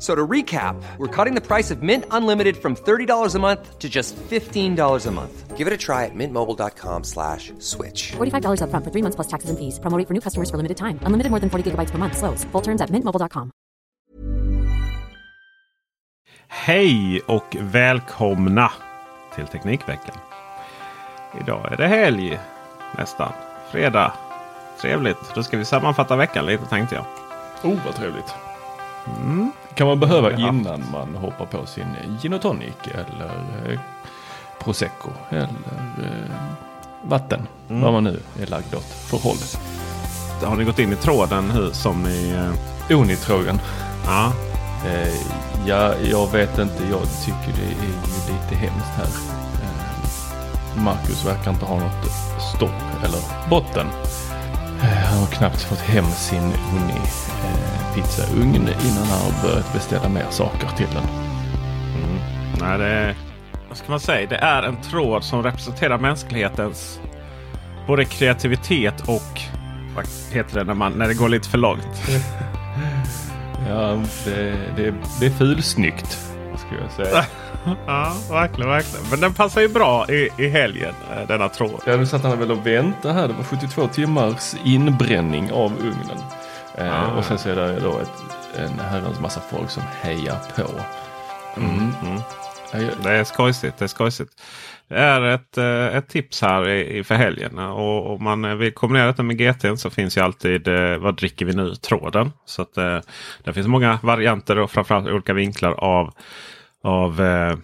F- 0.00 0.04
So 0.04 0.14
to 0.14 0.26
recap, 0.26 0.76
we're 0.98 1.24
cutting 1.24 1.34
the 1.34 1.46
price 1.46 1.70
of 1.74 1.82
Mint 1.82 2.04
Unlimited 2.10 2.56
from 2.56 2.74
$30 2.74 3.34
a 3.34 3.38
month 3.38 3.78
to 3.78 3.88
just 3.88 4.16
$15 4.30 5.06
a 5.06 5.10
month. 5.10 5.56
Give 5.58 5.66
it 5.66 5.74
a 5.74 5.76
try 5.76 6.06
at 6.06 6.14
mintmobile.com 6.14 7.04
slash 7.04 7.52
switch. 7.58 8.12
$45 8.16 8.60
upfront 8.62 8.84
for 8.84 8.90
three 8.90 9.02
months 9.02 9.16
plus 9.16 9.28
taxes 9.28 9.50
and 9.50 9.58
fees. 9.58 9.78
Promo 9.78 9.98
rate 9.98 10.08
for 10.08 10.14
new 10.14 10.20
customers 10.22 10.48
for 10.50 10.56
limited 10.56 10.76
time. 10.78 10.98
Unlimited 11.06 11.30
more 11.30 11.40
than 11.40 11.50
40 11.50 11.70
gigabytes 11.70 11.90
per 11.92 11.98
month. 11.98 12.16
Slows. 12.16 12.44
Full 12.52 12.62
terms 12.62 12.80
at 12.80 12.90
mintmobile.com. 12.90 13.50
Hej 16.48 17.20
och 17.28 17.56
välkomna 17.60 18.70
till 19.34 19.46
Teknikveckan. 19.46 20.16
Idag 21.40 21.72
är 21.72 21.76
det 21.76 21.86
helg 21.88 22.38
nästan. 22.98 23.32
Fredag. 23.72 24.12
Trevligt. 24.80 25.34
Då 25.34 25.42
ska 25.42 25.56
vi 25.58 25.64
sammanfatta 25.64 26.16
veckan 26.16 26.46
lite 26.46 26.64
tänkte 26.66 26.94
jag. 26.94 27.04
Oh, 27.72 27.78
vad 27.84 27.94
trevligt. 27.94 28.34
Mm. 29.22 29.52
Kan 29.74 29.86
man 29.86 30.00
behöva 30.00 30.32
innan 30.32 30.84
man 30.92 31.14
hoppar 31.14 31.46
på 31.46 31.66
sin 31.66 31.86
gin 32.22 32.32
och 32.32 32.42
tonic 32.42 32.74
eller 32.94 33.72
eh, 33.72 33.80
prosecco 34.64 35.10
eller 35.30 35.42
eh, 35.42 36.34
vatten. 37.02 37.46
Vad 37.68 37.92
man 37.92 38.04
nu 38.04 38.20
är 38.42 38.46
lagd 38.46 38.74
åt 38.74 38.84
för 38.84 39.18
håll. 39.18 39.36
Har 40.44 40.56
ni 40.56 40.64
gått 40.64 40.78
in 40.78 40.92
i 40.92 40.96
tråden 40.96 41.50
hur, 41.50 41.70
som 41.72 42.02
ni... 42.02 42.30
eh, 42.90 42.96
Onitrogen. 42.98 43.60
Ja, 44.06 44.32
Eh, 44.86 45.14
ja, 45.66 45.94
jag 46.10 46.32
vet 46.32 46.58
inte. 46.58 46.84
Jag 46.90 47.02
tycker 47.24 47.60
det 47.60 47.66
är 47.66 47.82
ju 47.86 47.92
lite 48.34 48.54
hemskt 48.56 48.90
här. 48.96 49.06
Eh, 49.62 50.82
Marcus 50.82 51.24
verkar 51.26 51.50
inte 51.50 51.64
ha 51.64 51.78
något 51.78 52.10
stopp 52.56 53.04
eller 53.04 53.48
botten. 53.50 53.86
Eh, 54.82 54.88
han 54.88 55.18
har 55.18 55.26
knappt 55.26 55.62
fått 55.62 55.78
hem 55.78 56.04
sin 56.04 56.42
uni 56.42 57.00
eh, 57.44 57.79
pizzaugn 57.94 58.54
innan 58.54 59.06
han 59.06 59.32
har 59.32 59.42
börjat 59.48 59.72
beställa 59.72 60.08
mer 60.08 60.26
saker 60.30 60.68
till 60.76 60.86
den. 60.94 61.04
nej, 62.60 62.78
det 62.78 62.86
är, 62.86 63.14
vad 63.68 63.76
ska 63.76 63.90
man 63.90 64.00
säga? 64.00 64.28
Det 64.28 64.36
är 64.36 64.62
en 64.62 64.76
tråd 64.76 65.24
som 65.24 65.42
representerar 65.42 65.98
mänsklighetens 65.98 67.00
både 67.86 68.04
kreativitet 68.04 69.00
och 69.00 69.40
vad 69.96 70.06
heter 70.32 70.58
det 70.58 70.64
när, 70.64 70.74
man, 70.74 70.92
när 70.92 71.08
det 71.08 71.14
går 71.14 71.28
lite 71.28 71.48
för 71.48 71.58
långt? 71.58 72.02
Ja, 73.68 74.02
det, 74.24 74.56
det, 74.76 74.94
det 75.20 75.26
är 75.26 75.30
fulsnyggt. 75.30 76.18
Skulle 76.56 76.80
jag 76.80 77.06
säga. 77.06 77.24
ja, 77.86 78.16
verkligen, 78.30 78.70
verkligen. 78.70 79.06
Men 79.10 79.20
den 79.20 79.34
passar 79.34 79.60
ju 79.60 79.68
bra 79.68 80.06
i, 80.10 80.28
i 80.38 80.48
helgen, 80.48 80.94
eh, 81.10 81.28
denna 81.28 81.48
tråd. 81.48 81.80
Ja, 81.86 81.96
nu 81.96 82.06
satt 82.06 82.22
han 82.22 82.38
väl 82.38 82.50
och 82.50 82.66
väntade 82.66 83.14
här. 83.14 83.28
Det 83.28 83.34
var 83.34 83.44
72 83.44 83.86
timmars 83.86 84.54
inbränning 84.64 85.52
av 85.52 85.72
ugnen. 85.78 86.18
Eh, 86.78 87.02
Ah. 87.02 87.18
och 87.18 87.24
sen 87.24 87.38
så 87.38 87.48
är 87.50 87.56
det 87.56 87.80
då 87.80 87.98
ett, 87.98 88.12
en 88.56 88.78
herrans 88.78 89.20
massa 89.20 89.40
folk 89.40 89.70
som 89.70 89.82
hejar 90.00 90.36
på. 90.56 90.62
Mm. 91.60 91.90
Ja, 92.72 92.78
jag- 92.80 92.92
Det 93.02 93.10
är 93.10 93.24
skojsigt. 93.24 93.78
Det 93.78 93.84
är 93.84 93.88
skojsigt. 93.88 94.32
Det 94.88 94.96
är 94.98 95.22
ett, 95.22 95.58
eh, 95.58 95.96
ett 95.96 96.08
tips 96.08 96.42
här 96.42 97.02
för 97.02 97.14
helgen. 97.14 97.58
Och 97.58 98.14
om 98.14 98.24
man 98.24 98.58
vill 98.58 98.74
kombinera 98.74 99.06
detta 99.06 99.22
med 99.22 99.36
GT 99.38 99.76
så 99.80 99.90
finns 99.90 100.16
ju 100.16 100.20
alltid 100.20 100.68
eh, 100.68 100.96
Vad 100.98 101.16
dricker 101.16 101.46
vi 101.46 101.52
nu? 101.52 101.74
tråden. 101.74 102.32
Så 102.44 102.62
att 102.62 102.76
eh, 102.76 102.98
det 103.44 103.52
finns 103.52 103.66
många 103.66 103.98
varianter 104.02 104.58
och 104.58 104.70
framförallt 104.70 105.08
olika 105.08 105.32
vinklar 105.32 105.72
av, 105.72 106.12
av 106.84 107.20
eh, 107.20 107.56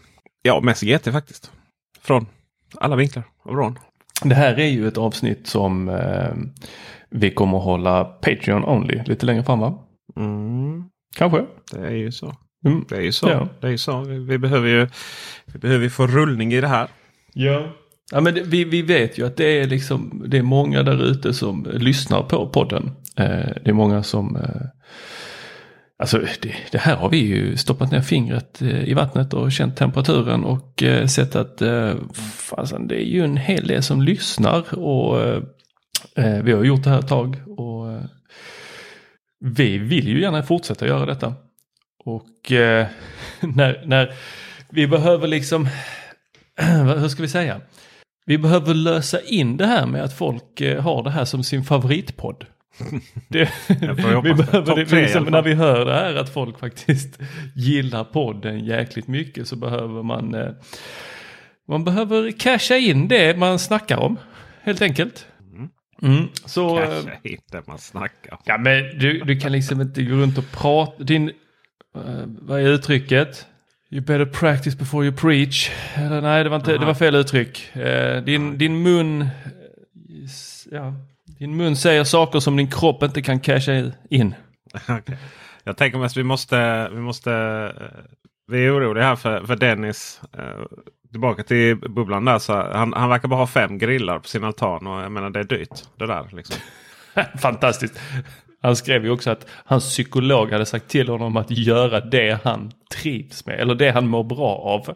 ja, 0.43 0.61
mest 0.61 0.83
GT 0.83 1.13
faktiskt. 1.13 1.51
Från 2.03 2.27
alla 2.81 2.97
vinklar 2.97 3.25
av 3.45 3.53
rån. 3.57 3.79
Det 4.23 4.35
här 4.35 4.59
är 4.61 4.67
ju 4.69 4.89
ett 4.89 4.99
avsnitt 4.99 5.47
som 5.47 5.89
eh, 5.89 6.35
vi 7.11 7.31
kommer 7.31 7.59
hålla 7.59 8.05
Patreon 8.05 8.65
only 8.65 9.03
lite 9.07 9.27
längre 9.27 9.45
fram 9.45 9.61
va? 9.61 9.79
Mm, 10.17 10.85
Kanske? 11.17 11.45
det 11.73 11.87
är 11.87 11.95
ju 11.95 12.13
så. 12.13 12.35
Mm. 12.67 12.85
Det 12.89 12.97
är 12.97 13.01
ju 13.01 13.13
så. 13.13 13.29
Ja. 13.29 13.49
Det 13.61 13.67
är 13.67 13.71
ju 13.71 13.79
så. 13.79 14.01
Vi, 14.01 14.19
vi 14.19 14.39
behöver 14.39 14.69
ju 14.69 14.89
vi 15.47 15.59
behöver 15.59 15.89
få 15.89 16.07
rullning 16.07 16.53
i 16.53 16.61
det 16.61 16.69
här. 16.69 16.89
Ja. 17.33 17.73
Ja 18.13 18.21
men 18.21 18.35
det, 18.35 18.43
vi, 18.43 18.65
vi 18.65 18.83
vet 18.83 19.19
ju 19.19 19.27
att 19.27 19.37
det 19.37 19.61
är 19.61 19.67
liksom 19.67 20.23
det 20.27 20.39
är 20.39 20.43
många 20.43 20.83
där 20.83 21.05
ute 21.05 21.35
som 21.35 21.67
lyssnar 21.73 22.23
på 22.23 22.49
podden. 22.49 22.91
Eh, 23.17 23.49
det 23.65 23.71
är 23.71 23.73
många 23.73 24.03
som 24.03 24.37
eh, 24.37 24.67
Alltså 25.99 26.19
det, 26.19 26.55
det 26.73 26.79
här 26.79 26.97
har 26.97 27.09
vi 27.09 27.19
ju 27.19 27.57
stoppat 27.57 27.91
ner 27.91 28.01
fingret 28.01 28.63
eh, 28.63 28.89
i 28.89 28.95
vattnet 28.95 29.35
och 29.35 29.53
känt 29.53 29.77
temperaturen 29.77 30.45
och 30.45 30.83
eh, 30.83 31.07
sett 31.07 31.37
att 31.37 31.63
eh, 31.63 31.95
fasen, 32.35 32.89
det 32.89 33.03
är 33.03 33.07
ju 33.07 33.25
en 33.25 33.37
hel 33.37 33.67
del 33.67 33.83
som 33.83 34.03
lyssnar 34.03 34.79
och 34.79 35.43
eh, 36.17 36.43
vi 36.43 36.53
har 36.53 36.65
gjort 36.65 36.85
det 36.85 36.91
här 36.91 36.99
ett 36.99 37.09
tag 37.09 37.37
och 37.47 37.93
eh, 37.93 38.03
vi 39.41 39.79
vill 39.79 40.09
ju 40.09 40.21
gärna 40.21 40.43
fortsätta 40.43 40.87
göra 40.87 41.07
detta. 41.07 41.35
Och 42.05 42.53
eh, 42.53 42.87
när, 43.41 43.83
när 43.87 44.15
vi 44.71 44.87
behöver 44.87 45.29
liksom, 45.29 45.69
hur 47.01 47.09
ska 47.09 47.23
vi 47.23 47.29
säga? 47.29 47.61
Vi 48.27 48.39
behöver 48.39 48.75
lösa 48.75 49.21
in 49.21 49.57
det 49.57 49.67
här 49.67 49.87
med 49.87 50.05
att 50.05 50.19
folk 50.19 50.61
har 50.81 51.03
det 51.03 51.11
här 51.11 51.25
som 51.25 51.45
sin 51.45 51.65
favoritpodd. 51.65 52.45
Det, 53.29 53.51
vi 54.25 54.35
behöver 54.35 54.77
det, 54.77 54.93
liksom, 54.93 55.25
när 55.25 55.43
vi 55.43 55.55
hör 55.55 55.85
det 55.85 55.95
här 55.95 56.15
att 56.15 56.33
folk 56.33 56.59
faktiskt 56.59 57.19
gillar 57.55 58.05
podden 58.05 58.65
jäkligt 58.65 59.09
mycket 59.09 59.49
så 59.49 59.57
behöver 59.57 60.03
man 60.03 60.55
man 61.69 61.85
behöver 61.85 62.31
casha 62.31 62.77
in 62.77 63.09
det 63.09 63.39
man 63.39 63.59
snackar 63.59 63.97
om. 63.97 64.19
Helt 64.63 64.83
enkelt. 64.83 65.27
Mm. 66.03 66.29
Så, 66.45 66.79
eh, 66.79 66.89
Kanske 66.89 67.19
inte 67.23 67.63
man 67.67 67.79
snackar. 67.79 68.39
Ja 68.45 68.59
men 68.59 68.99
du, 68.99 69.21
du 69.21 69.41
kan 69.41 69.53
liksom 69.53 69.81
inte 69.81 70.03
gå 70.03 70.15
runt 70.15 70.39
och 70.39 70.51
prata. 70.53 71.03
Din, 71.05 71.29
eh, 71.95 72.03
vad 72.27 72.61
är 72.61 72.65
uttrycket? 72.69 73.47
You 73.91 74.01
better 74.05 74.25
practice 74.27 74.79
before 74.79 75.07
you 75.07 75.17
preach. 75.17 75.71
Eller 75.95 76.21
nej, 76.21 76.45
det 76.45 76.51
var, 76.51 76.57
inte, 76.57 76.79
det 76.79 76.87
var 76.87 76.95
fel 76.95 77.15
uttryck. 77.15 77.77
Eh, 77.77 78.23
din, 78.23 78.59
din 78.59 78.83
mun... 78.83 79.23
eh, 79.23 79.29
Ja, 80.71 80.95
din 81.39 81.57
mun 81.57 81.77
säger 81.77 82.05
saker 82.05 82.41
som 82.41 82.57
din 82.57 82.71
kropp 82.71 83.03
inte 83.03 83.23
kan 83.23 83.41
casha 83.41 83.93
in. 84.11 84.35
Okej. 84.89 85.17
Jag 85.65 85.77
tänker 85.77 85.99
mest 85.99 86.17
vi 86.17 86.23
måste, 86.23 86.89
vi 86.89 87.01
måste 87.01 87.33
eh, 87.81 87.87
vi 88.49 88.67
är 88.67 88.77
oroliga 88.79 89.05
här 89.05 89.17
för, 89.17 89.47
för 89.47 89.57
Dennis. 89.57 90.21
Tillbaka 91.17 91.43
till 91.43 91.77
bubblan 91.77 92.25
där. 92.25 92.39
Så 92.39 92.53
han, 92.53 92.93
han 92.93 93.09
verkar 93.09 93.29
bara 93.29 93.41
ha 93.41 93.47
fem 93.47 93.79
grillar 93.79 94.19
på 94.19 94.29
sin 94.29 94.45
altan. 94.45 94.87
Och 94.87 95.03
jag 95.03 95.13
menar 95.13 95.31
det 95.31 95.41
är 95.41 95.45
dyrt. 95.45 95.83
Det 95.99 96.07
där 96.07 96.25
liksom. 96.33 96.57
Fantastiskt. 97.43 98.01
Han 98.63 98.77
skrev 98.77 99.05
ju 99.05 99.11
också 99.11 99.31
att 99.31 99.47
hans 99.65 99.85
psykolog 99.89 100.53
hade 100.53 100.67
sagt 100.67 100.89
till 100.89 101.09
honom 101.09 101.37
att 101.37 101.51
göra 101.51 102.01
det 102.01 102.39
han 102.45 102.71
trivs 102.95 103.47
med. 103.47 103.61
Eller 103.61 103.75
det 103.75 103.91
han 103.91 104.07
mår 104.09 104.25
bra 104.25 104.49
av. 104.57 104.95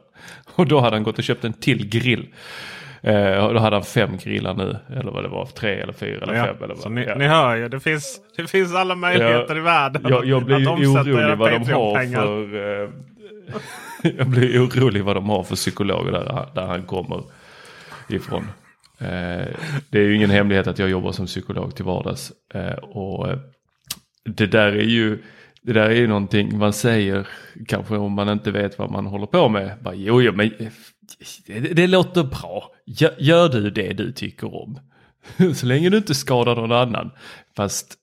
Och 0.54 0.66
då 0.66 0.80
hade 0.80 0.96
han 0.96 1.02
gått 1.02 1.18
och 1.18 1.24
köpt 1.24 1.44
en 1.44 1.52
till 1.52 1.88
grill. 1.88 2.28
Eh, 3.02 3.46
och 3.46 3.54
då 3.54 3.60
hade 3.60 3.76
han 3.76 3.84
fem 3.84 4.16
grillar 4.16 4.54
nu. 4.54 4.76
Eller 5.00 5.10
vad 5.10 5.24
det 5.24 5.28
var, 5.28 5.46
tre 5.46 5.80
eller 5.80 5.92
fyra 5.92 6.22
eller 6.22 6.34
Ja, 6.34 6.44
fem. 6.44 6.56
Eller 6.62 6.74
vad. 6.74 6.92
ni, 6.92 7.04
ja. 7.04 7.14
ni 7.14 7.26
hör 7.26 7.56
ju, 7.56 7.68
det 7.68 7.80
finns, 7.80 8.20
det 8.36 8.46
finns 8.46 8.74
alla 8.74 8.94
möjligheter 8.94 9.54
Ja, 9.54 9.56
i 9.56 9.60
världen. 9.60 10.02
jag, 10.08 10.24
jag 10.26 10.44
blir 10.44 10.58
ju 10.58 10.66
orolig 10.66 11.36
vad 11.36 11.50
de 11.52 11.72
har 11.72 12.14
för... 12.14 12.82
Eh, 12.82 12.88
jag 14.16 14.28
blir 14.28 14.66
orolig 14.66 15.04
vad 15.04 15.16
de 15.16 15.28
har 15.28 15.42
för 15.42 15.56
psykologer 15.56 16.12
där, 16.12 16.48
där 16.54 16.66
han 16.66 16.82
kommer 16.82 17.22
ifrån. 18.08 18.46
Eh, 18.98 19.46
det 19.90 19.98
är 19.98 20.02
ju 20.02 20.16
ingen 20.16 20.30
hemlighet 20.30 20.66
att 20.66 20.78
jag 20.78 20.90
jobbar 20.90 21.12
som 21.12 21.26
psykolog 21.26 21.76
till 21.76 21.84
vardags. 21.84 22.32
Eh, 22.54 22.72
och 22.72 23.28
eh, 23.28 23.38
det 24.24 24.46
där 24.46 24.72
är 24.72 24.82
ju 24.84 25.22
det 25.62 25.72
där 25.72 25.90
är 25.90 25.94
ju 25.94 26.06
någonting 26.06 26.58
man 26.58 26.72
säger 26.72 27.28
kanske 27.68 27.96
om 27.96 28.12
man 28.12 28.28
inte 28.28 28.50
vet 28.50 28.78
vad 28.78 28.90
man 28.90 29.06
håller 29.06 29.26
på 29.26 29.48
med. 29.48 29.78
Bara, 29.82 29.94
jo, 29.94 30.22
jo, 30.22 30.32
men 30.32 30.52
eh, 30.58 30.68
det, 31.46 31.60
det 31.60 31.86
låter 31.86 32.24
bra. 32.24 32.72
Gör, 32.86 33.14
gör 33.18 33.48
du 33.48 33.70
det 33.70 33.92
du 33.92 34.12
tycker 34.12 34.54
om. 34.54 34.78
Så 35.54 35.66
länge 35.66 35.90
du 35.90 35.96
inte 35.96 36.14
skadar 36.14 36.56
någon 36.56 36.72
annan. 36.72 37.10
Fast 37.56 37.94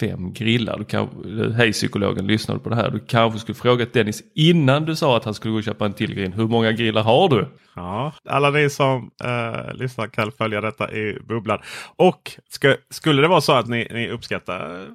fem 0.00 0.32
grillar, 0.32 0.78
du 0.78 0.84
kan, 0.84 1.08
hej 1.56 1.72
psykologen, 1.72 2.26
lyssnar 2.26 2.54
du 2.54 2.60
på 2.60 2.68
det 2.68 2.76
här? 2.76 2.90
Du 2.90 2.98
kanske 2.98 3.38
skulle 3.38 3.56
frågat 3.56 3.92
Dennis 3.92 4.22
innan 4.34 4.84
du 4.84 4.96
sa 4.96 5.16
att 5.16 5.24
han 5.24 5.34
skulle 5.34 5.52
gå 5.52 5.58
och 5.58 5.64
köpa 5.64 5.86
en 5.86 5.92
till 5.92 6.14
grill. 6.14 6.32
Hur 6.32 6.48
många 6.48 6.72
grillar 6.72 7.02
har 7.02 7.28
du? 7.28 7.48
Ja, 7.74 8.12
alla 8.28 8.50
ni 8.50 8.70
som 8.70 9.10
uh, 9.24 9.74
lyssnar 9.74 10.06
kan 10.06 10.32
följa 10.32 10.60
detta 10.60 10.92
i 10.92 11.18
bubblan. 11.28 11.58
Och 11.96 12.32
ska, 12.48 12.76
skulle 12.90 13.22
det 13.22 13.28
vara 13.28 13.40
så 13.40 13.52
att 13.52 13.68
ni, 13.68 13.88
ni 13.90 14.10
uppskattar 14.10 14.86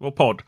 vår 0.00 0.10
podd. 0.10 0.42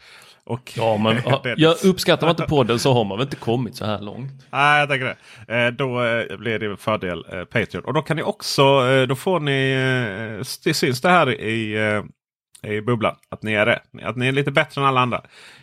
Och 0.45 0.73
Ja, 0.77 0.97
men 0.97 1.17
jag 1.57 1.85
uppskattar 1.85 2.27
man 2.27 2.31
inte 2.31 2.43
podden 2.43 2.79
så 2.79 2.93
har 2.93 3.05
man 3.05 3.19
väl 3.19 3.27
inte 3.27 3.37
kommit 3.37 3.77
så 3.77 3.85
här 3.85 4.01
långt. 4.01 4.47
Nej, 4.51 4.81
jag 4.81 4.89
tänker 4.89 5.17
det. 5.47 5.67
Eh, 5.67 5.71
då 5.71 6.05
eh, 6.05 6.37
blir 6.37 6.59
det 6.59 6.77
fördel 6.77 7.25
eh, 7.33 7.45
Patreon. 7.45 7.85
Och 7.85 7.95
då 7.95 8.03
kan 8.03 8.17
ni 8.17 8.23
också, 8.23 8.62
eh, 8.62 9.07
då 9.07 9.15
får 9.15 9.41
ni, 9.41 9.71
eh, 9.73 10.45
det 10.65 10.75
syns 10.75 11.01
det 11.01 11.09
här 11.09 11.41
i, 11.41 11.77
eh, 12.62 12.73
i 12.73 12.83
bubblan. 12.83 13.17
Att 13.29 13.43
ni 13.43 13.53
är 13.53 13.67
det. 13.67 13.83
Att 14.03 14.17
ni 14.17 14.29
är 14.29 14.33
lite 14.33 14.51
bättre 14.51 14.81
än 14.81 14.87
alla 14.87 15.01
andra. 15.01 15.23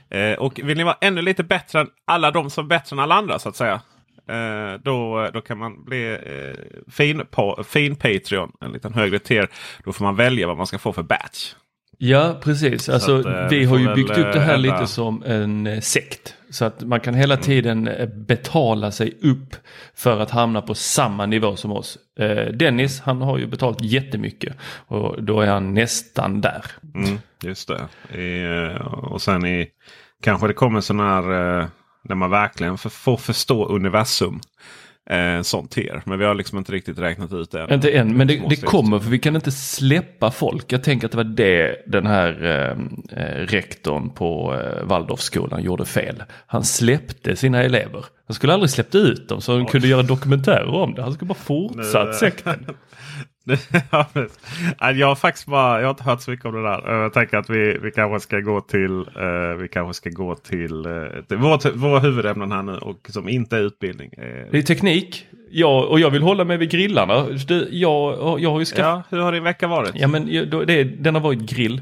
Eh, 0.09 0.33
och 0.33 0.59
vill 0.63 0.77
ni 0.77 0.83
vara 0.83 0.97
ännu 1.01 1.21
lite 1.21 1.43
bättre 1.43 1.79
än 1.79 1.89
alla 2.05 2.31
de 2.31 2.49
som 2.49 2.65
är 2.65 2.69
bättre 2.69 2.93
än 2.93 2.99
alla 2.99 3.15
andra 3.15 3.39
så 3.39 3.49
att 3.49 3.55
säga. 3.55 3.81
Eh, 4.27 4.79
då, 4.83 5.29
då 5.33 5.41
kan 5.41 5.57
man 5.57 5.83
bli 5.83 6.13
eh, 6.13 6.91
fin, 6.91 7.25
på, 7.31 7.63
fin 7.67 7.95
Patreon, 7.95 8.51
en 8.61 8.71
liten 8.71 8.93
högre 8.93 9.19
tier. 9.19 9.49
Då 9.83 9.93
får 9.93 10.05
man 10.05 10.15
välja 10.15 10.47
vad 10.47 10.57
man 10.57 10.67
ska 10.67 10.77
få 10.77 10.93
för 10.93 11.03
batch. 11.03 11.53
Ja, 11.97 12.37
precis. 12.43 12.89
Alltså, 12.89 13.19
att, 13.19 13.25
eh, 13.25 13.47
vi 13.49 13.65
har 13.65 13.77
ju 13.77 13.93
byggt 13.95 14.17
upp 14.17 14.33
det 14.33 14.39
här 14.39 14.53
eh, 14.53 14.59
lite 14.59 14.87
som 14.87 15.23
en 15.25 15.67
eh, 15.67 15.79
sekt. 15.79 16.33
Så 16.49 16.65
att 16.65 16.81
man 16.81 16.99
kan 16.99 17.13
hela 17.13 17.37
tiden 17.37 17.87
eh, 17.87 18.07
betala 18.07 18.91
sig 18.91 19.17
upp 19.21 19.55
för 19.95 20.19
att 20.19 20.31
hamna 20.31 20.61
på 20.61 20.75
samma 20.75 21.25
nivå 21.25 21.55
som 21.55 21.71
oss. 21.71 21.97
Eh, 22.19 22.53
Dennis, 22.53 23.01
han 23.01 23.21
har 23.21 23.37
ju 23.37 23.47
betalat 23.47 23.81
jättemycket 23.81 24.55
och 24.87 25.23
då 25.23 25.41
är 25.41 25.47
han 25.47 25.73
nästan 25.73 26.41
där. 26.41 26.65
Mm, 26.95 27.19
just 27.43 27.67
det. 27.67 27.87
I, 28.19 28.43
eh, 28.43 28.81
och 28.85 29.21
sen 29.21 29.45
i 29.45 29.67
kanske 30.23 30.47
det 30.47 30.53
kommer 30.53 30.81
sån 30.81 30.99
här 30.99 31.59
eh, 31.59 31.67
när 32.03 32.15
man 32.15 32.29
verkligen 32.29 32.77
får 32.77 33.17
förstå 33.17 33.65
universum. 33.65 34.39
Eh, 35.09 35.41
sånt 35.41 35.71
tier. 35.71 36.01
Men 36.05 36.19
vi 36.19 36.25
har 36.25 36.35
liksom 36.35 36.57
inte 36.57 36.71
riktigt 36.71 36.99
räknat 36.99 37.33
ut 37.33 37.51
det. 37.51 37.61
än. 37.61 37.73
Inte 37.73 37.89
än, 37.91 38.17
men 38.17 38.27
det, 38.27 38.41
det 38.49 38.55
kommer 38.55 38.99
för 38.99 39.09
vi 39.09 39.19
kan 39.19 39.35
inte 39.35 39.51
släppa 39.51 40.31
folk. 40.31 40.71
Jag 40.71 40.83
tänker 40.83 41.07
att 41.07 41.11
det 41.11 41.17
var 41.17 41.23
det 41.23 41.83
den 41.85 42.07
här 42.07 42.45
eh, 42.45 43.19
eh, 43.19 43.45
rektorn 43.45 44.09
på 44.09 44.55
eh, 44.55 44.85
Waldorfskolan 44.85 45.63
gjorde 45.63 45.85
fel. 45.85 46.23
Han 46.47 46.63
släppte 46.63 47.35
sina 47.35 47.63
elever. 47.63 48.05
Han 48.27 48.35
skulle 48.35 48.53
aldrig 48.53 48.69
släppt 48.69 48.95
ut 48.95 49.29
dem 49.29 49.41
så 49.41 49.57
de 49.57 49.65
kunde 49.65 49.87
göra 49.87 50.03
dokumentärer 50.03 50.75
om 50.75 50.93
det. 50.93 51.01
Han 51.01 51.13
skulle 51.13 51.27
bara 51.27 51.33
fortsatt 51.33 52.15
sekten. 52.15 52.65
Nej, 54.81 54.99
jag 54.99 55.07
har 55.07 55.15
faktiskt 55.15 55.47
bara, 55.47 55.77
jag 55.79 55.85
har 55.87 55.89
inte 55.89 56.03
hört 56.03 56.21
så 56.21 56.31
mycket 56.31 56.45
om 56.45 56.53
det 56.55 56.61
där. 56.63 56.93
Jag 57.01 57.13
tänker 57.13 57.37
att 57.37 57.49
vi, 57.49 57.77
vi 57.83 57.91
kanske 57.91 58.19
ska 58.19 58.39
gå 58.39 58.61
till, 58.61 58.99
eh, 58.99 59.57
vi 59.61 59.67
kanske 59.67 59.93
ska 59.93 60.09
gå 60.09 60.35
till, 60.35 60.85
eh, 60.85 60.91
till 61.27 61.37
vårt, 61.37 61.65
våra 61.75 61.99
huvudämnen 61.99 62.51
här 62.51 62.63
nu 62.63 62.77
och 62.77 62.97
som 63.09 63.29
inte 63.29 63.57
är 63.57 63.61
utbildning. 63.61 64.09
Eh, 64.17 64.23
Det 64.51 64.57
är 64.57 64.61
teknik. 64.61 65.25
Ja, 65.51 65.85
och 65.85 65.99
jag 65.99 66.09
vill 66.09 66.21
hålla 66.23 66.43
mig 66.43 66.57
vid 66.57 66.69
grillarna. 66.71 67.21
Det, 67.47 67.67
jag, 67.71 68.39
jag 68.39 68.51
har 68.51 68.59
ju 68.59 68.65
skaffat... 68.65 69.05
ja, 69.09 69.17
hur 69.17 69.23
har 69.23 69.31
din 69.31 69.43
vecka 69.43 69.67
varit? 69.67 69.91
Ja, 69.95 70.07
men 70.07 70.25
det, 70.67 70.83
den 70.83 71.15
har 71.15 71.21
varit 71.21 71.39
grill. 71.39 71.81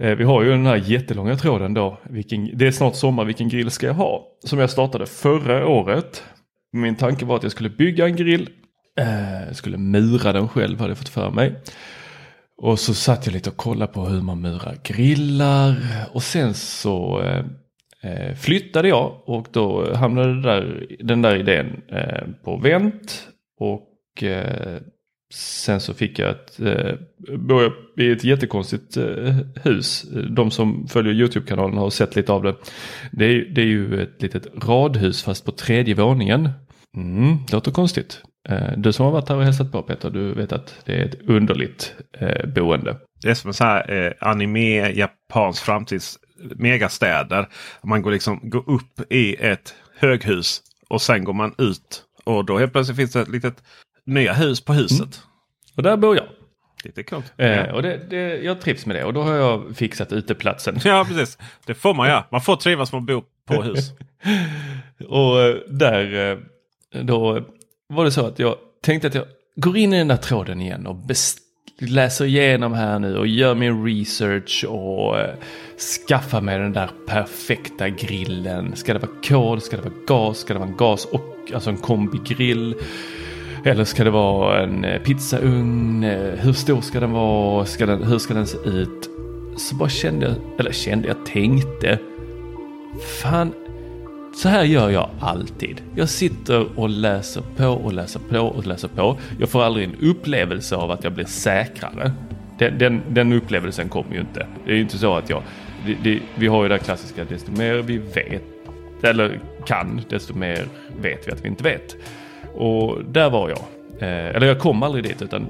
Eh, 0.00 0.14
Vi 0.16 0.24
har 0.24 0.42
ju 0.42 0.50
den 0.50 0.66
här 0.66 0.76
jättelånga 0.76 1.36
tråden 1.36 1.74
då. 1.74 1.98
Vilken, 2.10 2.50
det 2.58 2.66
är 2.66 2.70
snart 2.70 2.94
sommar, 2.96 3.24
vilken 3.24 3.48
grill 3.48 3.70
ska 3.70 3.86
jag 3.86 3.94
ha? 3.94 4.26
Som 4.44 4.58
jag 4.58 4.70
startade 4.70 5.06
förra 5.06 5.66
året. 5.66 6.24
Min 6.72 6.96
tanke 6.96 7.24
var 7.24 7.36
att 7.36 7.42
jag 7.42 7.52
skulle 7.52 7.70
bygga 7.70 8.06
en 8.06 8.16
grill. 8.16 8.48
Eh, 8.96 9.52
skulle 9.52 9.78
mura 9.78 10.32
den 10.32 10.48
själv 10.48 10.78
hade 10.78 10.90
jag 10.90 10.98
fått 10.98 11.08
för 11.08 11.30
mig. 11.30 11.54
Och 12.56 12.78
så 12.78 12.94
satt 12.94 13.26
jag 13.26 13.32
lite 13.32 13.50
och 13.50 13.56
kollade 13.56 13.92
på 13.92 14.04
hur 14.04 14.22
man 14.22 14.40
murar 14.40 14.78
grillar. 14.82 15.76
Och 16.12 16.22
sen 16.22 16.54
så 16.54 17.22
eh, 17.22 17.44
eh 18.10 18.34
flyttade 18.34 18.88
jag 18.88 19.22
och 19.24 19.46
då 19.50 19.94
hamnade 19.94 20.34
det 20.34 20.42
där, 20.42 20.86
den 21.00 21.22
där 21.22 21.36
idén 21.36 21.82
eh, 21.88 22.28
på 22.44 22.56
vänt. 22.56 23.28
Och 23.60 24.22
eh, 24.22 24.80
sen 25.34 25.80
så 25.80 25.94
fick 25.94 26.18
jag 26.18 26.30
ett, 26.30 26.60
eh, 26.60 26.94
i 28.04 28.10
ett 28.10 28.24
jättekonstigt 28.24 28.96
eh, 28.96 29.36
hus. 29.64 30.06
De 30.30 30.50
som 30.50 30.88
följer 30.88 31.12
YouTube-kanalen 31.12 31.78
har 31.78 31.90
sett 31.90 32.16
lite 32.16 32.32
av 32.32 32.42
det. 32.42 32.54
Det 33.12 33.24
är, 33.24 33.44
det 33.54 33.60
är 33.60 33.66
ju 33.66 34.02
ett 34.02 34.22
litet 34.22 34.46
radhus 34.64 35.22
fast 35.22 35.44
på 35.44 35.52
tredje 35.52 35.94
våningen. 35.94 36.48
Mm, 36.96 37.36
låter 37.52 37.70
konstigt. 37.70 38.22
Eh, 38.48 38.72
du 38.76 38.92
som 38.92 39.04
har 39.04 39.12
varit 39.12 39.28
här 39.28 39.36
och 39.36 39.44
hälsat 39.44 39.72
på 39.72 39.82
Peter, 39.82 40.10
du 40.10 40.34
vet 40.34 40.52
att 40.52 40.74
det 40.84 40.96
är 40.96 41.04
ett 41.04 41.22
underligt 41.28 41.94
eh, 42.12 42.46
boende. 42.46 42.96
Det 43.22 43.30
är 43.30 43.34
som 43.34 43.48
en 43.48 43.54
sån 43.54 43.66
här 43.66 43.90
eh, 43.92 44.28
anime, 44.28 44.90
japansk 44.92 45.64
framtids 45.64 46.18
megastäder. 46.56 47.48
Man 47.82 48.02
går 48.02 48.10
liksom 48.10 48.40
går 48.42 48.70
upp 48.70 49.12
i 49.12 49.34
ett 49.34 49.74
höghus 49.98 50.62
och 50.88 51.02
sen 51.02 51.24
går 51.24 51.32
man 51.32 51.54
ut. 51.58 52.02
Och 52.24 52.44
då 52.44 52.58
helt 52.58 52.72
plötsligt 52.72 52.96
finns 52.96 53.12
det 53.12 53.20
ett 53.20 53.28
litet 53.28 53.62
nya 54.04 54.32
hus 54.32 54.64
på 54.64 54.72
huset. 54.72 55.20
Och 55.76 55.82
där 55.82 55.96
bor 55.96 56.16
jag. 56.16 56.26
Lite 56.84 57.02
coolt. 57.02 57.32
Eh, 57.36 57.46
Ja. 57.50 57.72
och 57.72 57.82
det, 57.82 58.00
det, 58.10 58.36
jag 58.42 58.60
trivs 58.60 58.86
med 58.86 58.96
det 58.96 59.04
och 59.04 59.12
då 59.12 59.22
har 59.22 59.34
jag 59.34 59.76
fixat 59.76 60.12
uteplatsen. 60.12 60.78
ja, 60.84 61.04
precis. 61.08 61.38
Det 61.66 61.74
får 61.74 61.94
man 61.94 62.08
göra. 62.08 62.24
Man 62.30 62.40
får 62.40 62.56
trivas 62.56 62.92
med 62.92 62.98
att 62.98 63.06
bo 63.06 63.22
på 63.46 63.62
hus. 63.62 63.92
Och 65.08 65.40
eh, 65.42 65.54
där 65.68 66.30
eh, 66.94 67.00
då 67.02 67.44
var 67.88 68.04
det 68.04 68.10
så 68.10 68.26
att 68.26 68.38
jag 68.38 68.56
tänkte 68.82 69.08
att 69.08 69.14
jag 69.14 69.24
går 69.56 69.76
in 69.76 69.92
i 69.92 69.98
den 69.98 70.08
där 70.08 70.16
tråden 70.16 70.60
igen 70.60 70.86
och 70.86 70.96
läser 71.78 72.24
igenom 72.24 72.72
här 72.72 72.98
nu 72.98 73.18
och 73.18 73.26
gör 73.26 73.54
min 73.54 73.84
research 73.84 74.64
och 74.68 75.18
eh, 75.18 75.34
skaffar 76.08 76.40
mig 76.40 76.58
den 76.58 76.72
där 76.72 76.90
perfekta 77.06 77.88
grillen. 77.88 78.76
Ska 78.76 78.92
det 78.92 78.98
vara 78.98 79.10
kol? 79.28 79.60
Ska 79.60 79.76
det 79.76 79.82
vara 79.82 79.94
gas? 80.06 80.38
Ska 80.38 80.52
det 80.52 80.58
vara 80.58 80.68
en 80.68 80.76
gas 80.76 81.04
och 81.04 81.52
alltså 81.54 81.70
en 81.70 81.76
kombigrill? 81.76 82.74
Eller 83.64 83.84
ska 83.84 84.04
det 84.04 84.10
vara 84.10 84.62
en 84.62 84.84
eh, 84.84 85.02
pizzaugn? 85.02 86.04
Eh, 86.04 86.34
hur 86.34 86.52
stor 86.52 86.80
ska 86.80 87.00
den 87.00 87.12
vara? 87.12 87.64
Ska 87.64 87.86
den, 87.86 88.02
hur 88.02 88.18
ska 88.18 88.34
den 88.34 88.46
se 88.46 88.58
ut? 88.58 89.10
Så 89.56 89.74
bara 89.74 89.88
kände 89.88 90.26
jag, 90.26 90.34
eller 90.58 90.72
kände 90.72 91.08
jag, 91.08 91.26
tänkte. 91.26 91.98
Fan, 93.22 93.52
så 94.36 94.48
här 94.48 94.64
gör 94.64 94.90
jag 94.90 95.10
alltid. 95.20 95.82
Jag 95.94 96.08
sitter 96.08 96.78
och 96.78 96.88
läser 96.88 97.42
på 97.56 97.66
och 97.66 97.92
läser 97.92 98.20
på 98.20 98.38
och 98.38 98.66
läser 98.66 98.88
på. 98.88 99.18
Jag 99.40 99.48
får 99.48 99.62
aldrig 99.62 99.84
en 99.84 100.10
upplevelse 100.10 100.76
av 100.76 100.90
att 100.90 101.04
jag 101.04 101.12
blir 101.12 101.24
säkrare. 101.24 102.12
Den, 102.58 102.78
den, 102.78 103.02
den 103.08 103.32
upplevelsen 103.32 103.88
kommer 103.88 104.14
ju 104.14 104.20
inte. 104.20 104.46
Det 104.64 104.70
är 104.70 104.74
ju 104.74 104.80
inte 104.80 104.98
så 104.98 105.14
att 105.14 105.30
jag... 105.30 105.42
Det, 105.86 105.94
det, 106.02 106.20
vi 106.34 106.46
har 106.46 106.62
ju 106.62 106.68
det 106.68 106.78
klassiska, 106.78 107.24
desto 107.24 107.50
mer 107.50 107.74
vi 107.74 107.98
vet, 107.98 108.42
eller 109.02 109.40
kan, 109.66 110.00
desto 110.08 110.34
mer 110.34 110.68
vet 111.00 111.28
vi 111.28 111.32
att 111.32 111.44
vi 111.44 111.48
inte 111.48 111.64
vet. 111.64 111.96
Och 112.54 113.04
där 113.04 113.30
var 113.30 113.48
jag. 113.48 113.58
Eh, 113.98 114.36
eller 114.36 114.46
jag 114.46 114.58
kom 114.58 114.82
aldrig 114.82 115.04
dit, 115.04 115.22
utan 115.22 115.46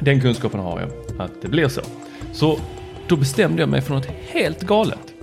den 0.00 0.20
kunskapen 0.20 0.60
har 0.60 0.80
jag, 0.80 1.20
att 1.20 1.42
det 1.42 1.48
blir 1.48 1.68
så. 1.68 1.82
Så 2.32 2.58
då 3.08 3.16
bestämde 3.16 3.62
jag 3.62 3.68
mig 3.68 3.80
för 3.80 3.94
något 3.94 4.08
helt 4.28 4.62
galet. 4.62 5.14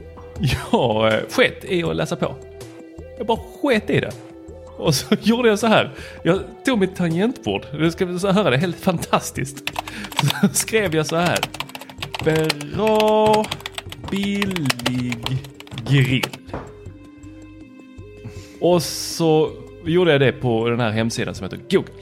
Jag 0.71 1.13
eh, 1.13 1.19
sket 1.29 1.65
i 1.65 1.83
att 1.83 1.95
läsa 1.95 2.15
på. 2.15 2.35
Jag 3.21 3.27
bara 3.27 3.39
sket 3.61 3.89
i 3.89 3.99
det. 3.99 4.11
Och 4.77 4.95
så 4.95 5.15
gjorde 5.21 5.49
jag 5.49 5.59
så 5.59 5.67
här. 5.67 5.91
Jag 6.23 6.39
tog 6.65 6.79
mitt 6.79 6.95
tangentbord. 6.95 7.65
Du 7.71 7.91
ska 7.91 8.19
så 8.19 8.31
höra 8.31 8.49
det, 8.49 8.57
helt 8.57 8.79
fantastiskt. 8.79 9.63
Så 10.41 10.47
skrev 10.53 10.95
jag 10.95 11.05
så 11.05 11.15
här. 11.15 11.39
Bra 12.75 13.45
billig 14.11 15.37
grill. 15.89 16.27
Och 18.59 18.83
så 18.83 19.51
gjorde 19.85 20.11
jag 20.11 20.21
det 20.21 20.31
på 20.31 20.69
den 20.69 20.79
här 20.79 20.91
hemsidan 20.91 21.35
som 21.35 21.43
heter 21.43 21.59
Google. 21.69 21.93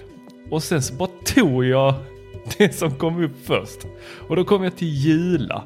Och 0.50 0.64
sen 0.64 0.82
så 0.82 0.94
bara 0.94 1.10
tog 1.26 1.66
jag 1.66 1.94
det 2.58 2.76
som 2.76 2.92
kom 2.96 3.24
upp 3.24 3.46
först. 3.46 3.80
Och 4.28 4.36
då 4.36 4.44
kom 4.44 4.64
jag 4.64 4.76
till 4.76 4.88
Jula. 4.88 5.64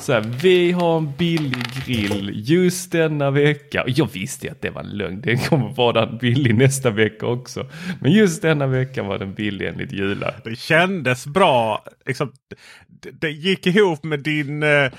Så 0.00 0.12
här, 0.12 0.20
vi 0.42 0.72
har 0.72 0.96
en 0.96 1.12
billig 1.18 1.64
grill 1.86 2.32
just 2.34 2.92
denna 2.92 3.30
vecka. 3.30 3.82
Och 3.82 3.90
jag 3.90 4.12
visste 4.12 4.50
att 4.50 4.62
det 4.62 4.70
var 4.70 4.82
en 4.82 4.90
lögn. 4.90 5.20
Det 5.20 5.48
kommer 5.48 5.74
vara 5.74 6.06
den 6.06 6.18
billig 6.18 6.54
nästa 6.54 6.90
vecka 6.90 7.26
också. 7.26 7.66
Men 8.00 8.12
just 8.12 8.42
denna 8.42 8.66
vecka 8.66 9.02
var 9.02 9.18
den 9.18 9.34
billig 9.34 9.68
enligt 9.68 9.92
Jula. 9.92 10.34
Det 10.44 10.58
kändes 10.58 11.26
bra. 11.26 11.84
Liksom, 12.06 12.32
det, 12.88 13.10
det 13.10 13.30
gick 13.30 13.66
ihop 13.66 14.04
med 14.04 14.20
din 14.20 14.62
eh, 14.62 14.92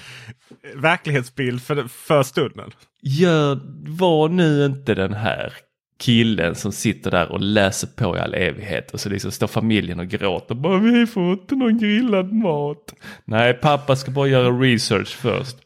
verklighetsbild 0.76 1.62
för, 1.62 1.88
för 1.88 2.24
stunden. 2.24 2.72
Gör, 3.02 3.60
var 3.88 4.30
nu 4.30 4.66
inte 4.66 4.96
den 4.96 5.14
här 5.14 5.54
killen 6.02 6.56
som 6.56 6.72
sitter 6.72 7.12
där 7.12 7.32
och 7.32 7.42
läser 7.42 7.88
på 7.88 8.18
i 8.18 8.20
all 8.20 8.34
evighet 8.34 8.92
och 8.92 9.00
så 9.00 9.10
liksom 9.10 9.32
står 9.32 9.48
familjen 9.48 10.00
och 10.00 10.08
gråter. 10.08 10.56
Bara, 10.56 10.78
vi 10.78 11.08
får 11.08 11.32
inte 11.32 11.56
någon 11.56 11.78
grillad 11.78 12.34
mat. 12.34 12.94
Nej, 13.26 13.54
pappa 13.54 13.96
ska 13.96 14.12
bara 14.12 14.28
göra 14.28 14.50
research 14.50 15.08
först. 15.08 15.58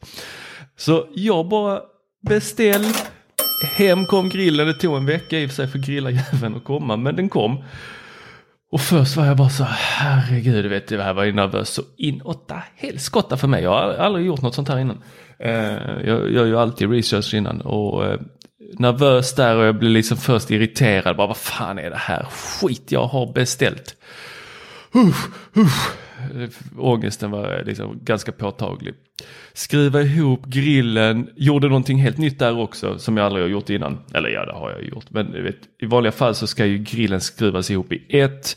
Så 0.76 1.06
jag 1.14 1.48
bara 1.48 1.80
beställ. 2.28 2.84
Hem 3.78 4.04
kom 4.04 4.28
grillen. 4.28 4.66
Det 4.66 4.74
tog 4.74 4.96
en 4.96 5.06
vecka 5.06 5.38
i 5.38 5.46
och 5.46 5.50
för 5.50 5.56
sig 5.56 5.68
för 5.68 5.78
grillarjäveln 5.78 6.56
att 6.56 6.64
komma, 6.64 6.96
men 6.96 7.16
den 7.16 7.28
kom. 7.28 7.64
Och 8.72 8.80
först 8.80 9.16
var 9.16 9.26
jag 9.26 9.36
bara 9.36 9.48
så 9.48 9.64
herregud, 9.68 10.64
du 10.64 10.68
vet, 10.68 10.88
det 10.88 11.02
här 11.02 11.14
var 11.14 11.24
ju 11.24 11.32
nervös 11.32 11.68
så 11.68 11.82
inåtta 11.96 12.62
helskotta 12.76 13.36
för 13.36 13.48
mig. 13.48 13.62
Jag 13.62 13.70
har 13.70 13.94
aldrig 13.94 14.26
gjort 14.26 14.42
något 14.42 14.54
sånt 14.54 14.68
här 14.68 14.78
innan. 14.78 15.02
Eh, 15.38 15.52
jag 16.06 16.32
gör 16.32 16.44
ju 16.44 16.58
alltid 16.58 16.90
research 16.90 17.34
innan 17.34 17.60
och 17.60 18.04
eh, 18.04 18.20
nervös 18.72 19.34
där 19.34 19.56
och 19.56 19.64
jag 19.64 19.78
blev 19.78 19.90
liksom 19.90 20.16
först 20.16 20.50
irriterad. 20.50 21.16
Bara 21.16 21.26
vad 21.26 21.36
fan 21.36 21.78
är 21.78 21.90
det 21.90 21.96
här 21.96 22.24
skit 22.24 22.92
jag 22.92 23.06
har 23.06 23.32
beställt? 23.32 23.96
Uff, 24.92 25.28
uff. 25.54 25.96
Ångesten 26.78 27.30
var 27.30 27.62
liksom 27.66 28.00
ganska 28.02 28.32
påtaglig. 28.32 28.94
Skriva 29.52 30.02
ihop 30.02 30.46
grillen, 30.46 31.30
gjorde 31.36 31.68
någonting 31.68 31.98
helt 31.98 32.18
nytt 32.18 32.38
där 32.38 32.58
också 32.58 32.98
som 32.98 33.16
jag 33.16 33.26
aldrig 33.26 33.44
har 33.44 33.50
gjort 33.50 33.70
innan. 33.70 33.98
Eller 34.14 34.28
ja, 34.28 34.46
det 34.46 34.52
har 34.52 34.70
jag 34.70 34.84
gjort. 34.84 35.04
Men 35.08 35.32
vet, 35.32 35.56
i 35.78 35.86
vanliga 35.86 36.12
fall 36.12 36.34
så 36.34 36.46
ska 36.46 36.66
ju 36.66 36.78
grillen 36.78 37.20
skruvas 37.20 37.70
ihop 37.70 37.92
i 37.92 38.20
ett. 38.20 38.56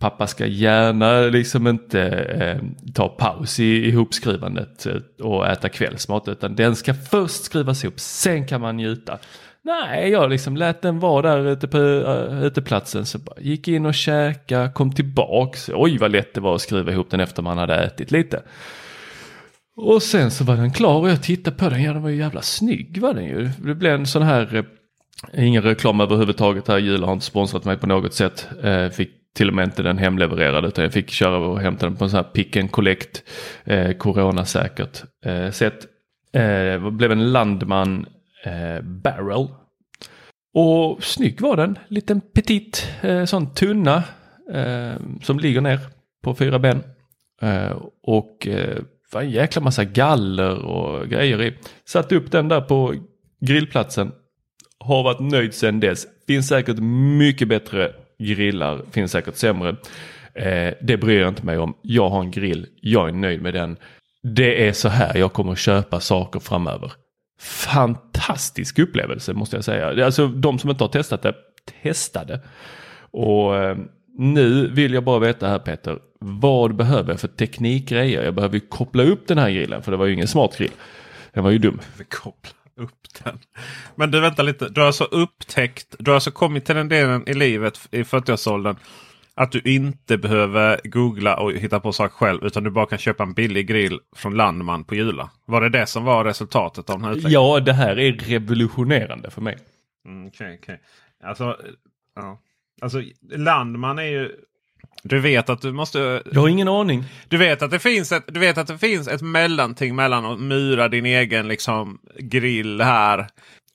Pappa 0.00 0.26
ska 0.26 0.46
gärna 0.46 1.20
liksom 1.20 1.66
inte 1.66 2.02
eh, 2.10 2.58
ta 2.94 3.08
paus 3.08 3.60
i 3.60 3.88
ihopskrivandet 3.88 4.86
eh, 4.86 5.26
och 5.26 5.46
äta 5.46 5.68
kvällsmat 5.68 6.28
utan 6.28 6.54
den 6.54 6.76
ska 6.76 6.94
först 6.94 7.44
skruvas 7.44 7.84
ihop, 7.84 8.00
sen 8.00 8.46
kan 8.46 8.60
man 8.60 8.76
njuta. 8.76 9.18
Nej, 9.62 10.10
jag 10.10 10.30
liksom 10.30 10.56
lät 10.56 10.82
den 10.82 10.98
vara 10.98 11.34
där 11.34 11.52
ute 11.52 11.68
på 11.68 11.78
eh, 11.78 12.32
uh, 12.32 12.44
uteplatsen. 12.44 13.06
Så 13.06 13.18
bara 13.18 13.40
gick 13.40 13.68
in 13.68 13.86
och 13.86 13.94
käka, 13.94 14.70
kom 14.72 14.92
tillbaks. 14.92 15.70
Oj 15.74 15.98
vad 15.98 16.10
lätt 16.10 16.34
det 16.34 16.40
var 16.40 16.54
att 16.54 16.60
skriva 16.60 16.92
ihop 16.92 17.10
den 17.10 17.20
efter 17.20 17.42
man 17.42 17.58
hade 17.58 17.74
ätit 17.74 18.10
lite. 18.10 18.42
Och 19.76 20.02
sen 20.02 20.30
så 20.30 20.44
var 20.44 20.56
den 20.56 20.72
klar 20.72 20.98
och 20.98 21.10
jag 21.10 21.22
tittade 21.22 21.56
på 21.56 21.68
den. 21.68 21.82
Ja, 21.82 21.92
den 21.92 22.02
var 22.02 22.10
ju 22.10 22.16
jävla 22.16 22.42
snygg 22.42 23.00
var 23.00 23.14
den 23.14 23.24
ju. 23.24 23.50
Det 23.58 23.74
blev 23.74 23.94
en 23.94 24.06
sån 24.06 24.22
här, 24.22 24.54
eh, 25.32 25.46
ingen 25.46 25.62
reklam 25.62 26.00
överhuvudtaget 26.00 26.68
här. 26.68 26.78
Jula 26.78 27.06
har 27.06 27.12
inte 27.12 27.24
sponsrat 27.24 27.64
mig 27.64 27.76
på 27.76 27.86
något 27.86 28.14
sätt. 28.14 28.48
Eh, 28.62 28.88
fick 28.88 29.19
till 29.40 29.48
och 29.48 29.54
med 29.54 29.64
inte 29.64 29.82
den 29.82 29.98
hemlevererade 29.98 30.68
utan 30.68 30.84
jag 30.84 30.92
fick 30.92 31.10
köra 31.10 31.36
och 31.36 31.60
hämta 31.60 31.86
den 31.86 31.96
på 31.96 32.04
en 32.04 32.10
sån 32.10 32.16
här 32.16 32.32
pick 32.32 32.56
and 32.56 32.70
collect 32.70 33.22
eh, 33.64 33.92
coronasäkert 33.92 35.02
eh, 35.24 35.50
sätt. 35.50 35.86
Eh, 36.32 36.90
blev 36.90 37.12
en 37.12 37.32
Landman 37.32 38.06
eh, 38.44 38.82
Barrel. 38.82 39.48
Och 40.54 41.04
snygg 41.04 41.40
var 41.40 41.56
den, 41.56 41.78
liten 41.88 42.20
petit 42.20 42.88
eh, 43.00 43.24
sån 43.24 43.54
tunna 43.54 44.02
eh, 44.52 44.92
som 45.22 45.38
ligger 45.38 45.60
ner 45.60 45.80
på 46.22 46.34
fyra 46.34 46.58
ben. 46.58 46.82
Eh, 47.42 47.76
och 48.02 48.46
eh, 48.46 48.78
var 49.12 49.22
en 49.22 49.30
jäkla 49.30 49.62
massa 49.62 49.84
galler 49.84 50.64
och 50.64 51.08
grejer 51.08 51.42
i. 51.42 51.54
Satt 51.84 52.12
upp 52.12 52.30
den 52.30 52.48
där 52.48 52.60
på 52.60 52.94
grillplatsen. 53.40 54.12
Har 54.78 55.02
varit 55.02 55.20
nöjd 55.32 55.54
sedan 55.54 55.80
dess. 55.80 56.06
Finns 56.26 56.48
säkert 56.48 56.78
mycket 57.18 57.48
bättre 57.48 57.92
grillar, 58.20 58.82
finns 58.90 59.12
säkert 59.12 59.36
sämre. 59.36 59.76
Eh, 60.34 60.74
det 60.80 60.96
bryr 60.96 61.20
jag 61.20 61.28
inte 61.28 61.46
mig 61.46 61.58
om. 61.58 61.74
Jag 61.82 62.08
har 62.08 62.20
en 62.20 62.30
grill, 62.30 62.66
jag 62.80 63.08
är 63.08 63.12
nöjd 63.12 63.42
med 63.42 63.54
den. 63.54 63.76
Det 64.22 64.68
är 64.68 64.72
så 64.72 64.88
här 64.88 65.16
jag 65.16 65.32
kommer 65.32 65.52
att 65.52 65.58
köpa 65.58 66.00
saker 66.00 66.40
framöver. 66.40 66.92
Fantastisk 67.40 68.78
upplevelse 68.78 69.32
måste 69.32 69.56
jag 69.56 69.64
säga. 69.64 70.04
Alltså 70.04 70.28
de 70.28 70.58
som 70.58 70.70
inte 70.70 70.84
har 70.84 70.88
testat 70.88 71.22
det, 71.22 71.34
testa 71.82 72.24
det. 72.24 72.40
Och 73.10 73.56
eh, 73.56 73.76
nu 74.18 74.68
vill 74.68 74.94
jag 74.94 75.04
bara 75.04 75.18
veta 75.18 75.48
här 75.48 75.58
Peter, 75.58 75.98
vad 76.20 76.76
behöver 76.76 77.10
jag 77.10 77.20
för 77.20 77.28
teknikgrejer? 77.28 78.24
Jag 78.24 78.34
behöver 78.34 78.54
ju 78.54 78.60
koppla 78.60 79.02
upp 79.02 79.26
den 79.26 79.38
här 79.38 79.50
grillen 79.50 79.82
för 79.82 79.90
det 79.90 79.96
var 79.96 80.06
ju 80.06 80.14
ingen 80.14 80.28
smart 80.28 80.58
grill. 80.58 80.70
Den 81.32 81.44
var 81.44 81.50
ju 81.50 81.58
dum. 81.58 81.80
Koppla 82.08 82.59
upp 82.80 83.24
den. 83.24 83.38
Men 83.94 84.10
du 84.10 84.20
vänta 84.20 84.42
lite. 84.42 84.68
Du 84.68 84.80
har 84.80 84.86
alltså 84.86 85.04
upptäckt, 85.04 85.96
du 85.98 86.10
har 86.10 86.14
alltså 86.14 86.30
kommit 86.30 86.64
till 86.64 86.74
den 86.74 86.88
delen 86.88 87.28
i 87.28 87.34
livet 87.34 87.88
i 87.90 88.02
40-årsåldern. 88.02 88.76
Att 89.34 89.52
du 89.52 89.60
inte 89.60 90.18
behöver 90.18 90.80
googla 90.84 91.36
och 91.36 91.52
hitta 91.52 91.80
på 91.80 91.92
saker 91.92 92.14
själv. 92.14 92.44
Utan 92.44 92.64
du 92.64 92.70
bara 92.70 92.86
kan 92.86 92.98
köpa 92.98 93.22
en 93.22 93.32
billig 93.32 93.66
grill 93.66 94.00
från 94.16 94.34
Landman 94.34 94.84
på 94.84 94.94
Jula. 94.94 95.30
Var 95.44 95.60
det 95.60 95.68
det 95.68 95.86
som 95.86 96.04
var 96.04 96.24
resultatet 96.24 96.90
av 96.90 96.96
den 96.96 97.04
här 97.04 97.12
utvecklingen? 97.12 97.42
Ja, 97.42 97.60
det 97.60 97.72
här 97.72 97.98
är 97.98 98.12
revolutionerande 98.12 99.30
för 99.30 99.40
mig. 99.40 99.58
Mm, 100.06 100.26
okay, 100.26 100.54
okay. 100.54 100.76
Alltså, 101.24 101.56
ja. 102.16 102.40
alltså 102.80 103.02
Landman 103.30 103.98
är 103.98 104.02
ju 104.02 104.36
du 105.02 105.20
vet 105.20 105.50
att 105.50 105.62
du 105.62 105.72
måste... 105.72 106.22
Jag 106.32 106.40
har 106.40 106.48
ingen 106.48 106.68
aning. 106.68 107.04
Du 107.28 107.36
vet 107.36 107.62
att 107.62 107.70
det 107.70 107.78
finns 107.78 108.12
ett, 108.12 108.24
du 108.26 108.40
vet 108.40 108.58
att 108.58 108.66
det 108.66 108.78
finns 108.78 109.08
ett 109.08 109.22
mellanting 109.22 109.96
mellan 109.96 110.24
att 110.24 110.40
myra 110.40 110.88
din 110.88 111.06
egen 111.06 111.48
liksom, 111.48 111.98
grill 112.18 112.80
här 112.80 113.26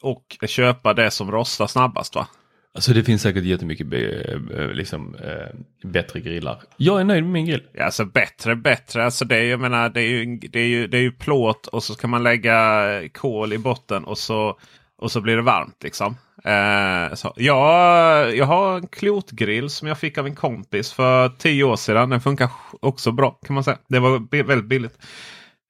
och 0.02 0.38
köpa 0.48 0.94
det 0.94 1.12
som 1.12 1.32
rostar 1.32 1.68
snabbast 1.68 2.16
va? 2.16 2.28
Alltså 2.74 2.94
det 2.94 3.04
finns 3.04 3.22
säkert 3.22 3.44
jättemycket 3.44 3.88
be, 3.88 4.40
liksom, 4.74 5.16
eh, 5.16 5.90
bättre 5.90 6.20
grillar. 6.20 6.62
Jag 6.78 7.00
är 7.00 7.04
nöjd 7.04 7.24
med 7.24 7.32
min 7.32 7.46
grill. 7.46 7.64
Ja, 7.74 7.86
alltså 7.86 8.06
bättre, 8.06 8.56
bättre. 8.56 9.06
Alltså 9.06 9.26
det, 9.26 9.38
är, 9.38 9.44
jag 9.44 9.60
menar, 9.60 9.90
det, 9.90 10.02
är 10.02 10.08
ju, 10.08 10.38
det, 10.38 10.60
är 10.60 10.68
ju, 10.68 10.88
det 10.88 10.98
är 10.98 11.02
ju 11.02 11.12
plåt 11.12 11.68
och 11.68 11.84
så 11.84 11.94
ska 11.94 12.08
man 12.08 12.24
lägga 12.24 13.02
kol 13.14 13.54
i 13.54 13.58
botten 13.58 14.04
och 14.04 14.18
så, 14.18 14.60
och 14.98 15.12
så 15.12 15.22
blir 15.22 15.36
det 15.36 15.42
varmt. 15.42 15.84
liksom. 15.84 16.16
Eh, 16.46 17.14
så, 17.14 17.34
ja, 17.36 18.26
jag 18.30 18.46
har 18.46 18.76
en 18.78 18.88
klotgrill 18.88 19.70
som 19.70 19.88
jag 19.88 19.98
fick 20.00 20.18
av 20.18 20.26
en 20.28 20.36
kompis 20.36 20.94
för 20.94 21.30
tio 21.30 21.64
år 21.64 21.76
sedan. 21.76 22.10
Den 22.10 22.22
funkar 22.22 22.50
också 22.82 23.12
bra 23.12 23.32
kan 23.32 23.54
man 23.54 23.64
säga. 23.64 23.78
Det 23.90 24.00
var 24.00 24.44
väldigt 24.44 24.70
billigt. 24.70 24.98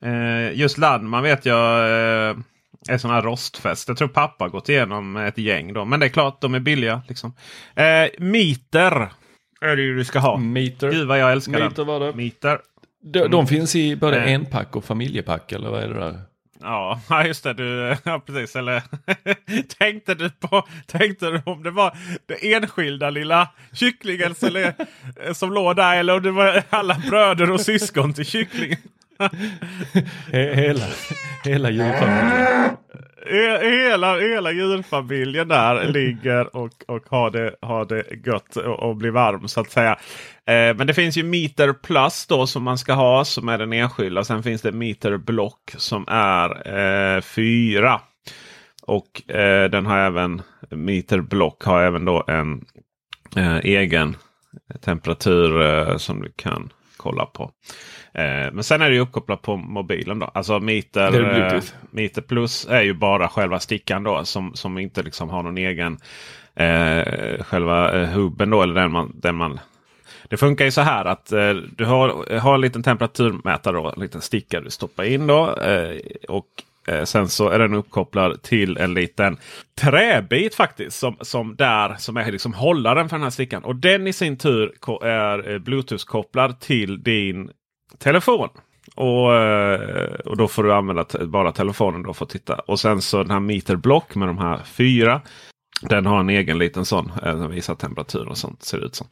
Eh, 0.06 0.60
just 0.60 0.78
Landman 0.78 1.24
vet 1.24 1.46
jag 1.46 1.80
eh, 1.80 2.36
är 2.90 2.98
sån 2.98 3.12
här 3.12 3.22
rostfest. 3.22 3.88
Jag 3.88 3.98
tror 3.98 4.08
pappa 4.08 4.48
gått 4.50 4.70
igenom 4.70 5.16
ett 5.18 5.38
gäng. 5.38 5.74
Då. 5.74 5.86
Men 5.86 6.00
det 6.00 6.06
är 6.06 6.10
klart, 6.10 6.42
de 6.42 6.54
är 6.56 6.60
billiga. 6.60 7.02
Liksom. 7.08 7.34
Eh, 7.76 8.08
meter 8.20 9.10
är 9.62 9.76
det 9.76 9.82
ju 9.82 9.96
du 9.98 10.06
ska 10.06 10.20
ha. 10.20 10.38
Meter. 10.38 10.92
Gud 10.92 11.08
vad 11.08 11.20
jag 11.20 11.32
älskar 11.32 11.60
Meter 11.60 11.86
var 11.86 12.00
det. 12.00 12.14
Meter. 12.14 12.60
De, 13.04 13.20
de 13.20 13.34
Mm. 13.34 13.48
finns 13.48 13.76
i 13.76 13.96
både 13.96 14.18
Eh. 14.24 14.34
enpack 14.34 14.76
och 14.76 14.86
familjepack 14.86 15.52
eller 15.52 15.70
vad 15.70 15.84
är 15.84 15.88
det 15.88 16.00
där? 16.00 16.20
Ja, 17.10 17.26
just 17.26 17.44
det. 17.44 17.54
Du, 17.54 17.96
ja, 18.04 18.20
precis. 18.20 18.56
Eller, 18.56 18.84
tänkte 19.78 20.16
du 20.16 20.30
på 20.30 20.68
tänkte 20.86 21.30
du 21.30 21.42
om 21.46 21.64
det 21.64 21.72
var 21.72 21.98
det 22.26 22.54
enskilda 22.54 23.10
lilla 23.10 23.48
kycklingen 23.74 24.36
som, 24.36 24.72
som 25.34 25.54
låg 25.54 25.76
där 25.76 25.98
eller 25.98 26.16
om 26.16 26.24
det 26.24 26.32
var 26.32 26.64
alla 26.70 26.98
bröder 27.10 27.52
och 27.52 27.62
syskon 27.62 28.14
till 28.14 28.26
kycklingen? 28.26 28.78
Hela, 30.32 30.86
hela 31.44 31.70
julfamiljen. 31.70 32.78
He- 33.26 33.70
Hela, 33.90 34.20
hela 34.20 34.52
djurfamiljen 34.52 35.48
där 35.48 35.88
ligger 35.92 36.56
och, 36.56 36.72
och 36.88 37.04
har, 37.10 37.32
det, 37.32 37.56
har 37.62 37.86
det 37.86 38.04
gött 38.26 38.56
och, 38.56 38.80
och 38.90 38.96
blir 38.96 39.12
varm 39.12 39.48
så 39.48 39.62
att 39.62 39.72
säga. 39.72 39.92
Eh, 40.48 40.76
men 40.76 40.88
det 40.88 40.94
finns 40.94 41.18
ju 41.18 41.24
Meter 41.24 41.74
Plus 41.74 42.26
då 42.28 42.48
som 42.48 42.64
man 42.64 42.78
ska 42.78 42.94
ha 42.94 43.26
som 43.26 43.50
är 43.50 43.58
den 43.58 43.74
enskilda. 43.74 44.24
Sen 44.24 44.44
finns 44.44 44.62
det 44.62 44.72
Meter 44.72 45.18
Block 45.18 45.74
som 45.78 46.06
är 46.08 46.78
eh, 47.16 47.22
fyra. 47.22 48.02
Och 48.88 49.32
eh, 49.32 49.70
den 49.70 49.86
har 49.86 49.98
även 49.98 50.42
Meter 50.70 51.22
Block 51.22 51.64
har 51.64 51.82
även 51.82 52.06
då 52.06 52.24
en 52.28 52.66
eh, 53.36 53.58
egen 53.58 54.16
temperatur 54.82 55.62
eh, 55.62 55.98
som 55.98 56.22
du 56.22 56.32
kan 56.36 56.70
kolla 56.98 57.26
på. 57.26 57.52
Eh, 58.14 58.52
men 58.54 58.64
sen 58.64 58.82
är 58.82 58.90
det 58.90 58.96
ju 58.96 59.02
uppkopplat 59.02 59.42
på 59.42 59.56
mobilen. 59.58 60.20
då. 60.20 60.26
Alltså 60.26 60.60
meter, 60.60 61.54
eh, 61.56 61.62
meter 61.92 62.22
plus 62.22 62.68
är 62.70 62.82
ju 62.82 62.94
bara 62.94 63.30
själva 63.30 63.60
stickan 63.60 64.04
då 64.04 64.26
som, 64.26 64.54
som 64.54 64.78
inte 64.78 65.04
liksom 65.04 65.30
har 65.30 65.44
någon 65.44 65.58
egen 65.58 65.98
eh, 66.56 67.44
själva 67.44 68.02
eh, 68.02 68.10
hubben 68.10 68.50
då. 68.50 68.62
Eller 68.62 68.74
den 68.74 68.92
man, 68.92 69.12
den 69.16 69.36
man 69.36 69.60
det 70.30 70.38
funkar 70.38 70.66
ju 70.66 70.72
så 70.72 70.82
här 70.82 71.06
att 71.06 71.32
eh, 71.32 71.54
du 71.54 71.86
har, 71.86 72.38
har 72.40 72.56
en 72.56 72.62
liten 72.62 72.84
temperaturmätare, 72.84 73.76
då, 73.76 73.94
en 73.96 74.02
liten 74.02 74.22
sticka 74.22 74.62
du 74.62 74.70
stoppar 74.70 75.04
in. 75.04 75.28
då 75.28 75.56
eh, 75.56 75.98
och 76.28 76.48
Eh, 76.88 77.04
sen 77.04 77.28
så 77.30 77.50
är 77.50 77.60
den 77.60 77.74
uppkopplad 77.74 78.42
till 78.42 78.78
en 78.78 78.94
liten 78.94 79.38
träbit 79.82 80.56
faktiskt. 80.56 81.00
Som, 81.00 81.18
som, 81.22 81.56
där, 81.56 81.96
som 81.96 82.18
är 82.18 82.32
liksom 82.32 82.54
hållaren 82.54 83.10
för 83.10 83.16
den 83.16 83.24
här 83.24 83.30
stickan. 83.30 83.64
Och 83.64 83.76
den 83.76 84.08
i 84.08 84.14
sin 84.14 84.38
tur 84.38 84.74
är 85.04 85.52
eh, 85.52 85.60
Bluetooth-kopplad 85.60 86.60
till 86.60 87.04
din 87.04 87.50
telefon. 87.98 88.50
Och, 88.96 89.36
eh, 89.36 90.14
och 90.26 90.38
då 90.38 90.48
får 90.48 90.64
du 90.64 90.74
använda 90.74 91.06
bara 91.26 91.52
telefonen 91.52 92.04
då 92.04 92.14
för 92.14 92.26
att 92.26 92.32
titta. 92.32 92.56
Och 92.56 92.80
sen 92.80 93.02
så 93.02 93.24
den 93.24 93.32
här 93.32 93.40
meterblock 93.40 94.16
med 94.16 94.28
de 94.28 94.38
här 94.38 94.60
fyra. 94.64 95.22
Den 95.82 96.06
har 96.06 96.20
en 96.20 96.30
egen 96.30 96.58
liten 96.58 96.86
sån. 96.86 97.12
Den 97.24 97.52
visar 97.52 97.76
temperatur 97.76 98.28
och 98.28 98.38
sånt 98.38 98.64
ser 98.64 98.80
det 98.80 98.86
ut 98.86 98.96
som. 98.96 99.08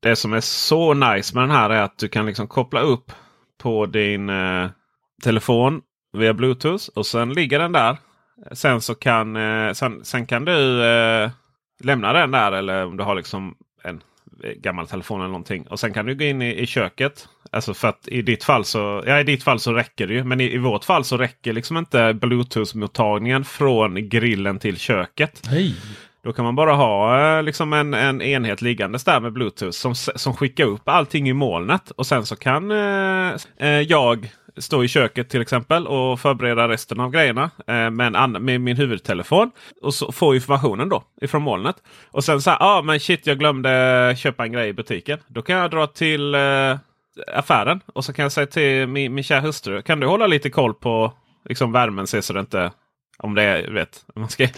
Det 0.00 0.16
som 0.16 0.32
är 0.32 0.40
så 0.40 0.94
nice 0.94 1.34
med 1.34 1.42
den 1.42 1.50
här 1.50 1.70
är 1.70 1.82
att 1.82 1.98
du 1.98 2.08
kan 2.08 2.26
liksom 2.26 2.48
koppla 2.48 2.80
upp 2.80 3.12
på 3.62 3.86
din 3.86 4.30
eh, 4.30 4.68
telefon 5.22 5.80
via 6.14 6.34
Bluetooth. 6.34 6.88
Och 6.94 7.06
sen 7.06 7.32
ligger 7.32 7.58
den 7.58 7.72
där. 7.72 7.96
Sen 8.52 8.80
så 8.80 8.94
kan, 8.94 9.36
eh, 9.36 9.72
sen, 9.72 10.04
sen 10.04 10.26
kan 10.26 10.44
du 10.44 10.84
eh, 10.84 11.30
lämna 11.80 12.12
den 12.12 12.30
där 12.30 12.52
eller 12.52 12.86
om 12.86 12.96
du 12.96 13.04
har 13.04 13.14
liksom 13.14 13.54
en 13.82 14.00
gammal 14.56 14.86
telefon 14.86 15.20
eller 15.20 15.28
någonting. 15.28 15.66
Och 15.66 15.80
sen 15.80 15.92
kan 15.92 16.06
du 16.06 16.14
gå 16.14 16.24
in 16.24 16.42
i, 16.42 16.60
i 16.60 16.66
köket. 16.66 17.28
Alltså 17.52 17.74
för 17.74 17.88
att 17.88 18.08
i 18.08 18.22
ditt 18.22 18.44
fall 18.44 18.64
så, 18.64 19.02
ja, 19.06 19.20
i 19.20 19.24
ditt 19.24 19.42
fall 19.42 19.60
så 19.60 19.72
räcker 19.72 20.06
det 20.06 20.14
ju. 20.14 20.24
Men 20.24 20.40
i, 20.40 20.54
i 20.54 20.58
vårt 20.58 20.84
fall 20.84 21.04
så 21.04 21.16
räcker 21.16 21.52
liksom 21.52 21.76
inte 21.76 22.12
Bluetooth-mottagningen 22.12 23.44
från 23.44 24.08
grillen 24.08 24.58
till 24.58 24.76
köket. 24.76 25.46
Hej. 25.46 25.74
Då 26.24 26.32
kan 26.32 26.44
man 26.44 26.54
bara 26.54 26.72
ha 26.72 27.20
eh, 27.36 27.42
liksom 27.42 27.72
en, 27.72 27.94
en 27.94 28.22
enhet 28.22 28.62
liggandes 28.62 29.04
där 29.04 29.20
med 29.20 29.32
Bluetooth 29.32 29.70
som, 29.72 29.94
som 29.94 30.34
skickar 30.36 30.64
upp 30.64 30.88
allting 30.88 31.28
i 31.28 31.32
molnet. 31.32 31.90
Och 31.90 32.06
sen 32.06 32.26
så 32.26 32.36
kan 32.36 32.70
eh, 32.70 33.34
eh 33.58 33.80
jag 33.80 34.30
stå 34.56 34.84
i 34.84 34.88
köket 34.88 35.28
till 35.28 35.40
exempel 35.40 35.86
och 35.86 36.20
förbereda 36.20 36.68
resten 36.68 37.00
av 37.00 37.10
grejerna 37.10 37.50
eh, 37.66 37.90
med, 37.90 38.16
en 38.16 38.32
med 38.32 38.60
min 38.60 38.76
huvudtelefon. 38.76 39.50
Och 39.82 39.94
så 39.94 40.12
få 40.12 40.34
informationen 40.34 40.88
då 40.88 41.02
ifrån 41.20 41.42
molnet. 41.42 41.76
Och 42.10 42.24
sen 42.24 42.42
så 42.42 42.50
här, 42.50 42.58
ah, 42.60 42.82
men 42.82 43.00
shit 43.00 43.26
jag 43.26 43.38
glömde 43.38 44.14
köpa 44.18 44.44
en 44.44 44.52
grej 44.52 44.68
i 44.68 44.72
butiken. 44.72 45.18
Då 45.26 45.42
kan 45.42 45.56
jag 45.56 45.70
dra 45.70 45.86
till 45.86 46.34
eh, 46.34 46.78
affären 47.34 47.80
och 47.86 48.04
så 48.04 48.12
kan 48.12 48.22
jag 48.22 48.32
säga 48.32 48.46
till 48.46 48.86
min, 48.86 49.14
min 49.14 49.24
kära 49.24 49.40
hustru. 49.40 49.82
Kan 49.82 50.00
du 50.00 50.06
hålla 50.06 50.26
lite 50.26 50.50
koll 50.50 50.74
på 50.74 51.12
liksom, 51.48 51.72
värmen 51.72 52.06
så 52.06 52.32
det 52.32 52.40
inte 52.40 52.70
om 53.18 53.34
det 53.34 53.42
är, 53.42 53.70
vet, 53.70 54.04
man 54.14 54.28
ska, 54.28 54.48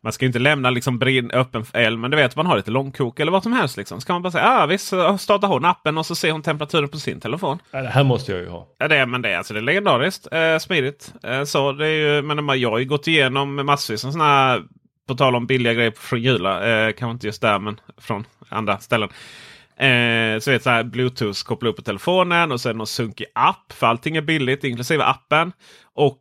man 0.00 0.12
ska 0.12 0.26
inte 0.26 0.38
lämna 0.38 0.70
liksom 0.70 0.98
brinn, 0.98 1.30
öppen 1.30 1.64
eld, 1.72 1.98
men 1.98 2.10
du 2.10 2.16
vet 2.16 2.36
man 2.36 2.46
har 2.46 2.56
lite 2.56 2.70
långkok 2.70 3.20
eller 3.20 3.32
vad 3.32 3.42
som 3.42 3.52
helst. 3.52 3.76
Liksom. 3.76 4.00
Så 4.00 4.06
kan 4.06 4.14
man 4.14 4.22
bara 4.22 4.30
säga 4.30 4.44
ah, 4.44 4.66
visst, 4.66 4.86
startar 5.18 5.48
hon 5.48 5.64
appen 5.64 5.98
och 5.98 6.06
så 6.06 6.14
ser 6.14 6.32
hon 6.32 6.42
temperaturen 6.42 6.88
på 6.88 6.98
sin 6.98 7.20
telefon. 7.20 7.58
Ja, 7.70 7.82
det 7.82 7.88
här 7.88 8.04
måste 8.04 8.32
jag 8.32 8.40
ju 8.40 8.48
ha. 8.48 8.68
Ja, 8.78 8.88
det, 8.88 9.06
men 9.06 9.22
det, 9.22 9.30
är, 9.30 9.38
alltså, 9.38 9.54
det 9.54 9.60
är 9.60 9.62
legendariskt 9.62 10.28
eh, 10.32 10.58
smidigt. 10.58 11.14
Eh, 11.22 11.44
så 11.44 11.72
det 11.72 11.86
är 11.86 12.14
ju, 12.16 12.22
men 12.22 12.60
jag 12.60 12.70
har 12.70 12.78
ju 12.78 12.84
gått 12.84 13.08
igenom 13.08 13.66
massvis 13.66 14.04
av 14.04 14.10
sådana 14.10 14.30
här, 14.30 14.62
på 15.08 15.14
tal 15.14 15.34
om 15.34 15.46
billiga 15.46 15.74
grejer 15.74 15.92
från 15.96 16.22
Jula. 16.22 16.66
Eh, 16.66 16.92
kanske 16.92 17.12
inte 17.12 17.26
just 17.26 17.42
där, 17.42 17.58
men 17.58 17.80
från 17.98 18.24
andra 18.48 18.78
ställen. 18.78 19.08
Eh, 19.76 20.38
så 20.38 20.50
vet 20.50 20.62
så 20.62 20.70
här, 20.70 20.84
Bluetooth 20.84 21.44
koppla 21.44 21.68
upp 21.68 21.76
på 21.76 21.82
telefonen 21.82 22.52
och 22.52 22.60
sen 22.60 22.76
någon 22.76 22.86
sunkig 22.86 23.26
app. 23.34 23.72
För 23.72 23.86
allting 23.86 24.16
är 24.16 24.20
billigt 24.20 24.64
inklusive 24.64 25.04
appen. 25.04 25.52
Och 25.94 26.20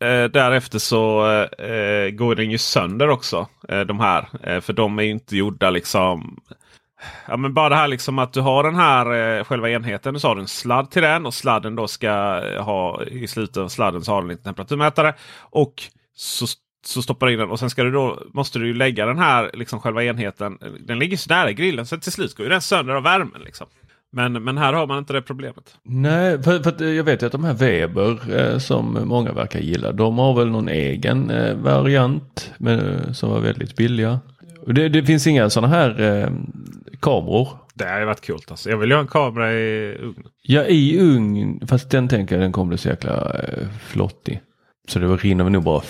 Eh, 0.00 0.24
därefter 0.24 0.78
så 0.78 1.30
eh, 1.58 1.70
eh, 1.70 2.10
går 2.10 2.34
den 2.34 2.50
ju 2.50 2.58
sönder 2.58 3.08
också. 3.08 3.48
Eh, 3.68 3.80
de 3.80 4.00
här. 4.00 4.28
Eh, 4.42 4.60
för 4.60 4.72
de 4.72 4.98
är 4.98 5.02
ju 5.02 5.10
inte 5.10 5.36
gjorda 5.36 5.70
liksom. 5.70 6.40
Ja 7.26 7.36
men 7.36 7.54
bara 7.54 7.68
det 7.68 7.76
här 7.76 7.88
liksom 7.88 8.18
att 8.18 8.32
du 8.32 8.40
har 8.40 8.64
den 8.64 8.74
här 8.74 9.38
eh, 9.38 9.44
själva 9.44 9.70
enheten. 9.70 10.20
Så 10.20 10.28
har 10.28 10.34
du 10.34 10.40
en 10.40 10.48
sladd 10.48 10.90
till 10.90 11.02
den 11.02 11.26
och 11.26 11.34
sladden 11.34 11.76
då 11.76 11.88
ska 11.88 12.42
eh, 12.44 12.64
ha 12.64 13.04
i 13.04 13.26
slutet 13.26 13.56
av 13.56 13.68
sladden 13.68 14.04
så 14.04 14.12
har 14.12 14.22
den 14.22 14.30
en 14.30 14.38
temperaturmätare. 14.38 15.14
Och 15.40 15.82
så, 16.14 16.46
så 16.84 17.02
stoppar 17.02 17.26
du 17.26 17.32
in 17.32 17.38
den 17.38 17.50
och 17.50 17.58
sen 17.58 17.70
ska 17.70 17.84
du 17.84 17.90
då, 17.90 18.22
måste 18.34 18.58
du 18.58 18.74
lägga 18.74 19.06
den 19.06 19.18
här 19.18 19.50
liksom 19.54 19.80
själva 19.80 20.04
enheten. 20.04 20.58
Den 20.80 20.98
ligger 20.98 21.16
så 21.16 21.30
nära 21.30 21.52
grillen 21.52 21.86
så 21.86 21.96
till 21.96 22.12
slut 22.12 22.36
går 22.36 22.44
ju 22.46 22.50
den 22.50 22.62
sönder 22.62 22.94
av 22.94 23.02
värmen. 23.02 23.42
Liksom. 23.44 23.66
Men, 24.12 24.32
men 24.32 24.58
här 24.58 24.72
har 24.72 24.86
man 24.86 24.98
inte 24.98 25.12
det 25.12 25.22
problemet. 25.22 25.74
Nej, 25.82 26.42
för, 26.42 26.58
för 26.62 26.84
jag 26.84 27.04
vet 27.04 27.22
ju 27.22 27.26
att 27.26 27.32
de 27.32 27.44
här 27.44 27.54
Weber 27.54 28.38
eh, 28.38 28.58
som 28.58 28.98
många 29.04 29.32
verkar 29.32 29.60
gilla, 29.60 29.92
de 29.92 30.18
har 30.18 30.34
väl 30.34 30.50
någon 30.50 30.68
egen 30.68 31.30
eh, 31.30 31.54
variant 31.54 32.52
med, 32.58 33.04
som 33.16 33.30
var 33.30 33.40
väldigt 33.40 33.76
billiga. 33.76 34.20
Det, 34.66 34.88
det 34.88 35.02
finns 35.02 35.26
inga 35.26 35.50
sådana 35.50 35.74
här 35.74 36.00
eh, 36.00 36.30
kameror. 37.00 37.48
Det 37.74 37.84
hade 37.84 38.04
varit 38.04 38.26
coolt 38.26 38.50
alltså. 38.50 38.70
Jag 38.70 38.76
vill 38.76 38.88
ju 38.90 38.94
ha 38.94 39.00
en 39.00 39.08
kamera 39.08 39.52
i 39.52 39.96
ugn. 40.00 40.22
Ja, 40.42 40.64
i 40.64 40.98
ugn. 41.00 41.60
Fast 41.66 41.90
den 41.90 42.08
tänker 42.08 42.34
jag 42.34 42.44
den 42.44 42.52
kommer 42.52 42.68
bli 42.68 42.78
så 42.78 42.88
jäkla 42.88 43.34
eh, 43.34 43.68
flottig. 43.80 44.40
Så 44.88 44.98
det 44.98 45.06
rinner 45.06 45.50
nog 45.50 45.62
bara 45.62 45.80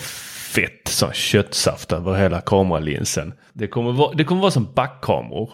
fett 0.55 0.87
sån 0.87 1.13
köttsaft 1.13 1.91
över 1.91 2.13
hela 2.13 2.41
kameralinsen. 2.41 3.33
Det 3.53 3.67
kommer 3.67 3.91
vara, 3.91 4.13
det 4.13 4.23
kommer 4.23 4.41
vara 4.41 4.51
som 4.51 4.67
backkameror. 4.75 5.49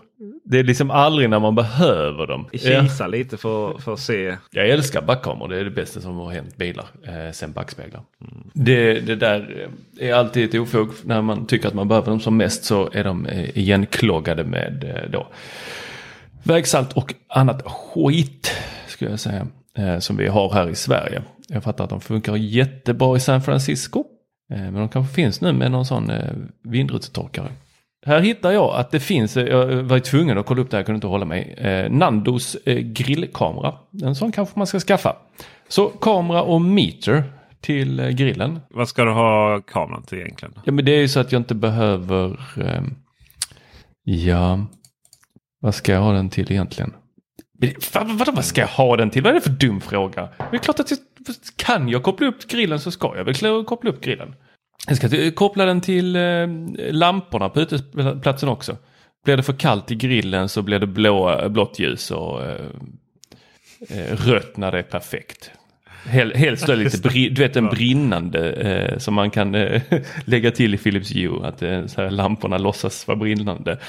Det 0.48 0.60
är 0.60 0.64
liksom 0.64 0.92
aldrig 0.92 1.30
när 1.30 1.40
man 1.40 1.56
behöver 1.56 2.28
dem. 2.28 2.48
Kisa 2.52 3.04
ja. 3.04 3.08
lite 3.08 3.38
för, 3.38 3.78
för 3.78 3.94
att 3.94 4.00
se. 4.00 4.36
Jag 4.52 4.70
älskar 4.70 5.02
backkameror. 5.02 5.50
Det 5.50 5.58
är 5.58 5.64
det 5.64 5.72
bästa 5.72 6.02
som 6.02 6.18
har 6.18 6.32
hänt 6.32 6.58
bilar. 6.58 6.86
Eh, 7.04 7.32
sen 7.32 7.52
backspeglar. 7.52 8.02
Mm. 8.22 8.44
Det, 8.54 9.00
det 9.00 9.16
där 9.16 9.68
är 10.00 10.14
alltid 10.14 10.50
ett 10.50 10.62
ofog. 10.62 10.90
När 11.04 11.22
man 11.22 11.46
tycker 11.46 11.68
att 11.68 11.74
man 11.74 11.88
behöver 11.88 12.10
dem 12.10 12.20
som 12.20 12.38
mest 12.38 12.64
så 12.64 12.90
är 12.94 13.04
de 13.04 13.26
eh, 13.26 13.58
igenkloggade 13.58 14.44
med 14.44 14.84
eh, 14.84 15.10
då 15.12 15.28
vägsalt 16.44 16.94
och 16.94 17.14
annat 17.28 17.62
skit. 17.66 18.52
Skulle 18.88 19.12
jag 19.12 19.20
säga. 19.20 19.48
Eh, 19.78 20.00
som 20.00 20.18
vi 20.18 20.28
har 20.28 20.54
här 20.54 20.70
i 20.70 20.76
Sverige. 20.76 21.22
Jag 21.48 21.64
fattar 21.64 21.84
att 21.84 21.90
de 21.90 22.02
funkar 22.02 22.36
jättebra 22.36 23.18
i 23.18 23.20
San 23.20 23.42
Francisco. 23.42 24.04
Eh, 24.52 24.58
men 24.58 24.74
de 24.74 24.90
kanske 24.90 25.16
finns 25.16 25.42
nu 25.42 25.54
med 25.54 25.72
någon 25.72 25.86
sån 25.86 26.10
eh, 26.10 26.34
vindrutetorkare. 26.64 27.48
Här 28.06 28.20
hittar 28.20 28.52
jag 28.52 28.76
att 28.76 28.92
det 28.92 29.00
finns, 29.00 29.38
eh, 29.38 29.48
jag 29.48 29.84
var 29.84 30.00
tvungen 30.00 30.38
att 30.38 30.46
kolla 30.46 30.62
upp 30.62 30.70
det 30.70 30.78
här, 30.78 30.80
jag 30.80 30.86
kunde 30.86 30.98
inte 30.98 31.08
hålla 31.08 31.26
mig. 31.26 31.88
Nandos 31.92 32.58
grillkamera. 32.82 33.74
En 34.04 34.16
sån 34.16 34.32
kanske 34.32 34.60
man 34.60 34.68
ska 34.68 34.80
skaffa. 34.80 35.16
Så 35.68 35.88
kamera 35.88 36.44
och 36.44 36.62
meter 36.62 37.24
till 37.62 38.02
grillen. 38.02 38.60
Vad 38.70 38.90
ska 38.90 39.04
du 39.06 39.12
ha 39.12 39.62
kameran 39.62 40.04
till 40.04 40.18
egentligen? 40.18 40.54
Ja 40.64 40.72
men 40.72 40.86
det 40.86 40.92
är 40.92 41.00
ju 41.00 41.08
så 41.08 41.20
att 41.20 41.32
jag 41.32 41.40
inte 41.40 41.56
behöver, 41.56 42.40
ja, 44.04 44.66
vad 45.60 45.76
ska 45.76 45.92
jag 45.92 46.02
ha 46.02 46.14
den 46.14 46.30
till 46.30 46.52
egentligen? 46.52 46.94
Vad, 47.94 48.08
vad, 48.08 48.36
vad 48.36 48.46
ska 48.46 48.62
jag 48.62 48.68
ha 48.68 48.98
den 48.98 49.10
till? 49.10 49.24
Vad 49.24 49.30
är 49.30 49.34
det 49.34 49.42
för 49.42 49.50
dum 49.50 49.82
fråga? 49.82 50.30
Det 50.52 50.58
är 50.58 50.62
klart 50.62 50.80
att 50.80 50.92
jag, 50.92 51.00
kan 51.56 51.90
jag 51.90 52.04
koppla 52.04 52.28
upp 52.28 52.48
grillen 52.48 52.80
så 52.80 52.92
ska 52.92 53.14
jag 53.18 53.24
väl 53.24 53.64
koppla 53.66 53.90
upp 53.90 54.02
grillen. 54.02 54.36
Jag 54.88 54.98
ska 54.98 55.32
koppla 55.32 55.66
den 55.66 55.82
till 55.82 56.16
eh, 56.16 56.48
lamporna 56.92 57.50
på 57.50 57.62
uteplatsen 57.62 58.50
också. 58.50 58.78
Blir 59.26 59.38
det 59.38 59.44
för 59.44 59.54
kallt 59.54 59.92
i 59.92 59.96
grillen 59.96 60.50
så 60.50 60.62
blir 60.62 60.80
det 60.80 60.88
blå, 60.88 61.50
blått 61.50 61.80
ljus 61.80 62.12
och 62.12 62.44
eh, 62.44 62.66
eh 63.90 64.16
rött 64.16 64.58
när 64.58 64.72
det 64.72 64.80
är 64.80 64.84
perfekt. 64.84 65.52
helst 66.36 66.68
då 66.68 66.76
lite 66.76 67.10
du 67.10 67.42
vet 67.42 67.56
en 67.56 67.70
brinnande 67.70 68.52
eh, 68.52 68.98
som 68.98 69.14
man 69.14 69.32
kan 69.32 69.56
eh, 69.56 69.82
lägga 70.26 70.52
till 70.52 70.74
i 70.74 70.78
Philips 70.78 71.16
Hue. 71.16 71.48
Att 71.48 71.62
eh, 71.62 71.86
så 71.86 72.02
här, 72.02 72.10
lamporna 72.10 72.58
låtsas 72.58 73.08
vara 73.08 73.18
brinnande. 73.18 73.80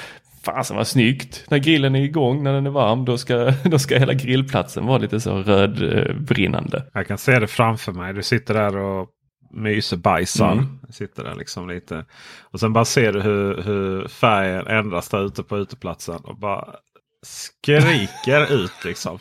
Fasen 0.45 0.77
vad 0.77 0.87
snyggt! 0.87 1.45
När 1.49 1.59
grillen 1.59 1.97
är 1.97 2.03
igång, 2.03 2.43
när 2.43 2.53
den 2.53 2.67
är 2.67 2.71
varm, 2.71 3.05
då 3.05 3.19
ska, 3.19 3.53
då 3.65 3.79
ska 3.79 3.99
hela 3.99 4.15
grillplatsen 4.15 4.87
vara 4.87 4.99
lite 4.99 5.21
så 5.21 5.43
rödbrinnande. 5.43 6.85
Jag 6.95 7.07
kan 7.07 7.19
se 7.19 7.39
det 7.39 7.47
framför 7.47 7.93
mig. 7.93 8.15
Du 8.15 8.23
sitter 8.23 8.55
där 8.55 8.77
och 8.77 9.09
myser 9.51 9.97
bajsar. 9.97 10.53
Mm. 10.53 10.79
Sitter 10.91 11.25
där 11.25 11.35
liksom 11.35 11.69
lite. 11.69 12.05
Och 12.41 12.61
sen 12.61 12.73
bara 12.73 12.85
ser 12.85 13.13
du 13.13 13.21
hur, 13.21 13.63
hur 13.63 14.09
färgen 14.09 14.67
ändras 14.67 15.09
där 15.09 15.27
ute 15.27 15.43
på 15.43 15.59
uteplatsen. 15.59 16.21
Och 16.25 16.37
bara 16.37 16.75
skriker 17.23 18.53
ut 18.65 18.85
liksom. 18.85 19.19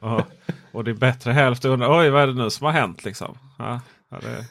Och, 0.00 0.22
och 0.72 0.84
det 0.84 0.90
är 0.90 0.94
bättre 0.94 1.32
hälften 1.32 1.70
undrar 1.70 2.00
oj 2.00 2.10
vad 2.10 2.22
är 2.22 2.26
det 2.26 2.34
nu 2.34 2.50
som 2.50 2.64
har 2.64 2.72
hänt 2.72 3.04
liksom. 3.04 3.38
Ja, 3.58 3.80
det, 4.08 4.44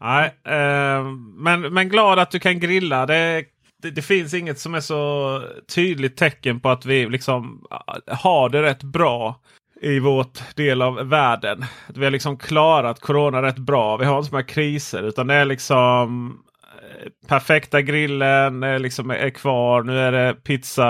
nej, 0.00 0.36
eh, 0.44 1.04
men, 1.36 1.60
men 1.60 1.88
glad 1.88 2.18
att 2.18 2.30
du 2.30 2.38
kan 2.38 2.60
grilla. 2.60 3.06
Det 3.06 3.44
det, 3.82 3.90
det, 3.90 4.02
finns 4.02 4.34
inget 4.34 4.58
som 4.58 4.74
är 4.74 4.80
så 4.80 5.42
tydligt 5.74 6.16
tecken 6.16 6.60
på 6.60 6.68
att 6.68 6.86
vi 6.86 7.08
liksom 7.08 7.66
har 8.06 8.48
det 8.48 8.62
rätt 8.62 8.82
bra 8.82 9.40
i 9.82 9.98
vårt 9.98 10.56
del 10.56 10.82
av 10.82 11.08
världen. 11.08 11.64
Vi 11.94 12.04
har 12.04 12.10
liksom 12.10 12.36
klarat 12.36 13.00
corona 13.00 13.42
rätt 13.42 13.58
bra. 13.58 13.96
Vi 13.96 14.04
har 14.04 14.18
inte 14.18 14.28
så 14.28 14.34
många 14.34 14.44
kriser 14.44 15.02
utan 15.02 15.26
det 15.26 15.34
är 15.34 15.44
liksom 15.44 16.30
eh, 16.64 17.28
perfekta 17.28 17.82
grillen 17.82 18.62
är, 18.62 18.78
liksom 18.78 19.10
är 19.10 19.30
kvar. 19.30 19.82
Nu 19.82 19.98
är 19.98 20.12
det 20.12 20.34
pizza, 20.34 20.88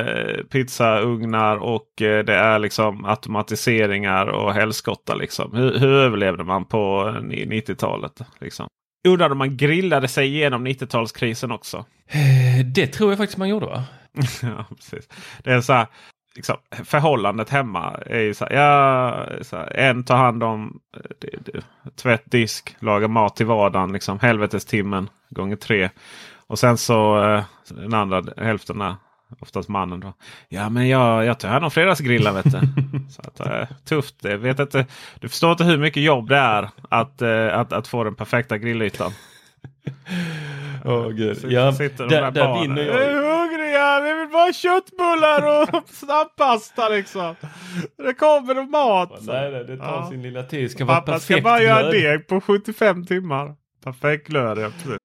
eh, 0.00 0.44
pizzaugnar 0.44 1.56
och 1.56 2.02
eh, 2.02 2.24
det 2.24 2.34
är 2.34 2.58
liksom 2.58 3.04
automatiseringar 3.04 4.26
och 4.26 4.54
helskotta. 4.54 5.14
Liksom. 5.14 5.54
Hur, 5.54 5.78
hur 5.78 5.92
överlevde 5.92 6.44
man 6.44 6.64
på 6.64 7.14
90-talet? 7.22 8.20
Liksom? 8.40 8.66
Undrar 9.08 9.30
om 9.30 9.38
man 9.38 9.56
grillade 9.56 10.08
sig 10.08 10.26
igenom 10.26 10.66
90-talskrisen 10.66 11.54
också? 11.54 11.84
Det 12.74 12.86
tror 12.86 13.10
jag 13.10 13.18
faktiskt 13.18 13.38
man 13.38 13.48
gjorde 13.48 13.66
va? 13.66 13.84
ja, 14.42 14.64
precis. 14.76 15.08
Det 15.44 15.52
är 15.52 15.60
så 15.60 15.72
här, 15.72 15.86
liksom, 16.34 16.56
förhållandet 16.84 17.50
hemma 17.50 17.98
är 18.06 18.20
ju 18.20 18.34
så 18.34 18.44
här, 18.44 18.52
ja, 18.52 19.26
så 19.42 19.56
här, 19.56 19.76
en 19.76 20.04
tar 20.04 20.16
hand 20.16 20.42
om 20.42 20.80
det, 21.18 21.52
det, 21.52 21.64
tvätt, 21.96 22.22
disk, 22.24 22.76
laga 22.78 23.08
mat 23.08 23.36
till 23.36 23.46
vardagen. 23.46 23.92
Liksom, 23.92 24.18
helvetestimmen 24.18 25.10
gånger 25.30 25.56
tre. 25.56 25.90
Och 26.46 26.58
sen 26.58 26.78
så 26.78 27.22
eh, 27.24 27.44
den 27.68 27.94
andra 27.94 28.24
hälften 28.36 28.78
där, 28.78 28.96
Oftast 29.40 29.68
mannen 29.68 30.00
då. 30.00 30.12
Ja 30.48 30.68
men 30.68 30.88
jag, 30.88 31.24
jag 31.24 31.38
tar 31.38 31.48
hand 31.48 31.64
om 31.64 31.70
fredagsgrillar 31.70 32.32
vet 32.32 32.44
du. 32.44 32.50
Så 33.10 33.22
att, 33.22 33.40
äh, 33.40 33.76
tufft. 33.84 34.14
Jag 34.20 34.38
vet 34.38 34.58
inte, 34.58 34.86
du 35.20 35.28
förstår 35.28 35.52
inte 35.52 35.64
hur 35.64 35.78
mycket 35.78 36.02
jobb 36.02 36.28
det 36.28 36.36
är 36.36 36.68
att, 36.88 37.22
äh, 37.22 37.58
att, 37.58 37.72
att 37.72 37.88
få 37.88 38.04
den 38.04 38.14
perfekta 38.14 38.58
grillytan. 38.58 39.12
Åh 40.84 41.08
gud. 41.08 41.36
Sitter, 41.36 41.50
Ja, 41.50 41.72
sitter 41.72 42.04
de 42.04 42.14
där, 42.14 42.22
där, 42.22 42.30
där 42.30 42.60
vinner 42.60 42.82
Jag 42.82 43.41
jag. 43.72 43.94
hungriga! 43.94 44.14
Vi 44.14 44.20
vill 44.20 44.28
bara 44.28 44.42
ha 44.44 44.52
köttbullar 44.52 45.62
och 45.62 45.88
snabbpasta 45.94 46.88
liksom. 46.88 47.34
Det 47.96 48.14
kommer 48.14 48.58
och 48.58 48.68
mat. 48.68 49.10
Nej, 49.20 49.50
nej, 49.50 49.64
det 49.64 49.76
tar 49.76 49.84
Ja. 49.86 50.08
sin 50.10 50.22
lilla 50.22 50.42
tid. 50.42 50.64
Det 50.64 50.68
ska 50.68 50.84
vara 50.84 50.96
Pappa 51.00 51.20
ska 51.20 51.34
perfekt 51.34 51.44
bara 51.44 51.62
göra 51.62 51.90
deg 51.90 52.26
på 52.28 52.40
75 52.40 53.06
timmar. 53.06 53.54
Perfekt 53.84 54.26
glöd, 54.28 54.58
ja 54.58 54.70
precis. 54.70 54.96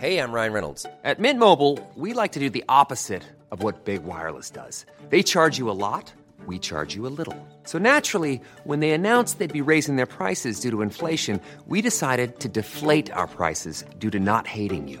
Hey, 0.00 0.18
I'm 0.18 0.32
Ryan 0.32 0.52
Reynolds. 0.52 0.86
At 1.04 1.18
Mint 1.18 1.38
Mobile, 1.38 1.78
we 1.94 2.12
like 2.22 2.32
to 2.34 2.40
do 2.40 2.50
the 2.50 2.64
opposite 2.68 3.22
of 3.50 3.62
what 3.62 3.84
Big 3.84 4.02
Wireless 4.04 4.50
does. 4.50 4.84
They 5.10 5.22
charge 5.22 5.58
you 5.58 5.70
a 5.70 5.72
lot, 5.94 6.12
we 6.46 6.58
charge 6.58 6.96
you 6.96 7.06
a 7.06 7.12
little. 7.18 7.36
So 7.64 7.78
naturally, 7.78 8.40
when 8.64 8.80
they 8.80 8.90
announced 8.90 9.38
they'd 9.38 9.64
be 9.64 9.70
raising 9.72 9.96
their 9.96 10.06
prices 10.06 10.60
due 10.60 10.70
to 10.72 10.82
inflation, 10.82 11.40
we 11.68 11.80
decided 11.80 12.40
to 12.40 12.48
deflate 12.48 13.10
our 13.12 13.26
prices 13.28 13.84
due 13.98 14.10
to 14.10 14.18
not 14.18 14.46
hating 14.46 14.88
you. 14.88 15.00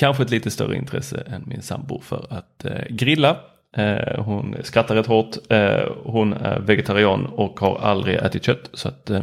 kanske 0.00 0.22
ett 0.22 0.30
lite 0.30 0.50
större 0.50 0.76
intresse 0.76 1.22
än 1.26 1.42
min 1.46 1.62
sambo 1.62 2.00
för 2.00 2.26
att 2.30 2.64
eh, 2.64 2.84
grilla. 2.90 3.36
Eh, 3.76 4.22
hon 4.24 4.56
skrattar 4.62 4.94
rätt 4.94 5.06
hårt. 5.06 5.36
Eh, 5.48 5.92
hon 6.04 6.32
är 6.32 6.60
vegetarian 6.60 7.26
och 7.26 7.60
har 7.60 7.78
aldrig 7.78 8.16
ätit 8.16 8.44
kött. 8.44 8.70
Så 8.72 8.88
att 8.88 9.10
eh, 9.10 9.22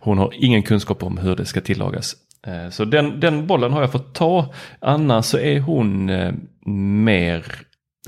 hon 0.00 0.18
har 0.18 0.32
ingen 0.34 0.62
kunskap 0.62 1.02
om 1.02 1.18
hur 1.18 1.36
det 1.36 1.44
ska 1.44 1.60
tillagas. 1.60 2.16
Eh, 2.46 2.70
så 2.70 2.84
den, 2.84 3.20
den 3.20 3.46
bollen 3.46 3.72
har 3.72 3.80
jag 3.80 3.92
fått 3.92 4.14
ta. 4.14 4.54
Annars 4.80 5.24
så 5.24 5.38
är 5.38 5.60
hon 5.60 6.08
eh, 6.10 6.32
mer 7.04 7.44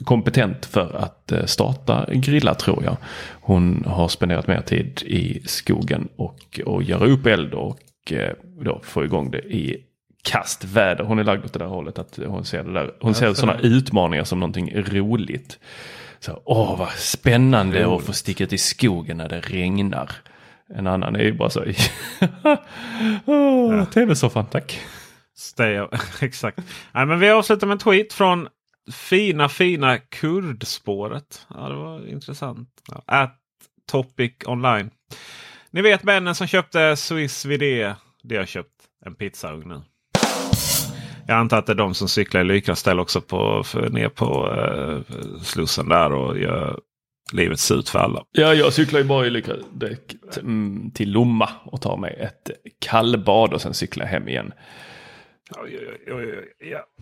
kompetent 0.04 0.66
för 0.66 0.96
att 0.96 1.32
eh, 1.32 1.44
starta 1.44 2.08
grilla 2.12 2.54
tror 2.54 2.84
jag. 2.84 2.96
Hon 3.40 3.84
har 3.86 4.08
spenderat 4.08 4.46
mer 4.46 4.60
tid 4.60 5.02
i 5.06 5.40
skogen 5.46 6.08
och, 6.16 6.60
och 6.66 6.82
göra 6.82 7.06
upp 7.06 7.26
eld 7.26 7.54
och 7.54 8.12
eh, 8.12 8.32
då 8.64 8.80
få 8.84 9.04
igång 9.04 9.30
det 9.30 9.38
i 9.38 9.84
kastväder. 10.22 11.04
Hon 11.04 11.18
är 11.18 11.24
lagd 11.24 11.44
åt 11.44 11.52
det 11.52 11.58
där 11.58 11.66
hållet 11.66 11.98
att 11.98 12.18
hon 12.26 12.44
ser 12.44 12.64
det 12.64 12.72
där. 12.72 12.94
Hon 13.00 13.14
ser 13.14 13.34
sådana 13.34 13.60
utmaningar 13.60 14.24
som 14.24 14.40
någonting 14.40 14.72
roligt. 14.74 15.58
Så, 16.20 16.42
åh 16.44 16.78
vad 16.78 16.90
spännande 16.90 17.96
att 17.96 18.04
få 18.04 18.12
sticka 18.12 18.44
ut 18.44 18.52
i 18.52 18.58
skogen 18.58 19.16
när 19.16 19.28
det 19.28 19.40
regnar. 19.40 20.12
En 20.74 20.86
annan 20.86 21.16
är 21.16 21.22
ju 21.22 21.32
bara 21.32 21.50
så. 21.50 21.64
oh, 23.24 23.84
Tv-soffan 23.84 24.46
tack. 24.46 24.80
Stay, 25.36 25.86
exakt. 26.20 26.58
Nej, 26.92 27.06
men 27.06 27.20
vi 27.20 27.30
avslutar 27.30 27.66
med 27.66 27.74
en 27.74 27.78
tweet 27.78 28.12
från 28.12 28.48
fina 28.92 29.48
fina 29.48 29.98
kurdspåret. 29.98 31.46
Ja, 31.54 31.68
det 31.68 31.74
var 31.74 32.08
intressant. 32.08 32.68
Ja, 32.88 33.02
at 33.06 33.36
Topic 33.90 34.32
online. 34.46 34.90
Ni 35.70 35.82
vet 35.82 36.02
männen 36.02 36.34
som 36.34 36.46
köpte 36.46 36.96
Swiss 36.96 37.44
VD. 37.44 37.94
De 38.22 38.36
har 38.36 38.46
köpt 38.46 38.74
en 39.04 39.14
pizzaugn 39.14 39.68
nu. 39.68 39.82
Jag 41.28 41.38
antar 41.38 41.58
att 41.58 41.66
det 41.66 41.72
är 41.72 41.76
de 41.76 41.94
som 41.94 42.08
cyklar 42.08 42.40
i 42.40 42.44
Lykraställ 42.44 43.00
också 43.00 43.20
på, 43.20 43.62
för, 43.64 43.90
ner 43.90 44.08
på 44.08 44.54
eh, 44.54 45.16
Slussen 45.42 45.88
där 45.88 46.12
och 46.12 46.38
gör 46.38 46.80
livet 47.32 47.60
surt 47.60 47.88
för 47.88 47.98
alla. 47.98 48.22
Ja, 48.30 48.54
jag 48.54 48.72
cyklar 48.72 49.00
ju 49.00 49.06
bara 49.06 49.26
i 49.26 49.30
Lyckradäck 49.30 50.16
mm, 50.40 50.90
till 50.90 51.12
Lomma 51.12 51.48
och 51.64 51.82
tar 51.82 51.96
mig 51.96 52.16
ett 52.20 52.50
kallbad 52.80 53.52
och 53.52 53.60
sen 53.60 53.74
cyklar 53.74 54.04
jag 54.04 54.10
hem 54.10 54.28
igen. 54.28 54.52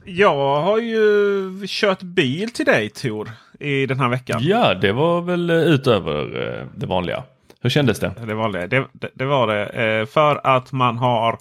Jag 0.05 0.61
har 0.61 0.79
ju 0.79 1.67
kört 1.67 2.03
bil 2.03 2.51
till 2.51 2.67
dig 2.67 2.91
Tor 2.91 3.31
i 3.61 3.87
den 3.87 4.01
här 4.01 4.09
veckan. 4.09 4.41
Ja, 4.43 4.75
det 4.75 4.93
var 4.93 5.21
väl 5.21 5.51
eh, 5.51 5.57
utöver 5.57 6.49
eh, 6.49 6.67
det 6.77 6.87
vanliga. 6.87 7.23
Hur 7.61 7.71
kändes 7.71 7.99
det? 7.99 8.12
Det 8.27 8.35
var 8.35 8.53
det. 8.53 8.67
Det, 8.67 8.87
det, 8.93 9.11
det 9.15 9.25
var 9.25 9.47
det. 9.47 9.67
Eh, 9.67 10.07
för 10.07 10.41
att 10.47 10.73
man 10.73 10.99
har 10.99 11.39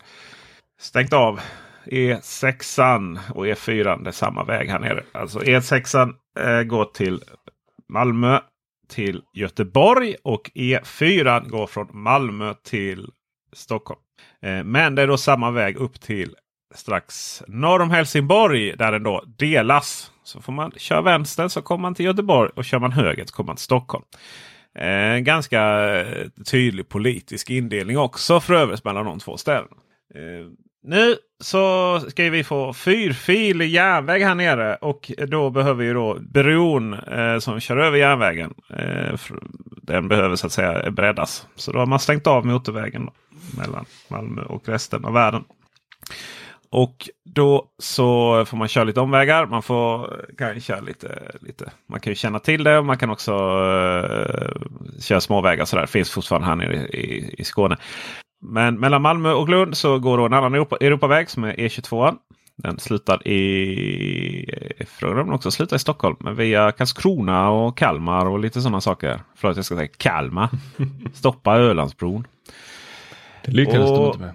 stängt 0.80 1.14
av 1.14 1.40
E6 1.86 3.20
och 3.34 3.46
E4. 3.46 4.04
Det 4.04 4.10
är 4.10 4.12
samma 4.12 4.44
väg 4.44 4.70
här 4.70 4.80
nere. 4.80 5.04
Alltså 5.12 5.40
E6 5.40 6.14
eh, 6.40 6.64
går 6.64 6.86
till 6.86 7.22
Malmö 7.90 8.40
till 8.88 9.22
Göteborg 9.34 10.16
och 10.24 10.52
E4 10.56 11.50
går 11.50 11.68
från 11.68 11.88
Malmö 11.92 12.54
till 12.64 13.10
Stockholm. 13.54 14.00
Eh, 14.42 14.64
men 14.64 14.96
det 14.96 15.02
är 15.02 15.08
då 15.08 15.18
samma 15.18 15.52
väg 15.52 15.76
upp 15.76 16.02
till 16.02 16.36
strax 16.76 17.44
norr 17.48 17.82
om 17.82 17.92
Helsingborg 17.92 18.78
där 18.78 18.92
den 18.92 19.04
då 19.04 19.24
delas. 19.38 20.12
Så 20.24 20.42
får 20.42 20.54
man 20.54 20.72
köra 20.72 21.02
vänster 21.02 21.48
så 21.48 21.62
kommer 21.62 21.82
man 21.82 21.96
till 21.96 22.06
Göteborg 22.06 22.52
och 22.56 22.66
kör 22.66 22.80
man 22.80 22.92
höger 22.92 23.26
så 23.26 23.36
kommer 23.36 23.48
man 23.48 23.56
till 23.56 23.64
Stockholm. 23.64 24.06
En 24.80 25.24
ganska 25.24 25.62
eh, 26.00 26.28
tydlig 26.52 26.90
politisk 26.90 27.50
indelning 27.50 27.98
också 27.98 28.40
för 28.40 28.54
övrigt 28.54 28.84
mellan 28.84 29.06
de 29.06 29.20
två 29.20 29.38
städerna. 29.38 29.78
Eh, 30.16 30.48
nu 30.88 31.16
så 31.40 32.00
ska 32.10 32.30
vi 32.30 32.44
få 32.44 32.74
fyrfilig 32.74 33.70
järnväg 33.70 34.20
här 34.20 34.36
nere 34.36 34.76
och 34.76 35.12
då 35.28 35.50
behöver 35.50 35.84
ju 35.84 35.94
då 35.94 36.18
bron 36.20 36.94
eh, 36.94 37.40
som 37.40 37.60
kör 37.60 37.78
över 37.78 37.98
järnvägen. 37.98 38.54
Eh, 38.70 39.20
den 39.82 40.08
behöver 40.08 40.36
så 40.36 40.48
att 40.48 40.54
säga 40.54 40.92
breddas. 40.92 41.48
Så 41.56 41.72
då 41.72 41.80
har 41.80 41.86
man 41.86 42.00
stängt 42.00 42.28
av 42.28 42.46
motorvägen 42.46 43.06
då, 43.06 43.14
mellan 43.62 43.86
Malmö 44.08 44.42
och 44.42 44.70
resten 44.70 45.06
av 45.06 45.14
världen. 45.14 45.44
Och 46.70 47.10
då 47.26 47.66
så 47.78 48.46
får 48.46 48.58
man 48.58 48.68
köra 48.68 48.84
lite 48.84 49.00
omvägar. 49.00 49.46
Man 49.46 49.64
får 49.64 50.26
kan 50.38 50.62
köra 50.62 50.80
lite, 50.80 51.32
lite. 51.42 51.72
Man 51.90 52.00
kan 52.00 52.12
ju 52.12 52.16
känna 52.16 52.40
till 52.40 52.64
det. 52.64 52.78
och 52.78 52.86
Man 52.86 52.98
kan 52.98 53.10
också 53.10 53.32
eh, 53.32 54.62
köra 55.00 55.22
småvägar. 55.22 55.66
Så 55.66 55.76
där. 55.76 55.82
Det 55.82 55.88
finns 55.88 56.12
fortfarande 56.12 56.48
här 56.48 56.56
nere 56.56 56.76
i, 56.76 56.98
i, 56.98 57.36
i 57.38 57.44
Skåne. 57.44 57.78
Men 58.48 58.80
mellan 58.80 59.02
Malmö 59.02 59.32
och 59.32 59.50
Lund 59.50 59.78
så 59.78 60.00
går 60.00 60.18
då 60.18 60.26
en 60.26 60.34
annan 60.34 60.54
Europa, 60.54 60.78
Europaväg 60.82 61.30
som 61.30 61.44
är 61.44 61.54
E22. 61.54 62.16
Den 62.56 62.80
slutar 62.80 63.28
i... 63.28 64.86
Frågan 64.88 65.20
om 65.20 65.26
den 65.26 65.36
också 65.36 65.52
slutar 65.52 65.76
i 65.76 65.80
Stockholm. 65.80 66.16
Men 66.20 66.36
via 66.36 66.72
Karlskrona 66.72 67.50
och 67.50 67.78
Kalmar 67.78 68.26
och 68.26 68.40
lite 68.40 68.62
sådana 68.62 68.82
saker. 68.82 69.20
Förlåt 69.36 69.56
jag 69.58 69.66
ska 69.66 69.76
säga 69.76 69.88
Kalmar. 69.98 70.50
Stoppa 71.14 71.56
Ölandsbron. 71.56 72.28
Det 73.46 73.52
lyckades 73.52 73.90
och, 73.90 73.98
de 73.98 74.06
inte 74.06 74.20
med. 74.20 74.34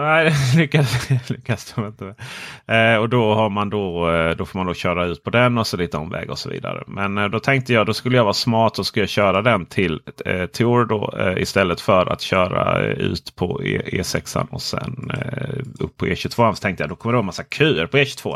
Nej, 0.00 0.24
det 0.24 0.56
lyckas, 0.60 1.10
lyckas 1.30 1.72
de 1.72 1.86
inte 1.86 2.04
med. 2.04 2.94
Eh, 2.94 3.00
och 3.00 3.08
då, 3.08 3.34
har 3.34 3.50
man 3.50 3.70
då, 3.70 4.10
eh, 4.10 4.36
då 4.36 4.46
får 4.46 4.58
man 4.58 4.66
då 4.66 4.74
köra 4.74 5.04
ut 5.04 5.24
på 5.24 5.30
den 5.30 5.58
och 5.58 5.66
så 5.66 5.76
lite 5.76 5.96
omväg 5.96 6.30
och 6.30 6.38
så 6.38 6.48
vidare. 6.48 6.82
Men 6.86 7.18
eh, 7.18 7.28
då 7.28 7.40
tänkte 7.40 7.72
jag 7.72 7.86
då 7.86 7.94
skulle 7.94 8.16
jag 8.16 8.24
vara 8.24 8.34
smart 8.34 8.78
och 8.78 8.86
skulle 8.86 9.02
jag 9.02 9.10
köra 9.10 9.42
den 9.42 9.66
till 9.66 10.00
eh, 10.24 10.46
Tor 10.46 10.84
då 10.84 11.14
eh, 11.18 11.42
istället 11.42 11.80
för 11.80 12.06
att 12.06 12.20
köra 12.20 12.84
eh, 12.84 12.90
ut 12.90 13.36
på 13.36 13.64
e, 13.64 13.82
e 13.86 14.04
6 14.04 14.36
och 14.50 14.62
sen 14.62 15.10
eh, 15.14 15.58
upp 15.78 15.96
på 15.96 16.06
E22. 16.06 16.52
Så 16.54 16.62
tänkte 16.62 16.82
jag 16.82 16.90
då 16.90 16.96
kommer 16.96 17.12
det 17.12 17.16
vara 17.16 17.26
massa 17.26 17.44
köer 17.44 17.86
på 17.86 17.96
E22. 17.96 18.34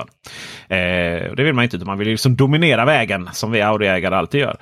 Eh, 0.68 1.30
och 1.30 1.36
det 1.36 1.44
vill 1.44 1.54
man 1.54 1.64
inte. 1.64 1.78
Man 1.78 1.98
vill 1.98 2.08
liksom 2.08 2.36
dominera 2.36 2.84
vägen 2.84 3.28
som 3.32 3.50
vi 3.50 3.60
Audi-ägare 3.60 4.14
alltid 4.14 4.40
gör. 4.40 4.56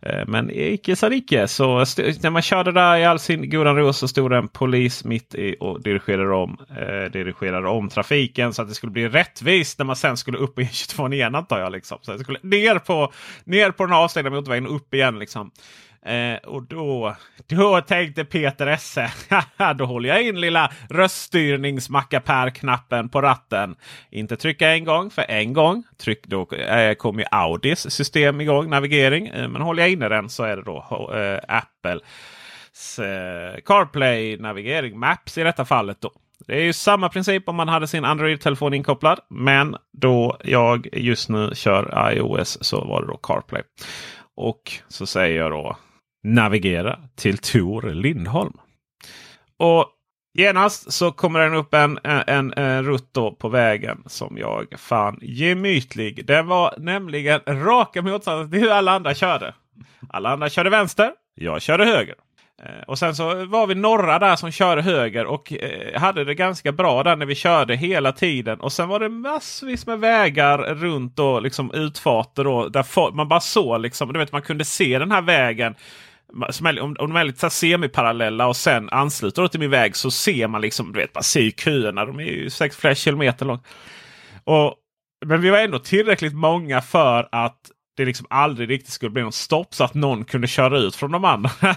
Eh, 0.00 0.26
men 0.26 0.50
icke 0.50 0.96
sa 0.96 1.12
icke. 1.12 1.48
Så 1.48 1.84
när 2.22 2.30
man 2.30 2.42
körde 2.42 2.72
där 2.72 2.96
i 2.96 3.04
all 3.04 3.18
sin 3.18 3.50
godan 3.50 3.76
ro 3.76 3.92
så 3.92 4.08
stod 4.08 4.30
det 4.30 4.36
en 4.36 4.48
polis 4.48 5.04
mitt 5.04 5.34
i 5.34 5.56
och 5.60 5.82
dirigerade 5.82 6.34
om, 6.34 6.45
eh, 6.54 7.10
dirigerade 7.12 7.68
om 7.68 7.88
trafiken 7.88 8.52
så 8.52 8.62
att 8.62 8.68
det 8.68 8.74
skulle 8.74 8.92
bli 8.92 9.08
rättvist 9.08 9.78
när 9.78 9.86
man 9.86 9.96
sen 9.96 10.16
skulle 10.16 10.38
upp 10.38 10.58
i 10.58 10.68
22 10.72 11.08
e 11.08 11.14
igen 11.14 11.34
antar 11.34 11.58
jag. 11.58 11.72
Liksom. 11.72 11.98
Så 12.02 12.12
det 12.12 12.18
skulle 12.18 12.38
ner 12.42 12.78
på, 12.78 13.12
ner 13.44 13.70
på 13.70 13.86
den 13.86 13.92
avstängda 13.92 14.30
motorvägen 14.30 14.66
och 14.66 14.76
upp 14.76 14.94
igen. 14.94 15.18
Liksom. 15.18 15.50
Eh, 16.06 16.36
och 16.36 16.62
då, 16.62 17.16
då 17.46 17.80
tänkte 17.80 18.24
Peter 18.24 18.66
Esse, 18.66 19.12
då 19.76 19.84
håller 19.84 20.08
jag 20.08 20.22
in 20.22 20.40
lilla 20.40 20.72
röststyrningsmackapär-knappen 20.90 23.08
på 23.08 23.22
ratten. 23.22 23.76
Inte 24.10 24.36
trycka 24.36 24.70
en 24.70 24.84
gång, 24.84 25.10
för 25.10 25.24
en 25.28 25.52
gång 25.52 25.82
tryck, 25.98 26.26
då 26.26 26.52
eh, 26.52 26.94
kommer 26.94 27.20
ju 27.20 27.26
Audis 27.30 27.90
system 27.90 28.40
igång, 28.40 28.70
navigering. 28.70 29.26
Eh, 29.26 29.48
men 29.48 29.62
håller 29.62 29.82
jag 29.82 29.92
inne 29.92 30.08
den 30.08 30.28
så 30.28 30.44
är 30.44 30.56
det 30.56 30.62
då 30.62 31.10
eh, 31.14 31.38
Apple 31.48 32.00
eh, 32.98 33.60
CarPlay 33.64 34.36
navigering, 34.36 34.98
Maps 34.98 35.38
i 35.38 35.42
detta 35.42 35.64
fallet. 35.64 36.00
då. 36.00 36.10
Det 36.46 36.54
är 36.54 36.64
ju 36.64 36.72
samma 36.72 37.08
princip 37.08 37.48
om 37.48 37.56
man 37.56 37.68
hade 37.68 37.86
sin 37.86 38.04
Android-telefon 38.04 38.74
inkopplad. 38.74 39.20
Men 39.30 39.76
då 39.92 40.36
jag 40.44 40.88
just 40.92 41.28
nu 41.28 41.50
kör 41.54 42.12
iOS 42.12 42.58
så 42.60 42.84
var 42.84 43.02
det 43.02 43.08
då 43.08 43.16
CarPlay. 43.16 43.62
Och 44.36 44.72
så 44.88 45.06
säger 45.06 45.38
jag 45.38 45.50
då 45.50 45.76
navigera 46.24 46.98
till 47.16 47.38
Tor 47.38 47.82
Lindholm. 47.82 48.52
Och 49.58 49.86
genast 50.38 50.92
så 50.92 51.12
kommer 51.12 51.40
den 51.40 51.54
upp 51.54 51.74
en, 51.74 51.98
en, 52.04 52.52
en 52.56 52.84
rutt 52.84 53.12
på 53.38 53.48
vägen 53.48 54.02
som 54.06 54.38
jag 54.38 54.66
fann 54.78 55.18
gemytlig. 55.22 56.26
Den 56.26 56.46
var 56.46 56.74
nämligen 56.78 57.40
raka 57.46 58.02
motsatsen 58.02 58.50
till 58.50 58.60
hur 58.60 58.70
alla 58.70 58.92
andra 58.92 59.14
körde. 59.14 59.54
Alla 60.08 60.30
andra 60.30 60.48
körde 60.48 60.70
vänster. 60.70 61.12
Jag 61.34 61.62
körde 61.62 61.84
höger. 61.84 62.14
Eh, 62.62 62.82
och 62.86 62.98
sen 62.98 63.16
så 63.16 63.44
var 63.44 63.66
vi 63.66 63.74
några 63.74 64.18
där 64.18 64.36
som 64.36 64.50
körde 64.50 64.82
höger 64.82 65.26
och 65.26 65.52
eh, 65.52 66.00
hade 66.00 66.24
det 66.24 66.34
ganska 66.34 66.72
bra 66.72 67.02
där 67.02 67.16
när 67.16 67.26
vi 67.26 67.34
körde 67.34 67.76
hela 67.76 68.12
tiden. 68.12 68.60
Och 68.60 68.72
sen 68.72 68.88
var 68.88 69.00
det 69.00 69.08
massvis 69.08 69.86
med 69.86 69.98
vägar 69.98 70.58
runt 70.58 71.18
och 71.18 71.42
liksom 71.42 71.72
utfarter 71.74 72.44
då, 72.44 72.68
där 72.68 73.12
man 73.12 73.28
bara 73.28 73.40
såg 73.40 73.80
liksom. 73.80 74.12
Du 74.12 74.18
vet 74.18 74.32
man 74.32 74.42
kunde 74.42 74.64
se 74.64 74.98
den 74.98 75.10
här 75.10 75.22
vägen 75.22 75.74
som 76.50 76.66
är, 76.66 76.80
om, 76.80 76.96
om 76.98 77.08
de 77.08 77.16
är 77.16 77.24
lite 77.24 77.50
semiparallella 77.50 78.46
och 78.46 78.56
sen 78.56 78.88
ansluter 78.90 79.48
till 79.48 79.60
min 79.60 79.70
väg 79.70 79.96
så 79.96 80.10
ser 80.10 80.48
man 80.48 80.60
liksom, 80.60 80.92
du 80.92 81.00
vet, 81.00 81.14
man 81.14 81.22
ser 81.22 81.50
köerna. 81.50 82.04
De 82.04 82.20
är 82.20 82.24
ju 82.24 82.50
sex 82.50 82.76
flera 82.76 82.94
kilometer 82.94 83.46
långa. 83.46 83.60
Och, 84.44 84.74
men 85.26 85.40
vi 85.40 85.50
var 85.50 85.58
ändå 85.58 85.78
tillräckligt 85.78 86.34
många 86.34 86.82
för 86.82 87.28
att 87.32 87.70
det 87.96 88.04
liksom 88.04 88.26
aldrig 88.30 88.70
riktigt 88.70 88.92
skulle 88.92 89.10
bli 89.10 89.22
något 89.22 89.34
stopp 89.34 89.74
så 89.74 89.84
att 89.84 89.94
någon 89.94 90.24
kunde 90.24 90.46
köra 90.46 90.78
ut 90.78 90.96
från 90.96 91.10
de 91.10 91.24
andra. 91.24 91.50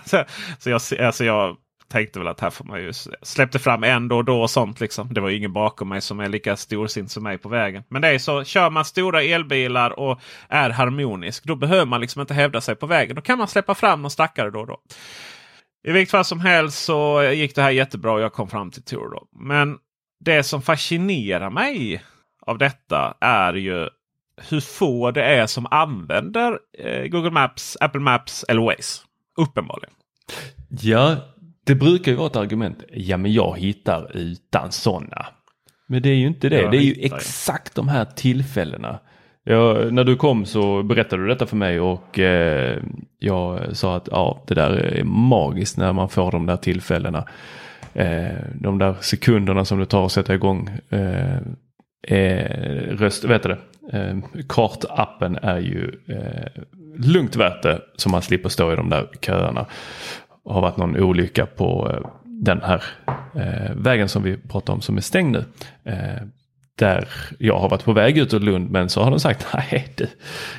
så 0.60 0.70
jag, 0.70 0.82
alltså 1.00 1.26
jag 1.26 1.58
tänkte 1.90 2.20
väl 2.20 2.28
att 2.28 2.40
här 2.40 2.50
får 2.50 2.66
man 2.66 2.82
ju 2.82 2.94
släppte 3.22 3.60
fram 3.60 3.84
en 3.84 4.08
då 4.08 4.18
och 4.18 4.26
då 4.26 4.42
och 4.42 4.50
sånt. 4.50 4.80
Liksom. 4.80 5.14
Det 5.14 5.22
var 5.22 5.30
ingen 5.30 5.54
bakom 5.54 5.90
mig 5.90 6.02
som 6.02 6.20
är 6.20 6.30
lika 6.30 6.56
storsint 6.56 7.12
som 7.12 7.24
mig 7.24 7.38
på 7.38 7.50
vägen. 7.50 7.84
Men 7.90 8.02
det 8.02 8.08
är 8.08 8.20
så, 8.20 8.44
kör 8.44 8.70
man 8.70 8.86
stora 8.86 9.24
elbilar 9.24 10.00
och 10.00 10.22
är 10.50 10.70
harmonisk. 10.70 11.44
Då 11.44 11.56
behöver 11.56 11.86
man 11.86 12.02
liksom 12.02 12.22
inte 12.22 12.34
hävda 12.34 12.62
sig 12.62 12.76
på 12.76 12.86
vägen. 12.86 13.16
Då 13.16 13.22
kan 13.22 13.38
man 13.38 13.48
släppa 13.48 13.76
fram 13.76 14.02
någon 14.02 14.12
stackare 14.12 14.52
då 14.52 14.60
och 14.60 14.68
då. 14.68 14.78
I 15.88 15.92
vilket 15.92 16.12
fall 16.12 16.26
som 16.26 16.40
helst 16.40 16.84
så 16.84 17.24
gick 17.24 17.56
det 17.56 17.62
här 17.62 17.72
jättebra 17.72 18.14
och 18.14 18.22
jag 18.22 18.34
kom 18.34 18.50
fram 18.50 18.72
till 18.72 18.84
Tour. 18.84 19.10
Då. 19.12 19.28
Men 19.32 19.78
det 20.26 20.44
som 20.44 20.62
fascinerar 20.62 21.50
mig 21.50 22.04
av 22.46 22.58
detta 22.58 23.18
är 23.22 23.54
ju 23.54 23.90
hur 24.50 24.60
få 24.60 25.12
det 25.12 25.24
är 25.24 25.48
som 25.48 25.68
använder 25.72 26.60
eh, 26.80 27.08
Google 27.08 27.32
Maps, 27.32 27.78
Apple 27.80 28.02
Maps 28.02 28.46
eller 28.48 28.62
Waze. 28.62 29.02
Uppenbarligen. 29.38 29.94
Ja, 30.82 31.16
det 31.66 31.76
brukar 31.76 32.12
ju 32.12 32.18
vara 32.18 32.28
ett 32.28 32.36
argument. 32.36 32.84
Ja, 32.92 33.18
men 33.18 33.34
jag 33.34 33.60
hittar 33.60 34.18
utan 34.18 34.72
sådana. 34.72 35.26
Men 35.88 36.02
det 36.02 36.10
är 36.10 36.16
ju 36.16 36.28
inte 36.28 36.50
det. 36.50 36.62
Jag 36.62 36.72
det 36.72 36.78
är 36.78 36.82
ju 36.82 36.96
exakt 37.00 37.76
de 37.76 37.88
här 37.88 38.06
tillfällena. 38.06 39.00
Jag, 39.44 39.94
när 39.94 40.04
du 40.04 40.16
kom 40.16 40.46
så 40.46 40.84
berättade 40.84 41.22
du 41.22 41.28
detta 41.28 41.46
för 41.46 41.56
mig 41.56 41.80
och 41.80 42.20
eh, 42.20 42.78
jag 43.20 43.78
sa 43.78 43.96
att 43.96 44.10
ja, 44.12 44.44
det 44.48 44.56
där 44.56 44.72
är 44.72 45.04
magiskt 45.04 45.78
när 45.78 45.94
man 45.94 46.10
får 46.10 46.32
de 46.32 46.46
där 46.46 46.58
tillfällena. 46.58 47.28
Eh, 47.94 48.36
de 48.56 48.78
där 48.78 48.96
sekunderna 49.02 49.66
som 49.66 49.80
det 49.80 49.86
tar 49.86 50.06
att 50.06 50.12
sätta 50.12 50.34
igång 50.34 50.70
eh, 50.90 51.38
eh, 52.08 52.98
röst, 52.98 53.24
vet 53.24 53.44
du 53.44 53.50
det? 53.50 53.58
Eh, 53.94 54.18
kartappen 54.50 55.36
är 55.36 55.60
ju 55.60 55.92
eh, 56.08 56.64
lugnt 56.98 57.36
värt 57.36 57.64
det 57.64 57.82
så 57.96 58.10
man 58.10 58.22
slipper 58.22 58.50
stå 58.50 58.74
i 58.74 58.76
de 58.76 58.90
där 58.90 59.08
köerna 59.22 59.66
Det 60.46 60.54
har 60.54 60.62
varit 60.62 60.78
någon 60.78 60.98
olycka 60.98 61.46
på 61.46 61.92
eh, 61.92 62.10
den 62.24 62.62
här 62.62 62.84
eh, 63.36 63.76
vägen 63.76 64.10
som 64.10 64.24
vi 64.24 64.38
pratar 64.38 64.74
om 64.74 64.82
som 64.82 64.98
är 64.98 65.02
stängd 65.02 65.32
nu. 65.32 65.44
Eh, 65.92 66.22
där 66.80 67.08
jag 67.40 67.60
har 67.60 67.70
varit 67.70 67.84
på 67.84 67.94
väg 67.94 68.18
ut 68.18 68.34
ur 68.34 68.40
Lund 68.40 68.70
men 68.70 68.90
så 68.90 69.04
har 69.04 69.12
de 69.12 69.20
sagt 69.20 69.48
nej 69.54 69.94
du 69.98 70.08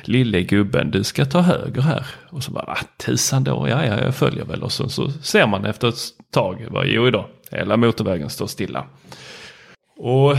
lille 0.03 0.41
gubben 0.41 0.91
du 0.91 1.03
ska 1.03 1.25
ta 1.25 1.41
höger 1.41 1.81
här. 1.81 2.05
Och 2.29 2.43
så 2.43 2.51
bara 2.51 2.65
va 2.65 2.77
tusan 3.05 3.43
då, 3.43 3.67
ja 3.69 3.85
ja 3.85 4.01
jag 4.01 4.15
följer 4.15 4.45
väl 4.45 4.63
och 4.63 4.71
så, 4.71 4.89
så 4.89 5.09
ser 5.09 5.47
man 5.47 5.65
efter 5.65 5.87
ett 5.87 5.99
tag, 6.33 6.67
bara, 6.71 6.85
jo 6.85 7.07
idag, 7.07 7.25
hela 7.51 7.77
motorvägen 7.77 8.29
står 8.29 8.47
stilla. 8.47 8.85
Och 9.97 10.35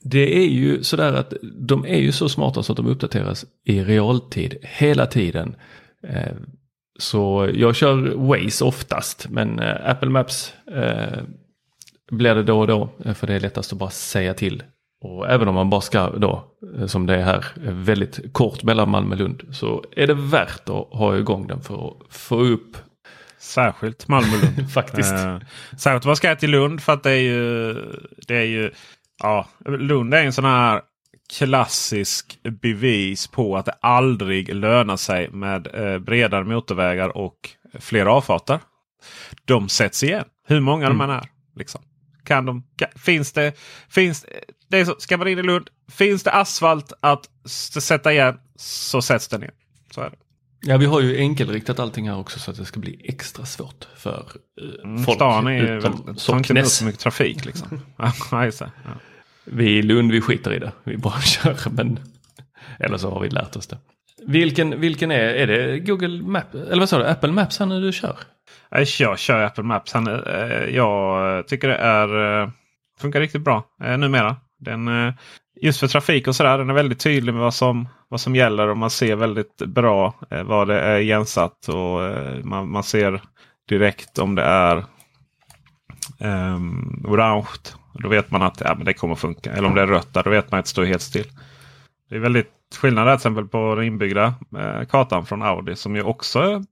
det 0.00 0.36
är 0.38 0.46
ju 0.46 0.82
sådär 0.82 1.12
att 1.12 1.32
de 1.42 1.84
är 1.84 1.98
ju 1.98 2.12
så 2.12 2.28
smarta 2.28 2.62
så 2.62 2.72
att 2.72 2.76
de 2.76 2.86
uppdateras 2.86 3.44
i 3.64 3.84
realtid 3.84 4.56
hela 4.62 5.06
tiden. 5.06 5.56
Eh, 6.02 6.32
så 6.98 7.50
jag 7.54 7.76
kör 7.76 8.14
Waze 8.14 8.64
oftast 8.64 9.28
men 9.30 9.58
eh, 9.58 9.90
Apple 9.90 10.10
Maps 10.10 10.52
eh, 10.74 11.18
blir 12.10 12.34
det 12.34 12.42
då 12.42 12.60
och 12.60 12.66
då 12.66 12.88
för 13.14 13.26
det 13.26 13.34
är 13.34 13.40
lättast 13.40 13.72
att 13.72 13.78
bara 13.78 13.90
säga 13.90 14.34
till. 14.34 14.62
Och 15.00 15.30
även 15.30 15.48
om 15.48 15.54
man 15.54 15.70
bara 15.70 15.80
ska 15.80 16.10
då, 16.10 16.44
som 16.86 17.06
det 17.06 17.16
är 17.16 17.22
här, 17.22 17.44
väldigt 17.56 18.32
kort 18.32 18.62
mellan 18.62 18.90
Malmö 18.90 19.14
och 19.14 19.20
Lund 19.20 19.42
så 19.52 19.84
är 19.96 20.06
det 20.06 20.14
värt 20.14 20.68
att 20.68 20.88
ha 20.90 21.18
igång 21.18 21.46
den 21.46 21.60
för 21.60 21.88
att 21.88 21.96
få 22.08 22.40
upp 22.40 22.76
Särskilt 23.38 24.08
Malmö-Lund. 24.08 24.70
Faktiskt. 24.74 25.12
Eh, 25.12 25.38
särskilt 25.78 26.04
man 26.04 26.16
ska 26.16 26.36
till 26.36 26.50
Lund 26.50 26.82
för 26.82 26.92
att 26.92 27.02
det 27.02 27.10
är 27.10 27.20
ju, 27.20 27.74
det 28.26 28.36
är 28.36 28.44
ju 28.44 28.70
ja, 29.22 29.48
Lund 29.64 30.14
är 30.14 30.24
en 30.24 30.32
sån 30.32 30.44
här 30.44 30.80
klassisk 31.32 32.38
bevis 32.42 33.26
på 33.26 33.56
att 33.56 33.66
det 33.66 33.74
aldrig 33.80 34.54
lönar 34.54 34.96
sig 34.96 35.30
med 35.30 35.68
eh, 35.74 35.98
bredare 35.98 36.44
motorvägar 36.44 37.16
och 37.16 37.50
fler 37.80 38.06
avfarter. 38.06 38.60
De 39.44 39.68
sätts 39.68 40.02
igen. 40.02 40.24
Hur 40.46 40.60
många 40.60 40.86
mm. 40.86 40.98
de 40.98 41.04
än 41.04 41.10
är. 41.10 41.28
Liksom. 41.56 41.80
Kan 42.24 42.46
de, 42.46 42.64
kan, 42.76 42.88
finns 42.96 43.32
det, 43.32 43.52
finns, 43.88 44.26
det 44.68 44.86
så, 44.86 44.94
ska 44.98 45.16
man 45.16 45.28
in 45.28 45.38
i 45.38 45.42
Lund, 45.42 45.70
finns 45.90 46.22
det 46.22 46.32
asfalt 46.32 46.92
att 47.00 47.28
sätta 47.80 48.12
igen 48.12 48.38
så 48.56 49.02
sätts 49.02 49.28
den 49.28 49.42
igen. 49.42 49.54
Så 49.90 50.00
är 50.00 50.10
det. 50.10 50.16
Ja, 50.60 50.76
vi 50.76 50.86
har 50.86 51.00
ju 51.00 51.16
enkelriktat 51.16 51.78
allting 51.78 52.08
här 52.08 52.18
också 52.18 52.38
så 52.38 52.50
att 52.50 52.56
det 52.56 52.64
ska 52.64 52.80
bli 52.80 53.00
extra 53.04 53.46
svårt 53.46 53.88
för 53.96 54.26
uh, 54.62 54.84
mm, 54.84 55.04
folk. 55.04 55.16
Stan 55.16 55.46
är 55.46 55.76
utom 55.78 56.16
Socknes. 56.16 56.76
så 56.76 56.84
mycket 56.84 57.00
trafik 57.00 57.44
liksom. 57.44 57.80
ja, 57.96 58.12
vi 59.52 59.78
i 59.78 59.82
Lund, 59.82 60.12
vi 60.12 60.20
skiter 60.20 60.52
i 60.52 60.58
det. 60.58 60.72
Vi 60.84 60.96
bara 60.96 61.20
kör. 61.20 61.70
Men, 61.70 61.98
eller 62.78 62.96
så 62.96 63.10
har 63.10 63.20
vi 63.20 63.28
lärt 63.28 63.56
oss 63.56 63.66
det. 63.66 63.78
Vilken, 64.26 64.80
vilken 64.80 65.10
är, 65.10 65.20
är 65.20 65.46
det 65.46 65.78
Google 65.78 66.22
Maps, 66.22 66.54
eller 66.54 66.78
vad 66.78 66.88
sa 66.88 66.98
du, 66.98 67.06
Apple 67.06 67.32
Maps 67.32 67.58
här 67.58 67.66
nu 67.66 67.80
du 67.80 67.92
kör? 67.92 68.16
Jag 68.98 69.18
kör 69.18 69.42
Apple 69.42 69.64
Maps. 69.64 69.94
Eh, 69.94 70.74
jag 70.74 71.46
tycker 71.48 71.68
det 71.68 71.76
är, 71.76 72.42
eh, 72.42 72.48
funkar 73.00 73.20
riktigt 73.20 73.42
bra 73.42 73.64
eh, 73.84 73.98
numera. 73.98 74.36
Den, 74.60 75.12
just 75.60 75.80
för 75.80 75.88
trafik 75.88 76.28
och 76.28 76.36
sådär. 76.36 76.58
Den 76.58 76.70
är 76.70 76.74
väldigt 76.74 77.00
tydlig 77.00 77.34
med 77.34 77.42
vad 77.42 77.54
som, 77.54 77.88
vad 78.08 78.20
som 78.20 78.36
gäller 78.36 78.68
och 78.68 78.76
man 78.76 78.90
ser 78.90 79.16
väldigt 79.16 79.56
bra 79.56 80.14
vad 80.44 80.68
det 80.68 80.80
är 80.80 80.98
igensatt. 80.98 81.68
Och 81.68 82.00
man, 82.46 82.70
man 82.70 82.82
ser 82.82 83.20
direkt 83.68 84.18
om 84.18 84.34
det 84.34 84.42
är 84.42 84.84
um, 86.20 87.04
orange. 87.08 87.46
Då 87.98 88.08
vet 88.08 88.30
man 88.30 88.42
att 88.42 88.60
ja, 88.60 88.74
men 88.74 88.84
det 88.84 88.94
kommer 88.94 89.14
funka. 89.14 89.52
Eller 89.52 89.68
om 89.68 89.74
det 89.74 89.82
är 89.82 89.86
rött 89.86 90.14
där, 90.14 90.22
då 90.22 90.30
vet 90.30 90.50
man 90.50 90.60
att 90.60 90.66
det 90.66 90.70
står 90.70 90.84
helt 90.84 91.02
still. 91.02 91.26
Det 92.08 92.16
är 92.16 92.20
väldigt 92.20 92.52
skillnad 92.76 93.06
där. 93.06 93.12
till 93.12 93.18
exempel 93.18 93.48
på 93.48 93.74
den 93.74 93.84
inbyggda 93.84 94.34
eh, 94.58 94.84
kartan 94.84 95.26
från 95.26 95.42
Audi 95.42 95.76
som 95.76 95.96
ju 95.96 96.02
också 96.02 96.62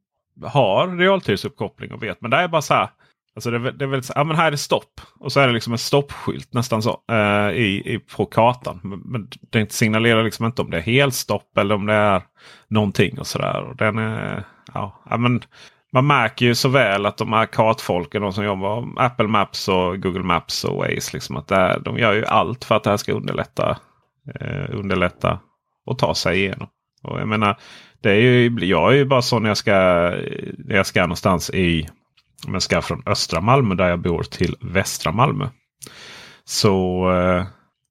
har 0.43 0.99
realtidsuppkoppling 0.99 1.93
och 1.93 2.03
vet. 2.03 2.21
Men 2.21 2.31
det 2.31 2.37
är 2.37 2.49
bara 2.49 2.63
så 2.63 2.75
här. 2.75 2.89
Alltså 3.35 3.51
det, 3.51 3.73
det 3.73 3.85
är 3.85 3.89
väl 3.89 4.03
så, 4.03 4.13
ja, 4.17 4.25
men 4.25 4.37
här 4.37 4.47
är 4.47 4.51
det 4.51 4.57
stopp. 4.57 5.01
Och 5.19 5.33
så 5.33 5.41
är 5.41 5.47
det 5.47 5.53
liksom 5.53 5.73
en 5.73 5.79
stoppskylt 5.79 6.55
nästan 6.55 6.83
så 6.83 7.01
eh, 7.11 7.51
i, 7.51 7.83
i, 7.95 7.99
på 8.17 8.27
kartan. 8.27 8.81
Men, 8.83 8.99
men 8.99 9.29
den 9.51 9.69
signalerar 9.69 10.25
liksom 10.25 10.47
inte 10.47 10.63
om 10.63 10.71
det 10.71 10.77
är 10.77 10.83
helt 10.83 11.15
stopp 11.15 11.59
eller 11.59 11.75
om 11.75 11.87
det 11.87 11.95
är 11.95 12.23
någonting 12.69 13.19
och 13.19 13.27
sådär. 13.27 13.63
Och 13.63 13.77
den 13.77 13.99
är, 13.99 14.45
ja, 14.75 15.03
ja, 15.11 15.17
men 15.17 15.43
man 15.93 16.07
märker 16.07 16.47
ju 16.47 16.55
så 16.55 16.69
väl 16.69 17.07
att 17.07 17.17
de 17.17 17.33
här 17.33 17.47
kartfolken, 17.47 18.23
de 18.23 18.33
som 18.33 18.45
jobbar 18.45 18.81
med 18.81 19.05
Apple 19.05 19.27
Maps 19.29 19.69
och 19.69 20.03
Google 20.03 20.23
Maps 20.23 20.65
och 20.65 20.77
Waze. 20.77 21.11
Liksom 21.13 21.37
att 21.37 21.51
här, 21.51 21.81
de 21.81 21.99
gör 21.99 22.13
ju 22.13 22.25
allt 22.25 22.65
för 22.65 22.75
att 22.75 22.85
det 22.85 22.91
här 22.91 22.97
ska 22.97 23.13
underlätta, 23.13 23.79
eh, 24.41 24.79
underlätta 24.79 25.39
och 25.87 25.99
ta 25.99 26.15
sig 26.15 26.39
igenom. 26.39 26.69
Och 27.03 27.21
jag 27.21 27.29
menar, 27.29 27.57
det 28.01 28.11
är 28.11 28.21
ju, 28.21 28.59
jag 28.67 28.93
är 28.93 28.97
ju 28.97 29.05
bara 29.05 29.23
så 29.23 29.39
när 29.39 29.49
jag 29.49 29.57
ska, 29.57 29.73
när 30.59 30.77
jag 30.77 30.87
ska 30.87 31.01
någonstans 31.01 31.51
i 31.51 31.89
om 32.47 32.53
jag 32.53 32.63
ska 32.63 32.83
från 32.83 33.03
östra 33.07 33.41
Malmö 33.41 33.75
där 33.75 33.89
jag 33.89 34.01
bor 34.01 34.23
till 34.23 34.57
västra 34.61 35.13
Malmö. 35.13 35.49
Så 36.45 37.11
eh, 37.13 37.47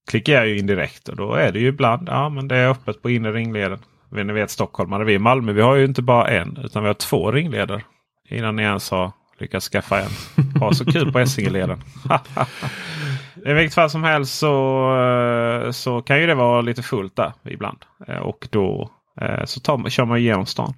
klickar 0.09 0.33
jag 0.33 0.47
ju 0.47 0.57
in 0.57 0.67
direkt 0.67 1.09
och 1.09 1.15
då 1.15 1.33
är 1.33 1.51
det 1.51 1.59
ju 1.59 1.67
ibland 1.67 2.09
ja 2.09 2.29
men 2.29 2.47
det 2.47 2.57
är 2.57 2.69
öppet 2.69 3.01
på 3.01 3.09
inre 3.09 3.31
ringleden. 3.31 3.79
Ni 4.23 4.33
vet 4.33 4.51
stockholmare, 4.51 5.03
vi 5.03 5.13
i 5.13 5.19
Malmö 5.19 5.51
vi 5.51 5.61
har 5.61 5.75
ju 5.75 5.85
inte 5.85 6.01
bara 6.01 6.27
en 6.27 6.57
utan 6.63 6.83
vi 6.83 6.87
har 6.87 6.93
två 6.93 7.31
ringleder. 7.31 7.83
Innan 8.29 8.55
ni 8.55 8.63
ens 8.63 8.91
har 8.91 9.11
lyckats 9.39 9.69
skaffa 9.69 10.01
en. 10.01 10.11
Ha 10.59 10.73
så 10.73 10.85
kul 10.85 11.11
på 11.11 11.19
Essingeleden. 11.19 11.81
I 13.45 13.53
vilket 13.53 13.73
fall 13.73 13.89
som 13.89 14.03
helst 14.03 14.37
så, 14.37 14.55
eh, 14.97 15.71
så 15.71 16.01
kan 16.01 16.19
ju 16.19 16.27
det 16.27 16.35
vara 16.35 16.61
lite 16.61 16.83
fullt 16.83 17.15
där 17.15 17.33
ibland. 17.43 17.77
Eh, 18.07 18.17
och 18.17 18.47
då 18.51 18.91
eh, 19.21 19.45
så 19.45 19.59
tar 19.59 19.77
man, 19.77 19.91
kör 19.91 20.05
man 20.05 20.17
igenom 20.17 20.45
stan. 20.45 20.73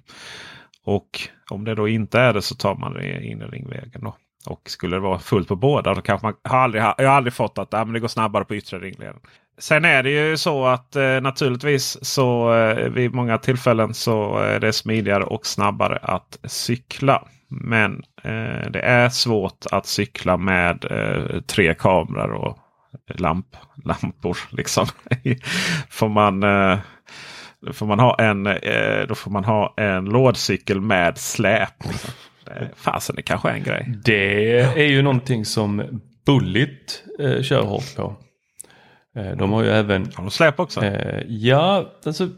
Och 0.84 1.20
om 1.50 1.64
det 1.64 1.74
då 1.74 1.88
inte 1.88 2.20
är 2.20 2.32
det 2.32 2.42
så 2.42 2.54
tar 2.54 2.74
man 2.74 2.94
det 2.94 3.24
in 3.24 3.42
i 3.42 3.44
ringvägen. 3.44 4.00
Då. 4.00 4.16
Och 4.46 4.60
skulle 4.70 4.96
det 4.96 5.00
vara 5.00 5.18
fullt 5.18 5.48
på 5.48 5.56
båda 5.56 5.94
då 5.94 6.00
kanske 6.00 6.26
man 6.26 6.34
har 6.44 6.58
aldrig, 6.58 6.82
jag 6.82 7.08
har 7.08 7.16
aldrig 7.16 7.32
fått 7.32 7.58
att 7.58 7.68
ja, 7.70 7.84
men 7.84 7.94
det 7.94 8.00
går 8.00 8.08
snabbare 8.08 8.44
på 8.44 8.54
yttre 8.54 8.78
ringleden. 8.78 9.20
Sen 9.58 9.84
är 9.84 10.02
det 10.02 10.10
ju 10.10 10.36
så 10.36 10.66
att 10.66 10.96
eh, 10.96 11.20
naturligtvis 11.20 11.98
så 12.02 12.54
eh, 12.54 12.88
vid 12.88 13.14
många 13.14 13.38
tillfällen 13.38 13.94
så 13.94 14.42
eh, 14.42 14.54
är 14.54 14.60
det 14.60 14.72
smidigare 14.72 15.24
och 15.24 15.46
snabbare 15.46 15.98
att 16.02 16.38
cykla. 16.44 17.24
Men 17.48 18.02
eh, 18.22 18.70
det 18.70 18.80
är 18.80 19.08
svårt 19.08 19.66
att 19.70 19.86
cykla 19.86 20.36
med 20.36 20.84
eh, 20.90 21.40
tre 21.40 21.74
kameror 21.74 22.34
och 22.34 22.58
lamp, 23.14 23.46
lampor. 23.84 24.38
Liksom. 24.50 24.86
får 25.90 26.08
man 26.08 26.42
eh, 26.42 26.78
då 27.60 27.72
får 27.72 27.86
man 27.86 27.98
ha 28.00 28.16
en, 28.18 28.46
eh, 28.46 29.06
då 29.08 29.14
får 29.14 29.30
man 29.30 29.44
ha 29.44 29.74
en 29.76 30.04
lådcykel 30.04 30.80
med 30.80 31.18
släp. 31.18 31.74
Fasen, 32.76 33.16
det 33.16 33.22
kanske 33.22 33.48
är 33.48 33.54
en 33.54 33.62
grej. 33.62 33.94
Det 34.04 34.60
är 34.60 34.88
ju 34.88 35.02
någonting 35.02 35.44
som 35.44 36.00
Bullit 36.26 37.04
eh, 37.20 37.42
kör 37.42 37.62
hårt 37.62 37.96
på. 37.96 38.16
Eh, 39.18 39.36
de 39.36 39.52
har 39.52 39.62
ju 39.62 39.68
även... 39.68 40.02
Har 40.14 40.24
de 40.24 40.30
släp 40.30 40.60
också? 40.60 40.84
Eh, 40.84 41.24
ja, 41.28 41.92
alltså 42.04 42.28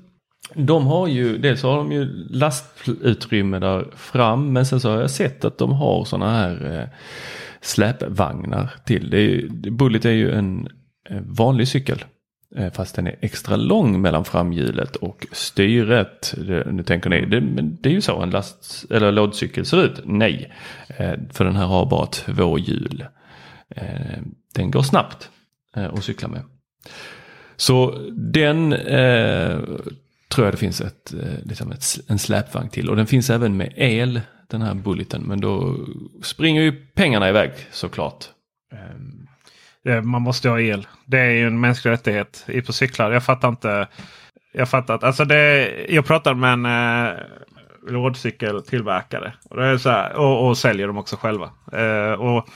de 0.54 0.86
har 0.86 1.08
ju, 1.08 1.38
dels 1.38 1.62
har 1.62 1.76
de 1.76 1.92
ju 1.92 2.04
lastutrymme 2.30 3.58
där 3.58 3.86
fram 3.96 4.52
men 4.52 4.66
sen 4.66 4.80
så 4.80 4.90
har 4.90 5.00
jag 5.00 5.10
sett 5.10 5.44
att 5.44 5.58
de 5.58 5.72
har 5.72 6.04
sådana 6.04 6.30
här 6.30 6.78
eh, 6.78 6.88
släpvagnar 7.60 8.70
till. 8.84 9.10
Det 9.10 9.18
är, 9.18 9.48
Bullet 9.70 10.04
är 10.04 10.10
ju 10.10 10.32
en 10.32 10.68
eh, 11.10 11.20
vanlig 11.20 11.68
cykel. 11.68 12.04
Eh, 12.56 12.72
fast 12.72 12.96
den 12.96 13.06
är 13.06 13.16
extra 13.20 13.56
lång 13.56 14.00
mellan 14.00 14.24
framhjulet 14.24 14.96
och 14.96 15.26
styret. 15.32 16.34
nu 16.66 16.82
tänker 16.82 17.10
ni, 17.10 17.26
det, 17.26 17.40
men 17.40 17.78
det 17.80 17.88
är 17.88 17.92
ju 17.92 18.00
så 18.00 18.22
en 18.22 18.30
last 18.30 18.90
eller 18.90 19.12
lådcykel 19.12 19.66
ser 19.66 19.84
ut. 19.84 20.00
Nej, 20.04 20.52
eh, 20.88 21.14
för 21.30 21.44
den 21.44 21.56
här 21.56 21.66
har 21.66 21.86
bara 21.86 22.06
två 22.06 22.58
hjul. 22.58 23.04
Eh, 23.76 24.18
den 24.54 24.70
går 24.70 24.82
snabbt 24.82 25.30
att 25.72 26.04
cykla 26.04 26.28
med. 26.28 26.42
Så 27.56 28.08
den 28.12 28.72
eh, 28.72 29.58
tror 30.28 30.46
jag 30.46 30.54
det 30.54 30.58
finns 30.58 30.80
ett, 30.80 31.14
eh, 31.14 31.44
liksom 31.44 31.72
ett, 31.72 31.84
en 32.08 32.18
släpvagn 32.18 32.70
till. 32.70 32.90
Och 32.90 32.96
den 32.96 33.06
finns 33.06 33.30
även 33.30 33.56
med 33.56 33.72
el, 33.76 34.20
den 34.50 34.62
här 34.62 34.74
bulleten. 34.74 35.22
Men 35.22 35.40
då 35.40 35.76
springer 36.22 36.62
ju 36.62 36.72
pengarna 36.94 37.28
iväg 37.28 37.50
såklart. 37.70 38.24
Ehm, 38.72 40.08
man 40.10 40.22
måste 40.22 40.48
ha 40.48 40.60
el. 40.60 40.86
Det 41.06 41.18
är 41.18 41.30
ju 41.30 41.46
en 41.46 41.60
mänsklig 41.60 41.90
rättighet 41.90 42.44
i 42.48 42.62
på 42.62 42.72
cyklar. 42.72 43.12
Jag 43.12 43.24
fattar 43.24 43.48
inte. 43.48 43.88
Jag 44.52 44.68
fattar 44.68 44.94
att, 44.94 45.04
alltså 45.04 45.24
det, 45.24 45.70
jag 45.88 46.06
pratade 46.06 46.36
med 46.36 46.52
en 46.52 46.66
eh, 46.66 47.18
lådcykeltillverkare. 47.88 49.32
Och, 49.50 49.56
det 49.56 49.66
är 49.66 49.78
så 49.78 49.90
här, 49.90 50.12
och, 50.12 50.48
och 50.48 50.58
säljer 50.58 50.86
dem 50.86 50.98
också 50.98 51.16
själva. 51.16 51.50
Eh, 51.72 52.12
och 52.12 52.48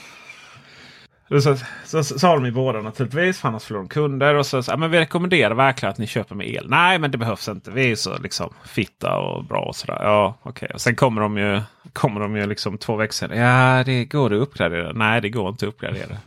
så, 1.29 1.41
så, 1.85 2.03
så, 2.03 2.19
sa 2.19 2.35
de 2.35 2.45
i 2.45 2.51
båda 2.51 2.81
naturligtvis, 2.81 3.39
för 3.39 3.47
annars 3.47 3.63
förlorar 3.63 3.83
de 3.83 3.89
kunder. 3.89 4.35
Och 4.35 4.45
så 4.45 4.63
sa 4.63 4.77
men 4.77 4.91
vi 4.91 4.99
rekommenderar 4.99 5.55
verkligen 5.55 5.91
att 5.91 5.97
ni 5.97 6.07
köper 6.07 6.35
med 6.35 6.47
el. 6.47 6.69
Nej, 6.69 6.99
men 6.99 7.11
det 7.11 7.17
behövs 7.17 7.47
inte. 7.47 7.71
Vi 7.71 7.91
är 7.91 7.95
så 7.95 8.17
liksom 8.17 8.53
fitta 8.65 9.17
och 9.17 9.43
bra 9.43 9.59
och 9.59 9.75
sådär. 9.75 9.99
Ja, 10.01 10.37
okej. 10.41 10.65
Okay. 10.65 10.79
Sen 10.79 10.95
kommer 10.95 11.21
de 11.21 11.37
ju, 11.37 11.61
kommer 11.93 12.21
de 12.21 12.37
ju 12.37 12.47
liksom 12.47 12.77
två 12.77 12.95
veckor 12.95 13.13
senare. 13.13 13.39
Ja, 13.39 13.83
det 13.83 14.05
går 14.05 14.33
att 14.33 14.41
uppgradera. 14.41 14.91
Nej, 14.93 15.21
det 15.21 15.29
går 15.29 15.49
inte 15.49 15.65
att 15.65 15.69
uppgradera. 15.69 16.17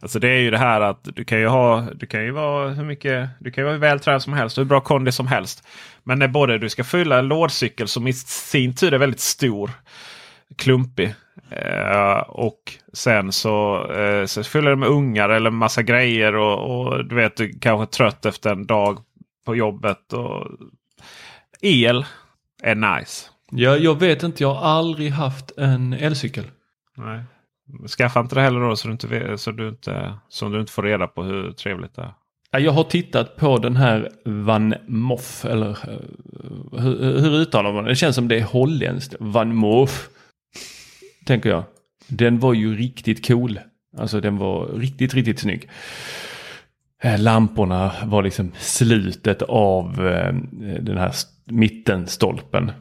Alltså 0.00 0.18
det 0.18 0.28
är 0.28 0.40
ju 0.40 0.50
det 0.50 0.58
här 0.58 0.80
att 0.80 1.00
du 1.02 1.24
kan 1.24 1.40
ju 1.40 1.46
ha, 1.46 1.86
du 1.94 2.06
kan 2.06 2.24
ju 2.24 2.30
vara 2.30 2.68
hur 2.68 2.84
mycket, 2.84 3.28
du 3.38 3.50
kan 3.50 3.62
ju 3.64 3.66
vara 3.68 3.78
vältränad 3.78 4.22
som 4.22 4.32
helst 4.32 4.58
och 4.58 4.64
hur 4.64 4.68
bra 4.68 4.80
kondis 4.80 5.14
som 5.14 5.26
helst. 5.26 5.66
Men 6.04 6.18
när 6.18 6.28
både 6.28 6.58
du 6.58 6.68
ska 6.68 6.84
fylla 6.84 7.18
en 7.18 7.28
lådcykel 7.28 7.88
som 7.88 8.06
i 8.06 8.12
sin 8.12 8.74
tur 8.74 8.94
är 8.94 8.98
väldigt 8.98 9.20
stor, 9.20 9.70
klumpig. 10.56 11.14
Eh, 11.50 12.18
och 12.18 12.72
sen 12.92 13.32
så, 13.32 13.86
eh, 13.92 14.26
så 14.26 14.44
fyller 14.44 14.70
det 14.70 14.76
med 14.76 14.88
ungar 14.88 15.28
eller 15.28 15.50
massa 15.50 15.82
grejer 15.82 16.34
och, 16.34 16.80
och 16.80 17.04
du 17.04 17.14
vet 17.14 17.36
du 17.36 17.58
kanske 17.58 17.82
är 17.84 17.96
trött 17.96 18.26
efter 18.26 18.52
en 18.52 18.66
dag 18.66 18.98
på 19.46 19.56
jobbet. 19.56 20.12
Och 20.12 20.46
el 21.60 22.04
är 22.62 22.74
nice. 22.74 23.30
Ja, 23.50 23.76
jag 23.76 24.00
vet 24.00 24.22
inte, 24.22 24.42
jag 24.42 24.54
har 24.54 24.68
aldrig 24.68 25.10
haft 25.10 25.58
en 25.58 25.92
elcykel. 25.92 26.44
Nej. 26.96 27.20
Skaffa 27.88 28.20
inte 28.20 28.34
det 28.34 28.40
heller 28.40 28.60
då 28.60 28.76
så 28.76 28.88
du 28.88 28.92
inte, 28.92 29.38
så 29.38 29.50
du 29.50 29.68
inte, 29.68 30.14
så 30.28 30.48
du 30.48 30.60
inte 30.60 30.72
får 30.72 30.82
reda 30.82 31.06
på 31.06 31.22
hur 31.22 31.52
trevligt 31.52 31.94
det 31.94 32.02
är. 32.02 32.14
Jag 32.60 32.72
har 32.72 32.84
tittat 32.84 33.36
på 33.36 33.58
den 33.58 33.76
här 33.76 34.10
Van 34.24 34.74
Moff. 34.86 35.44
Eller 35.44 35.70
eh, 35.70 36.80
hur, 36.80 37.20
hur 37.20 37.34
uttalar 37.34 37.72
man 37.72 37.84
det? 37.84 37.90
Det 37.90 37.96
känns 37.96 38.16
som 38.16 38.28
det 38.28 38.38
är 38.38 38.44
holländskt. 38.44 39.14
Van 39.20 39.54
Moff. 39.54 40.08
Tänker 41.28 41.50
jag. 41.50 41.64
Den 42.08 42.38
var 42.38 42.52
ju 42.52 42.76
riktigt 42.76 43.28
cool. 43.28 43.60
Alltså 43.98 44.20
den 44.20 44.38
var 44.38 44.66
riktigt, 44.66 45.14
riktigt 45.14 45.38
snygg. 45.38 45.68
Eh, 47.02 47.20
lamporna 47.20 47.92
var 48.04 48.22
liksom 48.22 48.52
slutet 48.58 49.42
av 49.42 50.06
eh, 50.06 50.34
den 50.80 50.98
här 50.98 51.12
mittenstolpen. 51.44 52.72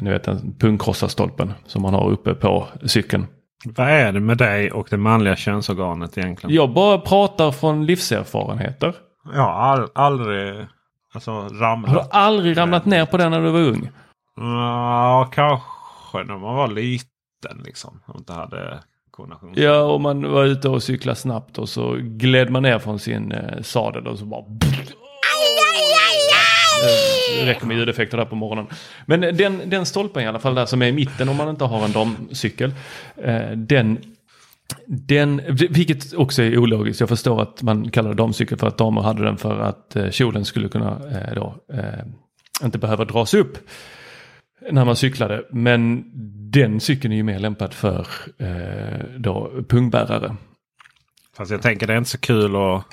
Ni 0.00 0.10
vet 0.10 0.24
den 0.24 0.54
punkrossarstolpen 0.58 1.52
som 1.66 1.82
man 1.82 1.94
har 1.94 2.10
uppe 2.10 2.34
på 2.34 2.68
cykeln. 2.84 3.26
Vad 3.64 3.88
är 3.88 4.12
det 4.12 4.20
med 4.20 4.38
dig 4.38 4.72
och 4.72 4.86
det 4.90 4.96
manliga 4.96 5.36
könsorganet 5.36 6.18
egentligen? 6.18 6.56
Jag 6.56 6.72
bara 6.72 6.98
pratar 6.98 7.50
från 7.50 7.86
livserfarenheter. 7.86 8.94
Jag 9.34 9.42
har 9.42 9.52
all, 9.52 9.88
aldrig 9.94 10.66
alltså, 11.14 11.48
ramlat. 11.48 11.90
Har 11.90 12.02
du 12.02 12.08
aldrig 12.10 12.56
ramlat 12.56 12.84
ner 12.84 13.06
på 13.06 13.16
den 13.16 13.30
när 13.30 13.42
du 13.42 13.50
var 13.50 13.60
ung? 13.60 13.90
Ja, 14.36 15.30
kanske 15.32 16.24
när 16.24 16.38
man 16.38 16.56
var 16.56 16.68
liten 16.68 17.15
liksom. 17.64 18.00
Och 18.06 18.18
inte 18.18 18.32
hade 18.32 18.80
koordination. 19.16 19.52
Ja, 19.56 19.80
och 19.80 20.00
man 20.00 20.30
var 20.32 20.44
ute 20.44 20.68
och 20.68 20.82
cyklade 20.82 21.16
snabbt 21.16 21.58
och 21.58 21.68
så 21.68 21.96
gled 22.00 22.50
man 22.50 22.62
ner 22.62 22.78
från 22.78 22.98
sin 22.98 23.32
eh, 23.32 23.62
sadel 23.62 24.06
och 24.06 24.18
så 24.18 24.24
bara 24.24 24.44
det 26.80 27.42
eh, 27.42 27.46
räcker 27.46 27.66
med 27.66 27.76
ljudeffekter 27.76 28.16
där 28.16 28.24
på 28.24 28.36
morgonen. 28.36 28.66
Men 29.06 29.20
den, 29.20 29.62
den 29.66 29.86
stolpen 29.86 30.22
i 30.22 30.26
alla 30.26 30.38
fall 30.38 30.54
där 30.54 30.66
som 30.66 30.82
är 30.82 30.86
i 30.86 30.92
mitten 30.92 31.28
om 31.28 31.36
man 31.36 31.48
inte 31.48 31.64
har 31.64 31.84
en 31.84 31.92
damcykel. 31.92 32.74
Eh, 33.16 33.50
den 33.50 33.98
den, 34.86 35.40
vilket 35.70 36.14
också 36.14 36.42
är 36.42 36.58
ologiskt. 36.58 37.00
Jag 37.00 37.08
förstår 37.08 37.42
att 37.42 37.62
man 37.62 37.90
kallar 37.90 38.10
det 38.10 38.16
damcykel 38.16 38.58
för 38.58 38.66
att 38.66 38.78
damer 38.78 39.02
hade 39.02 39.24
den 39.24 39.36
för 39.36 39.60
att 39.60 39.96
eh, 39.96 40.10
kjolen 40.10 40.44
skulle 40.44 40.68
kunna 40.68 41.00
då, 41.34 41.54
inte 42.64 42.78
behöva 42.78 43.04
dras 43.04 43.34
upp 43.34 43.58
när 44.70 44.84
man 44.84 44.96
cyklade. 44.96 45.44
Men 45.50 46.04
den 46.50 46.80
cykeln 46.80 47.12
är 47.12 47.16
ju 47.16 47.22
mer 47.22 47.38
lämpad 47.38 47.74
för 47.74 48.06
då, 49.18 49.50
pungbärare. 49.68 50.36
Fast 51.36 51.50
jag 51.50 51.62
tänker 51.62 51.86
det 51.86 51.92
är 51.92 51.98
inte 51.98 52.10
så 52.10 52.18
kul 52.18 52.56
att 52.56 52.84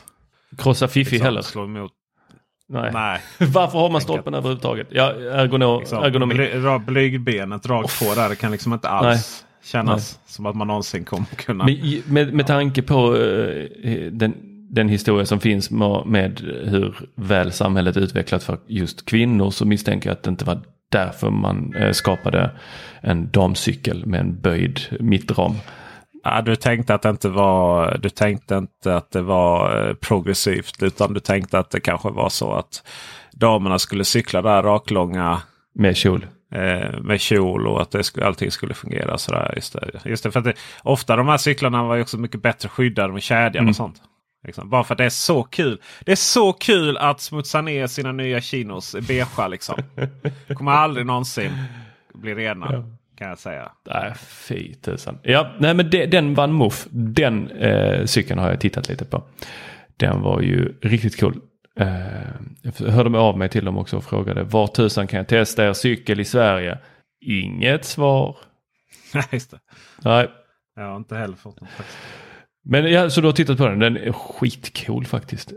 krossa 0.58 0.88
Fifi 0.88 1.12
liksom, 1.12 1.26
heller. 1.26 1.42
Slå 1.42 1.64
emot 1.64 1.92
Nej. 2.70 2.92
Nej. 2.94 3.22
Varför 3.48 3.80
har 3.80 3.90
man 3.90 4.02
stolpen 4.02 4.34
överhuvudtaget? 4.34 4.88
Ja, 4.92 5.12
ergono, 5.12 5.82
ergonomi. 5.82 6.34
Bly, 6.36 6.80
blygbenet 6.86 7.66
rakt 7.66 8.00
på 8.00 8.16
där. 8.16 8.30
Det 8.30 8.36
kan 8.36 8.52
liksom 8.52 8.74
inte 8.74 8.90
alls 8.90 9.46
kännas 9.64 10.20
som 10.26 10.46
att 10.46 10.56
man 10.56 10.68
någonsin 10.68 11.06
kommer 11.06 11.26
kunna. 11.26 11.66
Men, 11.66 12.02
med, 12.06 12.34
med 12.34 12.48
tanke 12.48 12.82
på 12.82 13.18
eh, 13.18 14.12
den, 14.12 14.36
den 14.70 14.90
historia 14.90 15.26
som 15.26 15.40
finns 15.40 15.72
med, 15.72 16.06
med 16.06 16.40
hur 16.66 16.96
väl 17.16 17.52
samhället 17.52 17.98
utvecklat 17.98 18.44
för 18.44 18.58
just 18.68 19.06
kvinnor 19.06 19.52
så 19.52 19.66
misstänker 19.66 20.10
jag 20.10 20.16
att 20.16 20.24
det 20.24 20.30
inte 20.30 20.46
var 20.46 20.62
därför 20.94 21.30
man 21.30 21.74
eh, 21.76 21.92
skapade 21.92 22.52
en 23.02 23.32
damcykel 23.32 24.06
med 24.06 24.20
en 24.20 24.42
böjd 24.42 24.80
mittram. 25.00 25.56
Ja, 26.24 26.42
du 26.42 26.56
tänkte 26.56 26.94
att 26.94 27.02
det 27.02 27.10
inte 27.10 27.30
var, 27.30 27.98
du 27.98 28.10
tänkte 28.10 28.56
inte 28.56 28.96
att 28.96 29.12
det 29.12 29.22
var 29.22 29.88
eh, 29.88 29.94
progressivt 29.94 30.84
utan 30.84 31.14
du 31.14 31.20
tänkte 31.20 31.60
att 31.60 31.72
det 31.72 31.80
kanske 31.80 32.10
var 32.10 32.30
så 32.30 32.54
att 32.54 32.84
damerna 33.32 33.80
skulle 33.80 34.04
cykla 34.04 34.42
där 34.42 34.64
raklånga. 34.64 35.42
Med 35.76 35.98
kjol. 35.98 36.26
Eh, 36.52 37.00
med 37.02 37.22
kjol 37.22 37.68
och 37.68 37.82
att 37.82 37.92
det 37.92 38.18
allting 38.22 38.52
skulle 38.52 38.74
fungera 38.74 39.18
sådär. 39.18 39.54
Just 39.56 39.74
det, 39.74 40.02
just 40.06 40.24
det, 40.24 40.32
för 40.32 40.40
att 40.40 40.46
det, 40.46 40.54
ofta 40.84 41.16
de 41.16 41.28
här 41.28 41.38
cyklarna 41.38 41.84
var 41.84 41.96
ju 41.96 42.02
också 42.02 42.18
mycket 42.18 42.42
bättre 42.42 42.70
skyddade 42.70 43.14
med 43.14 43.24
kedjan 43.24 43.56
mm. 43.56 43.70
och 43.70 43.76
sånt. 43.76 44.02
Liksom. 44.44 44.70
Bara 44.70 44.84
för 44.84 44.94
att 44.94 44.98
det 44.98 45.06
är 45.06 45.10
så 45.10 45.44
kul. 45.44 45.82
Det 46.06 46.12
är 46.12 46.16
så 46.16 46.54
kul 46.54 46.98
att 46.98 47.22
smutsa 47.22 47.62
ner 47.62 47.88
sina 47.88 48.12
nya 48.12 48.42
chinos 48.42 48.96
beiga 49.08 49.48
liksom. 49.48 49.84
Kommer 50.56 50.72
aldrig 50.72 51.06
någonsin 51.06 51.52
bli 52.14 52.36
rena. 52.36 52.68
Ja. 52.72 52.84
Kan 53.18 53.30
jag 53.30 53.40
säga. 53.40 53.72
Nej, 53.90 54.14
fy 54.18 54.74
tusan. 54.74 55.20
Ja, 55.24 55.52
nej 55.60 55.74
men 55.74 55.90
det, 55.90 56.06
den 56.06 56.34
vann 56.34 56.54
Muff. 56.54 56.88
Den 56.90 57.52
eh, 57.52 58.06
cykeln 58.06 58.40
har 58.40 58.50
jag 58.50 58.60
tittat 58.60 58.90
lite 58.90 59.06
på. 59.06 59.24
Den 59.98 60.22
var 60.22 60.42
ju 60.42 60.74
riktigt 60.82 61.20
cool. 61.20 61.40
Eh, 61.80 61.88
jag 62.62 62.88
hörde 62.90 63.10
mig 63.10 63.20
av 63.20 63.38
mig 63.38 63.50
till 63.50 63.66
dem 63.66 63.78
också 63.78 63.98
och 63.98 64.04
frågade 64.04 64.44
var 64.44 64.68
tusan 64.68 65.08
kan 65.08 65.18
jag 65.18 65.28
testa 65.28 65.68
er 65.68 65.74
cykel 65.74 66.20
i 66.20 66.26
Sverige? 66.26 66.78
Inget 67.26 67.86
svar. 67.86 68.38
Nej, 69.14 69.24
just 69.32 69.52
det. 69.52 69.60
Nej. 70.02 70.30
Jag 70.76 70.84
har 70.84 70.98
inte 70.98 71.16
heller 71.16 71.36
fått 71.36 71.62
något. 71.62 71.70
Men 72.66 72.92
ja, 72.92 73.10
så 73.10 73.22
du 73.22 73.28
har 73.28 73.34
tittat 73.34 73.58
på 73.58 73.68
den. 73.68 73.80
Den 73.80 73.98
är 73.98 74.12
skitcool 74.12 75.06
faktiskt. 75.06 75.54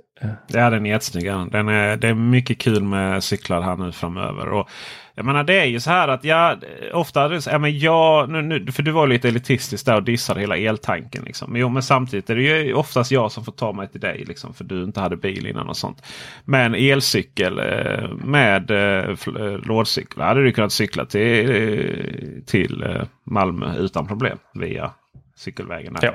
Ja, 0.46 0.70
den 0.70 0.86
är 0.86 0.90
jättesnygg. 0.90 1.24
Den 1.24 1.68
är, 1.68 1.96
det 1.96 2.08
är 2.08 2.14
mycket 2.14 2.58
kul 2.58 2.82
med 2.82 3.24
cyklar 3.24 3.62
här 3.62 3.76
nu 3.76 3.92
framöver. 3.92 4.48
Och 4.48 4.68
jag 5.14 5.24
menar 5.24 5.44
det 5.44 5.60
är 5.60 5.64
ju 5.64 5.80
så 5.80 5.90
här 5.90 6.08
att 6.08 6.24
jag 6.24 6.64
ofta, 6.92 7.40
ja, 7.46 7.58
men 7.58 7.78
jag, 7.78 8.30
nu, 8.30 8.42
nu, 8.42 8.72
för 8.72 8.82
du 8.82 8.90
var 8.90 9.06
lite 9.06 9.28
elitistisk 9.28 9.86
där 9.86 9.96
och 9.96 10.02
dissade 10.02 10.40
hela 10.40 10.56
eltanken. 10.56 11.24
Liksom. 11.24 11.52
Men, 11.52 11.60
jo, 11.60 11.68
men 11.68 11.82
samtidigt 11.82 12.30
är 12.30 12.36
det 12.36 12.42
ju 12.42 12.74
oftast 12.74 13.10
jag 13.10 13.32
som 13.32 13.44
får 13.44 13.52
ta 13.52 13.72
mig 13.72 13.88
till 13.88 14.00
dig. 14.00 14.24
Liksom, 14.28 14.54
för 14.54 14.64
du 14.64 14.84
inte 14.84 15.00
hade 15.00 15.16
bil 15.16 15.46
innan 15.46 15.68
och 15.68 15.76
sånt. 15.76 16.02
Men 16.44 16.74
elcykel 16.74 17.58
eh, 17.58 18.10
med 18.10 18.70
eh, 18.70 19.10
eh, 19.10 19.58
lådcykel 19.62 20.22
hade 20.22 20.44
du 20.44 20.52
kunnat 20.52 20.72
cykla 20.72 21.04
till, 21.04 22.42
till 22.46 22.84
Malmö 23.24 23.76
utan 23.78 24.06
problem 24.06 24.38
via 24.54 24.90
cykelvägen. 25.36 25.96
Ja. 26.02 26.12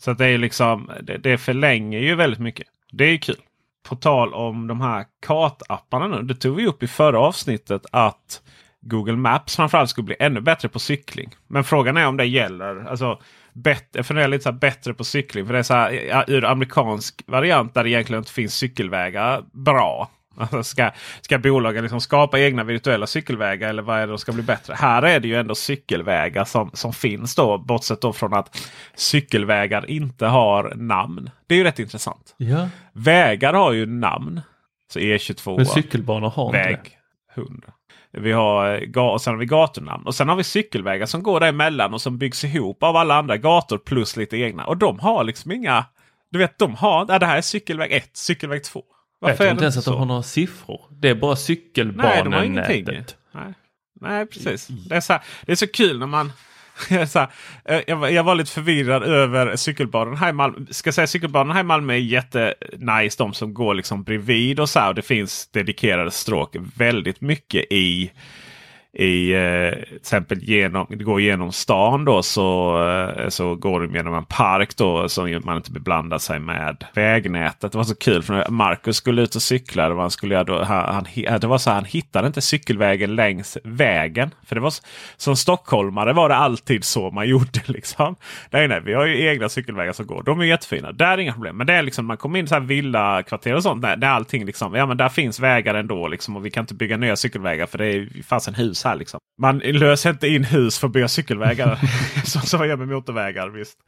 Så 0.00 0.12
det 0.12 0.26
är 0.26 0.38
liksom 0.38 0.90
det, 1.02 1.18
det 1.18 1.38
förlänger 1.38 1.98
ju 1.98 2.14
väldigt 2.14 2.40
mycket. 2.40 2.66
Det 2.92 3.04
är 3.04 3.16
kul. 3.16 3.36
På 3.88 3.96
tal 3.96 4.34
om 4.34 4.66
de 4.66 4.80
här 4.80 5.04
kartapparna 5.26 6.06
nu. 6.06 6.22
Det 6.22 6.34
tog 6.34 6.56
vi 6.56 6.66
upp 6.66 6.82
i 6.82 6.86
förra 6.86 7.20
avsnittet 7.20 7.86
att 7.92 8.42
Google 8.80 9.16
Maps 9.16 9.56
framförallt 9.56 9.90
skulle 9.90 10.04
bli 10.04 10.16
ännu 10.18 10.40
bättre 10.40 10.68
på 10.68 10.78
cykling. 10.78 11.34
Men 11.46 11.64
frågan 11.64 11.96
är 11.96 12.06
om 12.06 12.16
det 12.16 12.24
gäller. 12.24 12.86
Alltså, 12.88 13.20
bättre, 13.52 13.88
jag 13.92 14.06
funderar 14.06 14.28
lite 14.28 14.44
så 14.44 14.52
bättre 14.52 14.94
på 14.94 15.04
cykling. 15.04 15.46
För 15.46 15.52
det 15.52 15.58
är 15.58 15.62
så 15.62 15.74
här, 15.74 16.24
ur 16.30 16.44
amerikansk 16.44 17.22
variant 17.26 17.74
där 17.74 17.84
det 17.84 17.90
egentligen 17.90 18.20
inte 18.20 18.32
finns 18.32 18.54
cykelvägar 18.54 19.42
bra. 19.52 20.10
Alltså 20.38 20.62
ska, 20.62 20.90
ska 21.20 21.38
bolagen 21.38 21.82
liksom 21.82 22.00
skapa 22.00 22.40
egna 22.40 22.64
virtuella 22.64 23.06
cykelvägar 23.06 23.68
eller 23.68 23.82
vad 23.82 23.98
är 23.98 24.06
det 24.06 24.10
som 24.10 24.18
ska 24.18 24.32
bli 24.32 24.42
bättre? 24.42 24.74
Här 24.74 25.02
är 25.02 25.20
det 25.20 25.28
ju 25.28 25.36
ändå 25.36 25.54
cykelvägar 25.54 26.44
som, 26.44 26.70
som 26.72 26.92
finns 26.92 27.34
då. 27.34 27.58
Bortsett 27.58 28.00
då 28.00 28.12
från 28.12 28.34
att 28.34 28.70
cykelvägar 28.94 29.90
inte 29.90 30.26
har 30.26 30.72
namn. 30.76 31.30
Det 31.46 31.54
är 31.54 31.58
ju 31.58 31.64
rätt 31.64 31.78
intressant. 31.78 32.34
Ja. 32.36 32.68
Vägar 32.92 33.54
har 33.54 33.72
ju 33.72 33.86
namn. 33.86 34.40
Så 34.92 34.98
E22. 34.98 35.56
Men 35.56 35.66
cykelbanor 35.66 36.30
har 36.30 36.52
väg 36.52 36.70
inte 36.70 36.90
det. 37.34 37.40
100. 37.40 37.72
Vi 38.12 38.32
har, 38.32 38.98
och 38.98 39.20
sen 39.20 39.32
har 39.32 39.38
vi 39.38 39.46
gatunamn. 39.46 40.06
Och 40.06 40.14
sen 40.14 40.28
har 40.28 40.36
vi 40.36 40.44
cykelvägar 40.44 41.06
som 41.06 41.22
går 41.22 41.40
däremellan 41.40 41.94
och 41.94 42.00
som 42.00 42.18
byggs 42.18 42.44
ihop 42.44 42.82
av 42.82 42.96
alla 42.96 43.14
andra 43.14 43.36
gator 43.36 43.78
plus 43.78 44.16
lite 44.16 44.36
egna. 44.36 44.64
Och 44.64 44.76
de 44.76 44.98
har 44.98 45.24
liksom 45.24 45.52
inga... 45.52 45.84
Du 46.30 46.38
vet, 46.38 46.58
de 46.58 46.74
har... 46.74 47.06
Ja, 47.08 47.18
det 47.18 47.26
här 47.26 47.36
är 47.36 47.40
cykelväg 47.40 47.92
1, 47.92 48.10
cykelväg 48.12 48.64
2. 48.64 48.82
Varför 49.20 49.30
jag 49.30 49.38
tror 49.38 49.50
inte 49.50 49.64
ens 49.64 49.76
att 49.76 49.84
de 49.84 49.98
har 49.98 50.06
några 50.06 50.22
siffror. 50.22 50.80
Det 50.90 51.08
är 51.08 51.14
bara 51.14 51.36
cykelbanenätet. 51.36 53.16
Nej, 53.32 53.54
Nej, 54.00 54.26
precis. 54.26 54.66
Det 54.66 54.94
är, 54.96 55.00
så 55.00 55.12
här, 55.12 55.22
det 55.46 55.52
är 55.52 55.56
så 55.56 55.66
kul 55.66 55.98
när 55.98 56.06
man... 56.06 56.32
så 57.08 57.18
här, 57.18 57.28
eh, 57.64 57.80
jag, 57.86 58.12
jag, 58.12 58.24
var 58.24 58.34
lite 58.34 58.50
förvirrad 58.50 59.02
över 59.02 59.56
cykelbanan 59.56 60.16
här 60.16 60.28
i 60.28 60.32
Malmö. 60.32 60.66
Ska 60.70 60.92
säga 60.92 61.06
cykelbanan 61.06 61.56
här 61.56 61.60
i 61.60 61.66
Malmö 61.66 61.92
är 61.92 61.98
jättenice. 61.98 63.18
De 63.18 63.34
som 63.34 63.54
går 63.54 63.74
liksom 63.74 64.02
bredvid 64.02 64.60
och 64.60 64.68
så 64.68 64.78
här. 64.78 64.88
Och 64.88 64.94
det 64.94 65.02
finns 65.02 65.48
dedikerade 65.48 66.10
stråk 66.10 66.56
väldigt 66.76 67.20
mycket 67.20 67.72
i 67.72 68.10
i 68.92 69.32
eh, 69.32 69.84
till 69.86 69.96
exempel 69.96 70.38
genom, 70.42 70.86
går 70.90 71.20
genom 71.20 71.52
stan 71.52 72.04
då 72.04 72.22
så, 72.22 72.78
eh, 72.88 73.28
så 73.28 73.54
går 73.54 73.80
de 73.80 73.94
genom 73.94 74.14
en 74.14 74.24
park 74.24 74.76
då 74.76 75.08
som 75.08 75.40
man 75.44 75.56
inte 75.56 75.72
beblandar 75.72 76.18
sig 76.18 76.38
med 76.38 76.84
vägnätet. 76.94 77.72
Det 77.72 77.78
var 77.78 77.84
så 77.84 77.94
kul 77.94 78.22
för 78.22 78.34
när 78.34 78.48
Marcus 78.48 78.96
skulle 78.96 79.22
ut 79.22 79.34
och 79.34 79.42
cykla. 79.42 79.88
Det 79.88 80.10
skulle 80.10 80.44
då, 80.44 80.62
han, 80.62 81.06
det 81.40 81.44
var 81.46 81.58
så 81.58 81.70
han 81.70 81.84
hittade 81.84 82.26
inte 82.26 82.40
cykelvägen 82.40 83.14
längs 83.14 83.58
vägen. 83.64 84.30
För 84.46 84.54
det 84.54 84.60
var 84.60 84.74
som 85.16 85.36
stockholmare 85.36 86.12
var 86.12 86.28
det 86.28 86.36
alltid 86.36 86.84
så 86.84 87.10
man 87.10 87.28
gjorde. 87.28 87.60
Liksom. 87.66 88.16
Nej, 88.50 88.68
nej, 88.68 88.80
vi 88.84 88.94
har 88.94 89.06
ju 89.06 89.26
egna 89.26 89.48
cykelvägar 89.48 89.92
som 89.92 90.06
går. 90.06 90.22
De 90.22 90.40
är 90.40 90.44
jättefina. 90.44 90.92
Där 90.92 91.12
är 91.12 91.18
inga 91.18 91.32
problem. 91.32 91.56
Men 91.56 91.66
det 91.66 91.72
är 91.72 91.82
liksom 91.82 92.06
man 92.06 92.16
kommer 92.16 92.38
in 92.38 92.46
i 92.46 92.60
villakvarter 92.60 93.54
och 93.54 93.62
sånt. 93.62 93.82
Där, 93.82 93.96
där 93.96 94.08
allting 94.08 94.44
liksom, 94.44 94.74
ja 94.74 94.86
men 94.86 94.96
där 94.96 95.08
finns 95.08 95.40
vägar 95.40 95.74
ändå 95.74 96.08
liksom. 96.08 96.36
Och 96.36 96.46
vi 96.46 96.50
kan 96.50 96.62
inte 96.62 96.74
bygga 96.74 96.96
nya 96.96 97.16
cykelvägar 97.16 97.66
för 97.66 97.78
det 97.78 97.86
är 97.86 98.22
fasen 98.22 98.54
hus 98.54 98.77
här. 98.84 98.96
Liksom. 98.96 99.20
Man 99.40 99.58
löser 99.58 100.10
inte 100.10 100.28
in 100.28 100.44
hus 100.44 100.78
för 100.78 100.86
att 100.86 100.92
bygga 100.92 101.08
cykelvägar. 101.08 101.78
som, 102.24 102.42
som 102.42 102.58
man 102.58 102.68
gör 102.68 102.76
med 102.76 102.88
motorvägar. 102.88 103.48
Visst. 103.48 103.78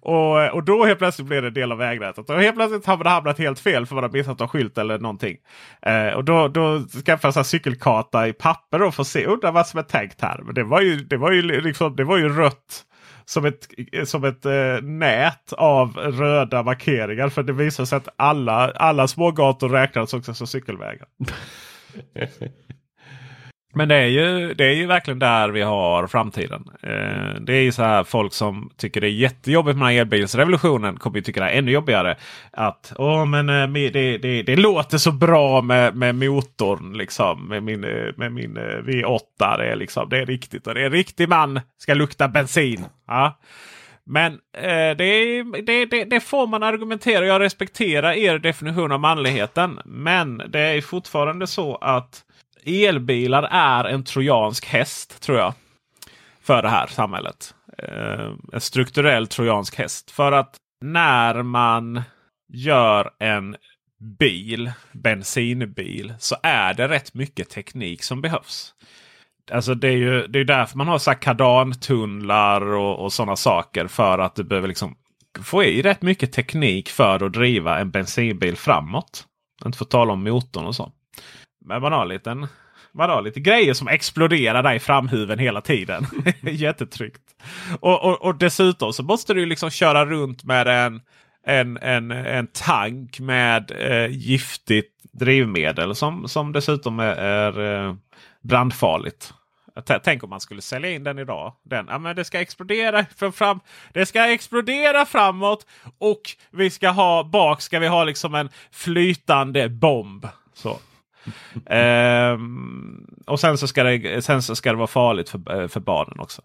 Och, 0.00 0.54
och 0.54 0.64
då 0.64 0.84
helt 0.84 0.98
plötsligt 0.98 1.28
blir 1.28 1.42
det 1.42 1.50
del 1.50 1.72
av 1.72 1.78
vägnätet. 1.78 2.30
Och 2.30 2.40
helt 2.40 2.56
plötsligt 2.56 2.86
har 2.86 2.96
man 2.96 3.06
hamnat 3.06 3.38
helt 3.38 3.60
fel 3.60 3.86
för 3.86 3.94
man 3.94 4.04
har 4.04 4.10
missat 4.10 4.40
en 4.40 4.48
skylt 4.48 4.78
eller 4.78 4.98
någonting. 4.98 5.36
Eh, 5.82 6.08
och 6.08 6.24
då, 6.24 6.48
då 6.48 6.80
skaffar 7.06 7.28
jag 7.28 7.36
en 7.36 7.44
cykelkarta 7.44 8.28
i 8.28 8.32
papper 8.32 8.82
och 8.82 8.94
får 8.94 9.04
se 9.04 9.26
undra 9.26 9.50
vad 9.50 9.66
som 9.66 9.78
är 9.78 9.84
tänkt 9.84 10.20
här. 10.20 10.40
Men 10.42 10.54
det 10.54 10.64
var 10.64 10.80
ju, 10.80 10.96
det 10.96 11.16
var 11.16 11.32
ju, 11.32 11.42
liksom, 11.42 11.96
det 11.96 12.04
var 12.04 12.16
ju 12.16 12.28
rött 12.28 12.84
som 13.24 13.44
ett, 13.44 13.68
som 14.04 14.24
ett 14.24 14.46
eh, 14.46 14.82
nät 14.82 15.52
av 15.52 15.96
röda 15.96 16.62
markeringar. 16.62 17.28
För 17.28 17.42
det 17.42 17.52
visar 17.52 17.84
sig 17.84 17.96
att 17.96 18.08
alla, 18.16 18.70
alla 18.70 19.08
smågator 19.08 19.68
räknas 19.68 20.14
också 20.14 20.34
som 20.34 20.46
cykelvägar. 20.46 21.06
Men 23.76 23.88
det 23.88 23.94
är, 23.94 24.06
ju, 24.06 24.54
det 24.54 24.64
är 24.64 24.74
ju 24.74 24.86
verkligen 24.86 25.18
där 25.18 25.48
vi 25.48 25.62
har 25.62 26.06
framtiden. 26.06 26.64
Eh, 26.82 27.40
det 27.40 27.54
är 27.54 27.62
ju 27.62 27.72
så 27.72 27.82
här 27.82 28.04
folk 28.04 28.32
som 28.32 28.70
tycker 28.76 29.00
det 29.00 29.06
är 29.06 29.10
jättejobbigt 29.10 29.78
med 29.78 30.00
elbilsrevolutionen 30.00 30.96
kommer 30.96 31.16
ju 31.16 31.22
tycka 31.22 31.40
det 31.40 31.50
är 31.50 31.58
ännu 31.58 31.70
jobbigare. 31.70 32.16
Att 32.52 32.92
åh, 32.98 33.24
men, 33.24 33.48
eh, 33.48 33.90
det, 33.92 34.18
det, 34.18 34.42
det 34.42 34.56
låter 34.56 34.98
så 34.98 35.12
bra 35.12 35.62
med, 35.62 35.96
med 35.96 36.14
motorn 36.14 36.92
liksom. 36.96 37.48
Med 37.48 37.62
min, 37.62 37.84
eh, 37.84 38.12
med 38.16 38.32
min 38.32 38.56
eh, 38.56 38.62
V8. 38.62 39.58
Det 39.58 39.66
är, 39.66 39.76
liksom, 39.76 40.08
det 40.08 40.18
är 40.18 40.26
riktigt 40.26 40.66
och 40.66 40.74
det 40.74 40.80
är 40.80 40.86
en 40.86 40.92
riktig 40.92 41.28
man 41.28 41.60
ska 41.78 41.94
lukta 41.94 42.28
bensin. 42.28 42.84
Ja. 43.06 43.38
Men 44.04 44.32
eh, 44.52 44.96
det, 44.96 45.42
det, 45.66 45.84
det, 45.84 46.04
det, 46.04 46.20
får 46.20 46.46
man 46.46 46.62
argumentera. 46.62 47.26
Jag 47.26 47.40
respekterar 47.40 48.12
er 48.12 48.38
definition 48.38 48.92
av 48.92 49.00
manligheten. 49.00 49.80
Men 49.84 50.42
det 50.48 50.60
är 50.60 50.80
fortfarande 50.80 51.46
så 51.46 51.76
att 51.76 52.25
elbilar 52.66 53.42
är 53.50 53.84
en 53.84 54.04
trojansk 54.04 54.66
häst 54.66 55.22
tror 55.22 55.38
jag. 55.38 55.54
För 56.40 56.62
det 56.62 56.68
här 56.68 56.86
samhället. 56.86 57.54
Eh, 57.78 58.32
en 58.52 58.60
strukturell 58.60 59.26
trojansk 59.26 59.76
häst. 59.76 60.10
För 60.10 60.32
att 60.32 60.56
när 60.80 61.42
man 61.42 62.02
gör 62.52 63.10
en 63.18 63.56
bil, 64.18 64.72
bensinbil, 64.92 66.14
så 66.18 66.36
är 66.42 66.74
det 66.74 66.88
rätt 66.88 67.14
mycket 67.14 67.50
teknik 67.50 68.02
som 68.02 68.20
behövs. 68.20 68.74
Alltså 69.52 69.74
det 69.74 69.88
är 69.88 69.96
ju 69.96 70.26
det 70.26 70.38
är 70.38 70.44
därför 70.44 70.78
man 70.78 70.88
har 70.88 70.98
så 70.98 71.14
kardantunnlar 71.14 72.60
och, 72.60 73.04
och 73.04 73.12
sådana 73.12 73.36
saker. 73.36 73.86
För 73.86 74.18
att 74.18 74.34
du 74.34 74.44
behöver 74.44 74.68
liksom 74.68 74.96
få 75.42 75.64
i 75.64 75.82
rätt 75.82 76.02
mycket 76.02 76.32
teknik 76.32 76.88
för 76.88 77.24
att 77.24 77.32
driva 77.32 77.78
en 77.78 77.90
bensinbil 77.90 78.56
framåt. 78.56 79.24
Inte 79.64 79.78
få 79.78 79.84
tala 79.84 80.12
om 80.12 80.24
motorn 80.24 80.64
och 80.66 80.74
så. 80.74 80.92
Men 81.66 81.82
man 81.82 81.92
har 81.92 82.06
liten, 82.06 82.46
man 82.92 83.10
har 83.10 83.22
lite 83.22 83.40
grejer 83.40 83.74
som 83.74 83.88
exploderar 83.88 84.62
där 84.62 84.74
i 84.74 84.78
framhuven 84.78 85.38
hela 85.38 85.60
tiden. 85.60 86.06
Jättetryggt. 86.42 87.22
Och, 87.80 88.04
och, 88.04 88.22
och, 88.22 88.34
dessutom 88.38 88.92
så 88.92 89.02
måste 89.02 89.34
du 89.34 89.46
liksom 89.46 89.70
köra 89.70 90.06
runt 90.06 90.44
med 90.44 90.68
en, 90.68 91.00
en, 91.46 91.76
en, 91.76 92.10
en 92.10 92.46
tank 92.46 93.20
med 93.20 93.72
eh, 93.78 94.10
giftigt 94.10 94.92
drivmedel 95.12 95.94
som, 95.94 96.28
som 96.28 96.52
dessutom 96.52 97.00
är, 97.00 97.14
är 97.14 97.86
eh, 97.88 97.94
brandfarligt. 98.42 99.32
Tänk 100.04 100.24
om 100.24 100.30
man 100.30 100.40
skulle 100.40 100.62
sälja 100.62 100.90
in 100.90 101.04
den 101.04 101.18
idag. 101.18 101.52
Den, 101.62 101.86
ja, 101.88 101.98
men 101.98 102.16
det 102.16 102.24
ska 102.24 102.40
explodera 102.40 103.06
för 103.16 103.30
fram. 103.30 103.60
Det 103.92 104.06
ska 104.06 104.26
explodera 104.32 105.06
framåt 105.06 105.66
och 105.98 106.20
vi 106.50 106.70
ska 106.70 106.88
ha 106.88 107.24
bak 107.24 107.62
ska 107.62 107.78
vi 107.78 107.86
ha 107.86 108.04
liksom 108.04 108.34
en 108.34 108.48
flytande 108.72 109.68
bomb. 109.68 110.28
Så. 110.54 110.78
Ehm, 111.70 113.06
och 113.26 113.40
sen 113.40 113.58
så, 113.58 113.66
ska 113.66 113.84
det, 113.84 114.24
sen 114.24 114.42
så 114.42 114.56
ska 114.56 114.70
det 114.70 114.76
vara 114.76 114.86
farligt 114.86 115.28
för, 115.28 115.60
eh, 115.60 115.68
för 115.68 115.80
barnen 115.80 116.20
också. 116.20 116.42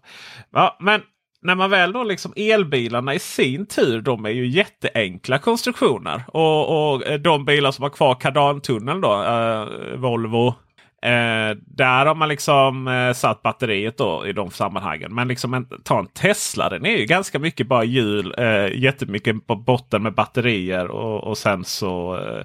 Ja, 0.52 0.76
men 0.80 1.00
när 1.42 1.54
man 1.54 1.70
väl 1.70 1.92
då 1.92 2.04
liksom 2.04 2.32
elbilarna 2.36 3.14
i 3.14 3.18
sin 3.18 3.66
tur, 3.66 4.00
de 4.00 4.24
är 4.24 4.30
ju 4.30 4.46
jätteenkla 4.46 5.38
konstruktioner. 5.38 6.22
Och, 6.28 6.92
och 6.94 7.06
eh, 7.06 7.18
de 7.18 7.44
bilar 7.44 7.70
som 7.70 7.82
har 7.82 7.90
kvar 7.90 8.14
kardantunneln 8.14 9.00
då, 9.00 9.22
eh, 9.22 9.96
Volvo. 9.96 10.54
Eh, 11.02 11.56
där 11.66 12.06
har 12.06 12.14
man 12.14 12.28
liksom 12.28 12.88
eh, 12.88 13.12
satt 13.12 13.42
batteriet 13.42 13.98
då 13.98 14.26
i 14.26 14.32
de 14.32 14.50
sammanhangen. 14.50 15.14
Men 15.14 15.28
liksom 15.28 15.54
en, 15.54 15.66
ta 15.84 15.98
en 15.98 16.06
Tesla, 16.06 16.68
den 16.68 16.86
är 16.86 16.96
ju 16.96 17.04
ganska 17.04 17.38
mycket 17.38 17.66
bara 17.66 17.84
hjul. 17.84 18.34
Eh, 18.38 18.82
jättemycket 18.82 19.46
på 19.46 19.56
botten 19.56 20.02
med 20.02 20.14
batterier 20.14 20.90
och, 20.90 21.24
och 21.24 21.38
sen 21.38 21.64
så 21.64 22.16
eh, 22.16 22.44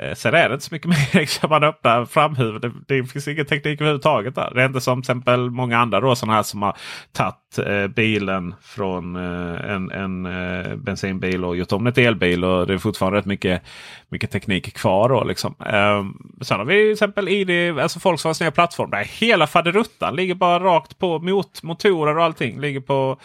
eh, 0.00 0.14
sen 0.14 0.34
är 0.34 0.48
det 0.48 0.54
inte 0.54 0.66
så 0.66 0.74
mycket 0.74 0.88
mer. 1.14 1.20
Liksom 1.20 1.50
man 1.50 1.64
öppnar 1.64 2.04
framhuvudet. 2.04 2.72
Det, 2.88 2.96
det 2.96 3.04
finns 3.04 3.28
ingen 3.28 3.46
teknik 3.46 3.80
överhuvudtaget 3.80 4.34
där. 4.34 4.52
Det 4.54 4.62
är 4.62 4.66
inte 4.66 4.80
som 4.80 5.02
till 5.02 5.10
exempel 5.10 5.50
många 5.50 5.78
andra 5.78 6.00
då, 6.00 6.14
sådana 6.14 6.36
här 6.36 6.42
som 6.42 6.62
har 6.62 6.76
tagit 7.12 7.58
eh, 7.68 7.86
bilen 7.86 8.54
från 8.62 9.16
eh, 9.16 9.70
en, 9.70 9.90
en 9.90 10.26
eh, 10.26 10.76
bensinbil 10.76 11.44
och 11.44 11.56
gjort 11.56 11.72
om 11.72 11.84
den 11.84 11.92
till 11.92 12.06
elbil. 12.06 12.44
Och 12.44 12.66
det 12.66 12.74
är 12.74 12.78
fortfarande 12.78 13.18
rätt 13.18 13.26
mycket, 13.26 13.62
mycket 14.08 14.30
teknik 14.30 14.74
kvar. 14.74 15.08
Då, 15.08 15.24
liksom. 15.24 15.54
eh, 15.66 16.04
sen 16.40 16.58
har 16.58 16.64
vi 16.64 16.74
till 16.74 16.92
exempel 16.92 17.28
ID, 17.28 17.78
alltså 17.78 18.00
Volkswagens 18.02 18.40
nya 18.40 18.50
plattform. 18.50 18.90
Där 18.90 19.04
hela 19.04 19.46
faderuttan 19.46 20.16
ligger 20.16 20.34
bara 20.34 20.58
rakt 20.58 20.98
på 20.98 21.18
mot 21.18 21.62
motorer 21.62 22.18
och 22.18 22.24
allting. 22.24 22.60
Ligger 22.60 22.80
på 22.80 23.18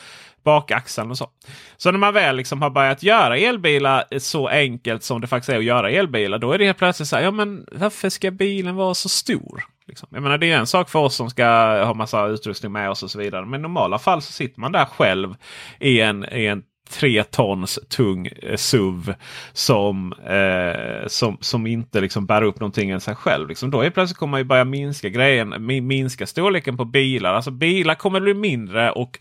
bakaxeln 0.48 1.12
och 1.12 1.18
så. 1.18 1.30
Så 1.78 1.92
när 1.92 2.00
man 2.00 2.14
väl 2.14 2.36
liksom 2.36 2.62
har 2.62 2.70
börjat 2.70 3.04
göra 3.04 3.38
elbilar 3.38 4.20
så 4.20 4.48
enkelt 4.48 5.04
som 5.04 5.22
det 5.22 5.28
faktiskt 5.28 5.50
är 5.50 5.58
att 5.58 5.64
göra 5.64 5.92
elbilar. 5.92 6.38
Då 6.38 6.52
är 6.52 6.58
det 6.58 6.66
helt 6.66 6.78
plötsligt 6.78 7.10
så 7.10 7.16
här, 7.16 7.24
ja 7.24 7.32
men 7.32 7.66
varför 7.72 8.10
ska 8.10 8.32
bilen 8.32 8.76
vara 8.76 8.94
så 8.94 9.10
stor? 9.10 9.64
Liksom. 9.88 10.10
Jag 10.12 10.24
menar, 10.24 10.38
det 10.38 10.52
är 10.52 10.58
en 10.58 10.68
sak 10.68 10.90
för 10.90 11.00
oss 11.00 11.16
som 11.16 11.30
ska 11.30 11.46
ha 11.86 11.94
massa 11.94 12.26
utrustning 12.26 12.72
med 12.72 12.90
oss 12.90 13.04
och 13.04 13.12
så 13.12 13.20
vidare. 13.20 13.46
Men 13.46 13.60
i 13.60 13.62
normala 13.62 14.00
fall 14.00 14.22
så 14.22 14.32
sitter 14.32 14.60
man 14.60 14.72
där 14.72 14.86
själv 14.86 15.36
i 15.80 16.02
en, 16.02 16.26
i 16.34 16.46
en 16.46 16.64
tre 16.90 17.24
tons 17.24 17.80
tung 17.90 18.28
eh, 18.28 18.56
SUV 18.58 19.14
som, 19.54 20.14
eh, 20.14 21.08
som, 21.08 21.38
som 21.42 21.68
inte 21.68 22.02
liksom 22.02 22.26
bär 22.26 22.42
upp 22.42 22.60
någonting 22.60 22.90
än 22.90 23.02
sig 23.02 23.16
själv. 23.16 23.48
Liksom. 23.48 23.72
Då 23.72 23.82
är 23.82 23.90
plötsligt 23.90 24.18
kommer 24.18 24.32
man 24.32 24.40
ju 24.40 24.44
börja 24.44 24.66
minska 24.66 25.10
grejen, 25.10 25.66
minska 25.88 26.28
storleken 26.28 26.78
på 26.78 26.86
bilar. 26.86 27.34
Alltså 27.34 27.52
bilar 27.52 27.96
kommer 27.96 28.20
bli 28.20 28.34
mindre 28.34 28.92
och 28.92 29.20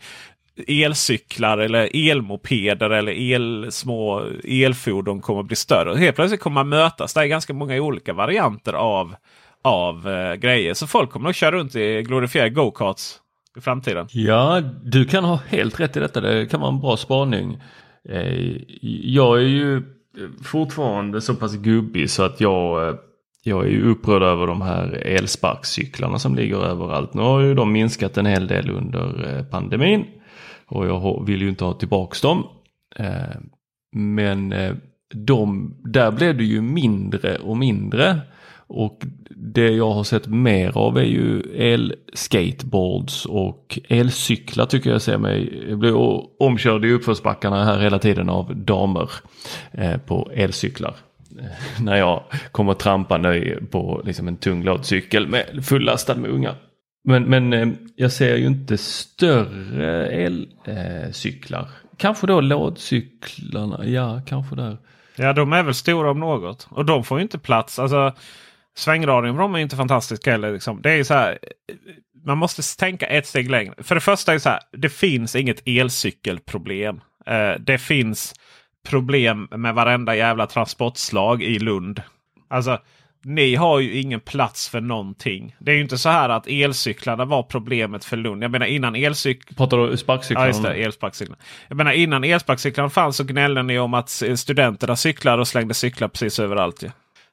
elcyklar 0.67 1.57
eller 1.57 2.09
elmopeder 2.09 2.89
eller 2.89 3.11
el, 3.11 3.67
små 3.71 4.23
elfordon 4.43 5.21
kommer 5.21 5.39
att 5.39 5.47
bli 5.47 5.55
större. 5.55 5.97
Helt 5.97 6.15
plötsligt 6.15 6.41
kommer 6.41 6.53
man 6.53 6.69
mötas. 6.69 7.13
Det 7.13 7.21
är 7.21 7.25
ganska 7.25 7.53
många 7.53 7.75
olika 7.81 8.13
varianter 8.13 8.73
av, 8.73 9.15
av 9.61 10.09
eh, 10.09 10.35
grejer. 10.35 10.73
Så 10.73 10.87
folk 10.87 11.09
kommer 11.09 11.23
nog 11.23 11.35
köra 11.35 11.51
runt 11.51 11.75
i 11.75 12.01
glorifierade 12.01 12.49
go-karts 12.49 13.19
i 13.57 13.61
framtiden. 13.61 14.07
Ja, 14.11 14.61
du 14.83 15.05
kan 15.05 15.23
ha 15.23 15.39
helt 15.47 15.79
rätt 15.79 15.97
i 15.97 15.99
detta. 15.99 16.21
Det 16.21 16.45
kan 16.45 16.59
vara 16.59 16.71
en 16.71 16.79
bra 16.79 16.97
spaning. 16.97 17.61
Eh, 18.09 18.55
jag 19.03 19.37
är 19.37 19.47
ju 19.47 19.77
eh, 19.77 19.83
fortfarande 20.43 21.21
så 21.21 21.35
pass 21.35 21.55
gubbig 21.55 22.09
så 22.09 22.23
att 22.23 22.41
jag 22.41 22.87
eh, 22.87 22.95
jag 23.47 23.65
är 23.65 23.69
ju 23.69 23.89
upprörd 23.89 24.23
över 24.23 24.47
de 24.47 24.61
här 24.61 25.01
elsparkcyklarna 25.05 26.19
som 26.19 26.35
ligger 26.35 26.57
överallt. 26.57 27.13
Nu 27.13 27.21
har 27.21 27.41
ju 27.41 27.53
de 27.53 27.71
minskat 27.71 28.17
en 28.17 28.25
hel 28.25 28.47
del 28.47 28.69
under 28.69 29.35
eh, 29.37 29.43
pandemin. 29.43 30.05
Och 30.67 30.87
jag 30.87 31.25
vill 31.25 31.41
ju 31.41 31.49
inte 31.49 31.65
ha 31.65 31.73
tillbaks 31.73 32.21
dem. 32.21 32.47
Eh, 32.95 33.37
men 33.91 34.51
eh, 34.51 34.75
de, 35.13 35.75
där 35.83 36.11
blev 36.11 36.37
det 36.37 36.43
ju 36.43 36.61
mindre 36.61 37.35
och 37.37 37.57
mindre. 37.57 38.21
Och 38.67 39.01
det 39.29 39.69
jag 39.69 39.91
har 39.91 40.03
sett 40.03 40.27
mer 40.27 40.77
av 40.77 40.97
är 40.97 41.03
ju 41.03 41.41
elskateboards 41.55 43.25
och 43.25 43.79
elcyklar 43.89 44.65
tycker 44.65 44.89
jag 44.89 45.01
ser 45.01 45.17
mig. 45.17 45.65
Jag 45.69 45.79
blir 45.79 45.95
omkörd 46.41 46.85
i 46.85 46.91
uppförsbackarna 46.91 47.65
här 47.65 47.79
hela 47.79 47.99
tiden 47.99 48.29
av 48.29 48.55
damer 48.55 49.11
eh, 49.71 49.97
på 49.97 50.31
elcyklar. 50.33 50.95
När 51.81 51.95
jag 51.95 52.23
kommer 52.51 52.73
trampande 52.73 53.59
på 53.71 54.01
liksom 54.05 54.27
en 54.27 54.37
tung 54.37 54.63
lådcykel 54.63 55.27
med 55.27 55.65
fullastad 55.65 56.15
med 56.15 56.31
ungar. 56.31 56.55
Men, 57.07 57.23
men 57.23 57.53
eh, 57.53 57.67
jag 57.95 58.11
ser 58.11 58.35
ju 58.35 58.45
inte 58.45 58.77
större 58.77 60.07
elcyklar. 60.07 61.61
Eh, 61.61 61.67
kanske 61.97 62.27
då 62.27 62.41
lådcyklarna, 62.41 63.85
ja 63.85 64.21
kanske 64.25 64.55
där. 64.55 64.77
Ja 65.15 65.33
de 65.33 65.53
är 65.53 65.63
väl 65.63 65.73
stora 65.73 66.11
om 66.11 66.19
något. 66.19 66.67
Och 66.71 66.85
de 66.85 67.03
får 67.03 67.17
ju 67.17 67.21
inte 67.21 67.39
plats. 67.39 67.79
Alltså, 67.79 68.13
Svängradion 68.75 69.35
på 69.35 69.41
dem 69.41 69.55
är 69.55 69.59
inte 69.59 69.75
fantastisk 69.75 70.27
heller. 70.27 70.53
Liksom. 70.53 70.81
Det 70.81 70.91
är 70.91 71.03
så 71.03 71.13
här, 71.13 71.31
eh, 71.31 71.75
man 72.25 72.37
måste 72.37 72.77
tänka 72.77 73.05
ett 73.05 73.27
steg 73.27 73.51
längre. 73.51 73.73
För 73.77 73.95
det 73.95 74.01
första 74.01 74.31
är 74.31 74.35
det 74.35 74.39
så 74.39 74.49
här, 74.49 74.59
det 74.71 74.89
finns 74.89 75.35
inget 75.35 75.61
elcykelproblem. 75.67 77.01
Det 77.59 77.77
finns 77.77 78.35
problem 78.89 79.47
med 79.51 79.73
varenda 79.73 80.15
jävla 80.15 80.47
transportslag 80.47 81.43
i 81.43 81.59
Lund. 81.59 82.01
Alltså 82.47 82.79
ni 83.27 83.55
har 83.55 83.79
ju 83.79 83.99
ingen 83.99 84.19
plats 84.19 84.69
för 84.69 84.81
någonting. 84.81 85.55
Det 85.59 85.71
är 85.71 85.75
ju 85.75 85.81
inte 85.81 85.97
så 85.97 86.09
här 86.09 86.29
att 86.29 86.47
elcyklarna 86.47 87.25
var 87.25 87.43
problemet 87.43 88.05
för 88.05 88.17
Lund. 88.17 88.43
Jag 88.43 88.51
menar 88.51 88.65
innan 88.65 88.95
elcyklarna... 88.95 89.57
Pratar 89.57 89.77
du 89.77 89.97
sparkcyklarna? 89.97 90.51
Ja. 90.63 90.73
Elsparkcyklarna. 90.73 91.41
Jag 91.67 91.77
menar 91.77 91.91
innan 91.91 92.23
elsparkcyklarna 92.23 92.89
fanns 92.89 93.17
så 93.17 93.23
gnällde 93.23 93.63
ni 93.63 93.79
om 93.79 93.93
att 93.93 94.09
studenterna 94.35 94.95
cyklar 94.95 95.37
och 95.37 95.47
slängde 95.47 95.73
cyklar 95.73 96.07
precis 96.07 96.39
överallt. 96.39 96.81
Ja. 96.83 96.89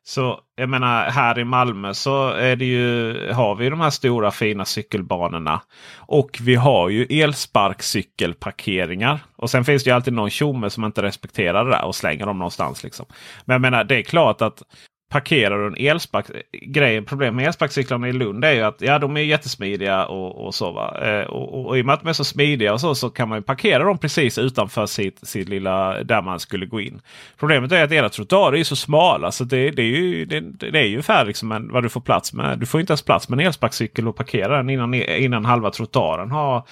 Så 0.07 0.41
jag 0.57 0.69
menar 0.69 1.11
här 1.11 1.39
i 1.39 1.45
Malmö 1.45 1.95
så 1.95 2.29
är 2.29 2.57
det 2.57 2.65
ju, 2.65 3.15
har 3.33 3.55
vi 3.55 3.71
de 3.71 3.81
här 3.81 3.91
stora 3.91 4.31
fina 4.31 4.65
cykelbanorna. 4.65 5.61
Och 5.97 6.39
vi 6.41 6.55
har 6.55 6.89
ju 6.89 7.07
elsparkcykelparkeringar. 7.23 9.19
Och 9.37 9.51
sen 9.51 9.65
finns 9.65 9.85
det 9.85 9.91
ju 9.91 9.95
alltid 9.97 10.15
någon 10.15 10.31
tjomme 10.31 10.71
som 10.71 10.85
inte 10.85 11.03
respekterar 11.03 11.65
det 11.65 11.71
där 11.71 11.85
och 11.85 11.95
slänger 11.95 12.27
dem 12.27 12.39
någonstans. 12.39 12.85
Liksom. 12.85 13.07
Men 13.45 13.55
jag 13.55 13.61
menar 13.61 13.85
det 13.85 13.97
är 13.97 14.03
klart 14.03 14.43
att 14.43 14.63
parkerar 15.09 15.59
du 15.59 15.67
en 15.67 15.87
elspark... 15.89 16.27
Grejen, 16.53 17.05
problemet 17.05 17.35
med 17.35 17.47
elsparkcyklarna 17.47 18.09
i 18.09 18.13
Lund 18.13 18.45
är 18.45 18.53
ju 18.53 18.61
att 18.61 18.81
ja, 18.81 18.99
de 18.99 19.17
är 19.17 19.21
jättesmidiga 19.21 20.07
och, 20.07 20.47
och 20.47 20.55
så. 20.55 20.73
Va? 20.73 20.99
Eh, 21.03 21.25
och, 21.25 21.55
och, 21.55 21.67
och, 21.67 21.79
i 21.79 21.83
och 21.83 21.87
med 21.87 21.93
att 21.93 22.01
de 22.01 22.09
är 22.09 22.13
så 22.13 22.25
smidiga 22.25 22.73
och 22.73 22.81
så, 22.81 22.95
så 22.95 23.11
kan 23.11 23.29
man 23.29 23.43
parkera 23.43 23.85
dem 23.85 23.99
precis 23.99 24.39
utanför 24.39 24.87
sitt, 24.87 25.27
sitt 25.29 25.49
lilla 25.49 26.03
där 26.03 26.23
man 26.23 26.41
skulle 26.41 26.67
gå 26.67 26.81
in. 26.81 27.01
Problemet 27.39 27.73
är 27.73 27.85
att 27.85 27.93
era 27.93 28.09
trottoarer 28.09 28.59
är 28.59 28.65
så 28.65 28.77
smala 28.77 29.33
så 29.33 29.45
det, 29.45 29.71
det 29.71 29.83
är 29.83 29.87
ju, 29.87 30.25
det, 30.25 30.41
det 30.41 30.79
är 30.79 30.85
ju 30.85 30.93
ungefär 30.93 31.25
liksom 31.25 31.53
en, 31.53 31.73
vad 31.73 31.83
du 31.83 31.89
får 31.89 32.01
plats 32.01 32.33
med. 32.33 32.59
Du 32.59 32.67
får 32.67 32.81
inte 32.81 32.91
ens 32.91 33.03
plats 33.03 33.29
med 33.29 33.41
en 33.41 33.47
elsparkcykel 33.47 34.09
och 34.09 34.17
parkera 34.17 34.57
den 34.57 34.71
innan, 34.71 34.95
innan 34.95 35.45
halva 35.45 35.71
trottoaren 35.71 36.31
har, 36.31 36.63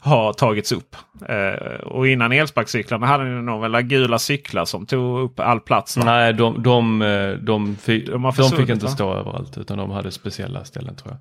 har 0.00 0.32
tagits 0.32 0.72
upp. 0.72 0.96
Eh, 1.28 1.80
och 1.80 2.08
innan 2.08 2.32
elsparkcyklarna 2.32 3.06
hade 3.06 3.24
ni 3.24 3.42
nog 3.42 3.60
väl 3.60 3.82
gula 3.82 4.18
cyklar 4.18 4.64
som 4.64 4.86
tog 4.86 5.20
upp 5.20 5.40
all 5.40 5.60
plats? 5.60 5.96
Va? 5.96 6.04
Nej, 6.04 6.32
de, 6.32 6.62
de, 6.62 7.02
eh, 7.02 7.30
de, 7.30 7.76
fick, 7.76 8.06
de, 8.06 8.32
de 8.36 8.50
fick 8.50 8.68
inte 8.68 8.86
va? 8.86 8.90
stå 8.90 9.14
överallt 9.14 9.58
utan 9.58 9.78
de 9.78 9.90
hade 9.90 10.10
speciella 10.10 10.64
ställen 10.64 10.96
tror 10.96 11.12
jag. 11.12 11.20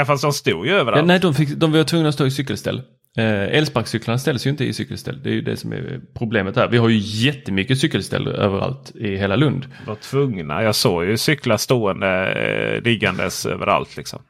Ja, 0.00 0.04
fast 0.04 0.22
de 0.22 0.32
stod 0.32 0.66
ju 0.66 0.72
överallt. 0.72 0.98
Ja, 0.98 1.04
nej, 1.04 1.20
de, 1.20 1.34
fick, 1.34 1.48
de 1.48 1.72
var 1.72 1.84
tvungna 1.84 2.08
att 2.08 2.14
stå 2.14 2.26
i 2.26 2.30
cykelställ. 2.30 2.82
Eh, 3.18 3.42
elsparkcyklarna 3.42 4.18
ställs 4.18 4.46
ju 4.46 4.50
inte 4.50 4.64
i 4.64 4.72
cykelställ. 4.72 5.22
Det 5.22 5.30
är 5.30 5.34
ju 5.34 5.40
det 5.40 5.56
som 5.56 5.72
är 5.72 6.00
problemet 6.14 6.56
här. 6.56 6.68
Vi 6.68 6.78
har 6.78 6.88
ju 6.88 6.98
jättemycket 6.98 7.78
cykelställ 7.78 8.28
överallt 8.28 8.92
i 8.94 9.16
hela 9.16 9.36
Lund. 9.36 9.66
Var 9.86 9.94
tvungna. 9.94 10.62
Jag 10.62 10.74
såg 10.74 11.04
ju 11.04 11.16
cyklar 11.16 11.56
stående 11.56 12.32
eh, 12.32 12.82
liggandes 12.82 13.46
överallt. 13.46 13.96
Liksom. 13.96 14.22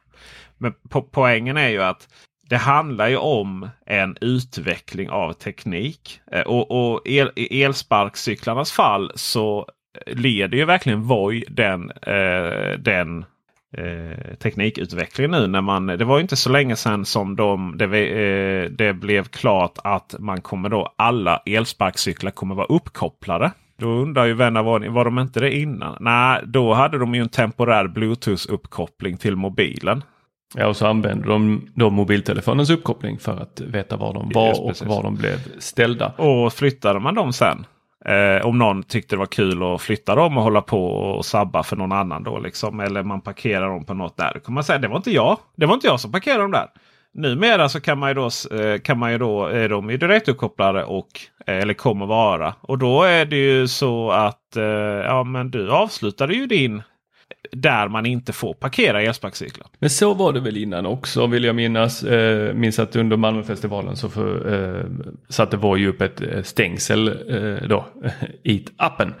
Men 0.57 0.73
po 0.89 1.01
poängen 1.01 1.57
är 1.57 1.69
ju 1.69 1.83
att 1.83 2.07
det 2.51 2.57
handlar 2.57 3.07
ju 3.07 3.17
om 3.17 3.69
en 3.85 4.17
utveckling 4.21 5.09
av 5.09 5.33
teknik. 5.33 6.21
Eh, 6.31 6.41
och, 6.41 6.71
och 6.71 7.01
el, 7.05 7.31
i 7.35 7.63
elsparkcyklarnas 7.63 8.71
fall 8.71 9.11
så 9.15 9.67
eh, 10.05 10.15
leder 10.15 10.57
ju 10.57 10.65
verkligen 10.65 11.03
Voi 11.03 11.43
den, 11.49 11.91
eh, 11.91 12.79
den 12.79 13.25
eh, 13.77 14.35
teknikutvecklingen 14.39 15.31
nu. 15.31 15.47
När 15.47 15.61
man, 15.61 15.87
det 15.87 16.05
var 16.05 16.19
inte 16.19 16.35
så 16.35 16.49
länge 16.49 16.75
sedan 16.75 17.05
som 17.05 17.35
de, 17.35 17.77
det, 17.77 17.85
eh, 17.85 18.69
det 18.71 18.93
blev 18.93 19.23
klart 19.23 19.77
att 19.83 20.15
man 20.19 20.41
kommer 20.41 20.69
då 20.69 20.93
alla 20.95 21.41
elsparkcyklar 21.45 22.31
kommer 22.31 22.55
vara 22.55 22.67
uppkopplade. 22.67 23.51
Då 23.77 23.87
undrar 23.87 24.25
ju 24.25 24.33
vän 24.33 24.57
av 24.57 24.65
var 24.65 25.05
de 25.05 25.19
inte 25.19 25.39
det 25.39 25.57
innan? 25.57 25.97
Nej, 25.99 26.41
då 26.45 26.73
hade 26.73 26.97
de 26.97 27.15
ju 27.15 27.21
en 27.21 27.29
temporär 27.29 27.87
Bluetooth-uppkoppling 27.87 29.17
till 29.17 29.35
mobilen. 29.35 30.03
Ja, 30.55 30.67
och 30.67 30.77
så 30.77 30.87
använde 30.87 31.27
de 31.27 31.67
då 31.75 31.89
mobiltelefonens 31.89 32.69
uppkoppling 32.69 33.19
för 33.19 33.37
att 33.37 33.59
veta 33.59 33.97
var 33.97 34.13
de 34.13 34.31
var 34.33 34.47
Just, 34.47 34.81
och 34.81 34.87
var 34.87 35.03
de 35.03 35.15
blev 35.15 35.37
ställda. 35.59 36.13
Och 36.17 36.53
flyttade 36.53 36.99
man 36.99 37.15
dem 37.15 37.33
sen? 37.33 37.65
Eh, 38.05 38.45
om 38.45 38.57
någon 38.57 38.83
tyckte 38.83 39.15
det 39.15 39.19
var 39.19 39.25
kul 39.25 39.63
att 39.63 39.81
flytta 39.81 40.15
dem 40.15 40.37
och 40.37 40.43
hålla 40.43 40.61
på 40.61 40.85
och 40.85 41.25
sabba 41.25 41.63
för 41.63 41.75
någon 41.75 41.91
annan. 41.91 42.23
då 42.23 42.39
liksom. 42.39 42.79
Eller 42.79 43.03
man 43.03 43.21
parkerar 43.21 43.69
dem 43.69 43.85
på 43.85 43.93
något 43.93 44.17
där. 44.17 44.31
Då 44.33 44.39
kan 44.39 44.53
man 44.53 44.63
säga 44.63 44.79
det 44.79 44.87
var 44.87 44.97
inte 44.97 45.11
jag. 45.11 45.37
Det 45.55 45.65
var 45.65 45.73
inte 45.73 45.87
jag 45.87 45.99
som 45.99 46.11
parkerade 46.11 46.41
dem 46.41 46.51
där. 46.51 46.67
numera 47.13 47.69
så 47.69 47.81
kan 47.81 47.99
man 47.99 48.09
ju 48.09 48.13
då, 48.13 48.25
eh, 48.57 48.79
kan 48.79 48.99
man 48.99 49.11
ju 49.11 49.17
då 49.17 49.45
är 49.45 49.69
de 49.69 49.89
ju 49.89 49.97
direktuppkopplade 49.97 50.83
och 50.83 51.07
eh, 51.47 51.57
eller 51.57 51.73
kommer 51.73 52.05
vara. 52.05 52.53
Och 52.61 52.77
då 52.77 53.03
är 53.03 53.25
det 53.25 53.35
ju 53.35 53.67
så 53.67 54.11
att 54.11 54.55
eh, 54.55 54.63
ja, 54.63 55.23
men 55.23 55.51
du 55.51 55.71
avslutade 55.71 56.33
ju 56.33 56.45
din 56.47 56.81
där 57.51 57.87
man 57.87 58.05
inte 58.05 58.33
får 58.33 58.53
parkera 58.53 59.01
elsparkcyklar. 59.01 59.67
Men 59.79 59.89
så 59.89 60.13
var 60.13 60.33
det 60.33 60.39
väl 60.39 60.57
innan 60.57 60.85
också 60.85 61.27
vill 61.27 61.43
jag 61.43 61.55
minnas. 61.55 62.03
Eh, 62.03 62.53
minns 62.53 62.79
att 62.79 62.95
under 62.95 63.17
Malmöfestivalen 63.17 63.95
så 63.95 64.09
för, 64.09 64.53
eh, 64.53 64.85
satte 65.29 65.57
Voi 65.57 65.87
upp 65.87 66.01
ett 66.01 66.21
stängsel 66.43 67.07
eh, 67.07 67.67
då 67.67 67.85
i 68.43 68.65
appen. 68.77 69.13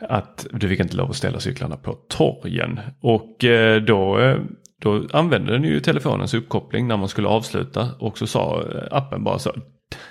Att 0.00 0.46
du 0.52 0.68
fick 0.68 0.80
inte 0.80 0.96
lov 0.96 1.10
att 1.10 1.16
ställa 1.16 1.40
cyklarna 1.40 1.76
på 1.76 1.92
torgen. 2.08 2.80
Och 3.00 3.44
eh, 3.44 3.82
då 3.82 4.18
eh, 4.18 4.38
då 4.80 5.02
använde 5.12 5.52
den 5.52 5.64
ju 5.64 5.80
telefonens 5.80 6.34
uppkoppling 6.34 6.88
när 6.88 6.96
man 6.96 7.08
skulle 7.08 7.28
avsluta 7.28 7.88
och 7.98 8.18
så 8.18 8.26
sa 8.26 8.62
eh, 8.62 8.96
appen 8.96 9.24
bara 9.24 9.38
så 9.38 9.52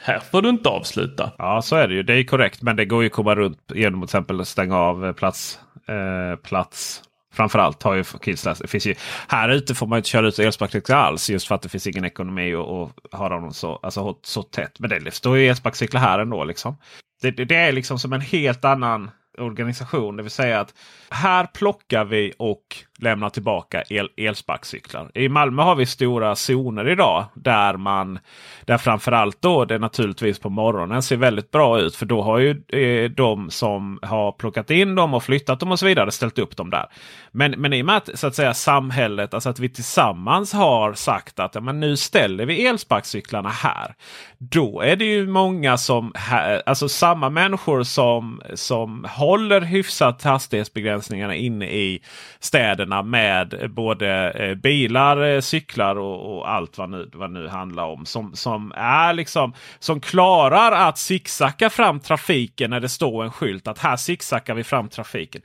här 0.02 0.20
får 0.20 0.42
du 0.42 0.50
inte 0.50 0.70
avsluta. 0.70 1.32
Ja 1.38 1.62
så 1.62 1.76
är 1.76 1.88
det 1.88 1.94
ju. 1.94 2.04
Det 2.04 2.14
är 2.14 2.24
korrekt. 2.24 2.62
Men 2.62 2.76
det 2.76 2.86
går 2.86 3.04
ju 3.04 3.08
att 3.08 3.14
komma 3.14 3.36
runt 3.36 3.72
genom 3.76 4.04
att 4.04 4.10
till 4.10 4.18
exempel 4.18 4.46
stänga 4.46 4.78
av 4.78 5.14
plats. 5.14 5.60
Eh, 5.88 6.40
plats. 6.44 7.04
Framförallt 7.38 7.84
har 7.84 7.96
ju 7.96 8.04
Kidsläs. 8.26 8.60
Det 8.60 8.68
finns 8.68 8.86
ju, 8.86 8.96
här 9.28 9.50
ute 9.50 9.76
får 9.76 9.88
man 9.88 9.98
inte 9.98 10.10
köra 10.10 10.28
ut 10.28 10.40
elsparkcyklar 10.40 10.98
alls. 10.98 11.30
Just 11.30 11.48
för 11.48 11.56
att 11.56 11.62
det 11.62 11.70
finns 11.70 11.88
ingen 11.88 12.06
ekonomi 12.06 12.54
att 12.54 13.20
ha 13.20 13.30
dem 13.30 13.54
så, 13.54 13.76
alltså, 13.76 14.18
så 14.24 14.44
tätt. 14.44 14.80
Men 14.80 14.90
det 14.90 15.12
står 15.12 15.38
ju 15.38 15.48
elsparkcyklar 15.48 16.02
här 16.02 16.20
ändå. 16.20 16.44
Liksom. 16.44 16.78
Det, 17.22 17.32
det, 17.32 17.46
det 17.46 17.56
är 17.56 17.72
liksom 17.72 18.00
som 18.00 18.14
en 18.14 18.22
helt 18.22 18.66
annan 18.66 19.12
organisation. 19.38 20.18
Det 20.18 20.24
vill 20.24 20.32
säga 20.32 20.60
att 20.60 20.74
här 21.10 21.46
plockar 21.46 22.06
vi 22.06 22.34
och 22.38 22.62
lämnar 23.00 23.30
tillbaka 23.30 23.84
el, 23.90 24.10
elsparkcyklar. 24.18 25.12
I 25.14 25.30
Malmö 25.30 25.62
har 25.64 25.76
vi 25.76 25.86
stora 25.86 26.36
zoner 26.36 26.90
idag 26.90 27.26
där 27.34 27.78
man 27.78 28.20
där 28.66 28.78
framförallt 28.78 29.42
då 29.42 29.66
det 29.66 29.78
naturligtvis 29.78 30.40
på 30.40 30.50
morgonen 30.50 31.04
ser 31.04 31.18
väldigt 31.18 31.52
bra 31.52 31.80
ut. 31.80 31.96
För 31.96 32.06
då 32.06 32.22
har 32.22 32.40
ju 32.40 32.64
eh, 32.68 33.12
de 33.12 33.50
som 33.50 34.00
har 34.02 34.32
plockat 34.32 34.72
in 34.72 34.96
dem 34.96 35.14
och 35.14 35.24
flyttat 35.24 35.60
dem 35.60 35.72
och 35.72 35.80
så 35.80 35.86
vidare 35.86 36.12
ställt 36.12 36.40
upp 36.40 36.58
dem 36.58 36.70
där. 36.70 36.86
Men, 37.32 37.52
men 37.52 37.74
i 37.74 37.82
och 37.82 37.86
med 37.86 37.98
att, 37.98 38.20
så 38.20 38.28
att 38.28 38.36
säga, 38.36 38.54
samhället, 38.54 39.34
alltså 39.34 39.50
att 39.50 39.60
vi 39.60 39.70
tillsammans 39.70 40.54
har 40.54 40.94
sagt 40.94 41.40
att 41.40 41.56
ja, 41.56 41.62
men 41.62 41.80
nu 41.80 41.98
ställer 41.98 42.46
vi 42.46 42.66
elsparkcyklarna 42.66 43.50
här. 43.50 43.96
Då 44.38 44.82
är 44.82 44.96
det 44.96 45.06
ju 45.06 45.28
många 45.28 45.78
som, 45.78 46.14
alltså 46.66 46.90
samma 46.90 47.30
människor 47.30 47.84
som, 47.84 48.42
som 48.54 49.06
håller 49.28 49.62
hyfsat 49.62 50.24
hastighetsbegränsningarna 50.24 51.36
inne 51.36 51.66
i 51.66 52.02
städerna 52.40 53.04
med 53.04 53.72
både 53.76 54.32
eh, 54.32 54.56
bilar, 54.56 55.24
eh, 55.24 55.42
cyklar 55.42 55.96
och, 55.96 56.38
och, 56.38 56.52
allt 56.52 56.78
vad 56.78 56.90
nu, 56.90 57.10
vad 57.14 57.32
nu 57.32 57.48
handlar 57.48 57.86
om. 57.86 58.06
Som, 58.06 58.36
som, 58.36 58.74
är 58.76 59.14
liksom, 59.14 59.54
som 59.80 60.02
klarar 60.02 60.72
att 60.72 60.98
zigzacka 60.98 61.70
fram 61.70 62.00
trafiken 62.00 62.70
när 62.70 62.80
det 62.80 62.90
står 62.90 63.24
en 63.24 63.32
skylt 63.32 63.68
att 63.68 63.80
här 63.80 63.96
zigzackar 63.96 64.54
vi 64.54 64.64
fram 64.64 64.90
trafiken. 64.90 65.42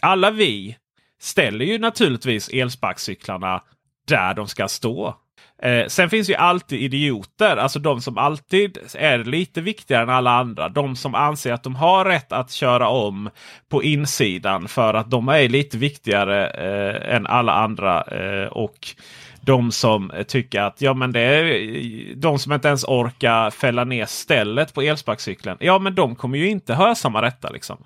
Alla 0.00 0.30
vi 0.30 0.76
ställer 1.20 1.64
ju 1.64 1.78
naturligtvis 1.78 2.48
elsparkcyklarna 2.48 3.62
där 4.08 4.34
de 4.34 4.48
ska 4.48 4.68
stå. 4.68 5.16
Eh, 5.62 5.86
sen 5.86 6.10
finns 6.10 6.30
ju 6.30 6.34
alltid 6.34 6.80
idioter, 6.80 7.56
alltså 7.56 7.78
de 7.78 8.00
som 8.00 8.18
alltid 8.18 8.78
är 8.94 9.18
lite 9.18 9.60
viktigare 9.60 10.02
än 10.02 10.10
alla 10.10 10.30
andra. 10.30 10.68
De 10.68 10.96
som 10.96 11.14
anser 11.14 11.52
att 11.52 11.62
de 11.62 11.76
har 11.76 12.04
rätt 12.04 12.32
att 12.32 12.50
köra 12.50 12.88
om 12.88 13.30
på 13.68 13.82
insidan 13.82 14.68
för 14.68 14.94
att 14.94 15.10
de 15.10 15.28
är 15.28 15.48
lite 15.48 15.78
viktigare 15.78 16.46
eh, 16.46 17.14
än 17.14 17.26
alla 17.26 17.52
andra. 17.52 18.02
Eh, 18.02 18.46
och 18.46 18.88
de 19.40 19.72
som 19.72 20.12
tycker 20.28 20.60
att 20.60 20.80
ja, 20.80 20.94
men 20.94 21.12
det 21.12 21.20
är 21.20 22.14
de 22.14 22.38
som 22.38 22.52
inte 22.52 22.68
ens 22.68 22.84
orkar 22.84 23.50
fälla 23.50 23.84
ner 23.84 24.06
stället 24.06 24.74
på 24.74 24.82
elsparkcykeln. 24.82 25.56
Ja, 25.60 25.78
men 25.78 25.94
de 25.94 26.16
kommer 26.16 26.38
ju 26.38 26.48
inte 26.48 26.74
höra 26.74 26.94
samma 26.94 27.22
rätta. 27.22 27.50
Liksom. 27.50 27.76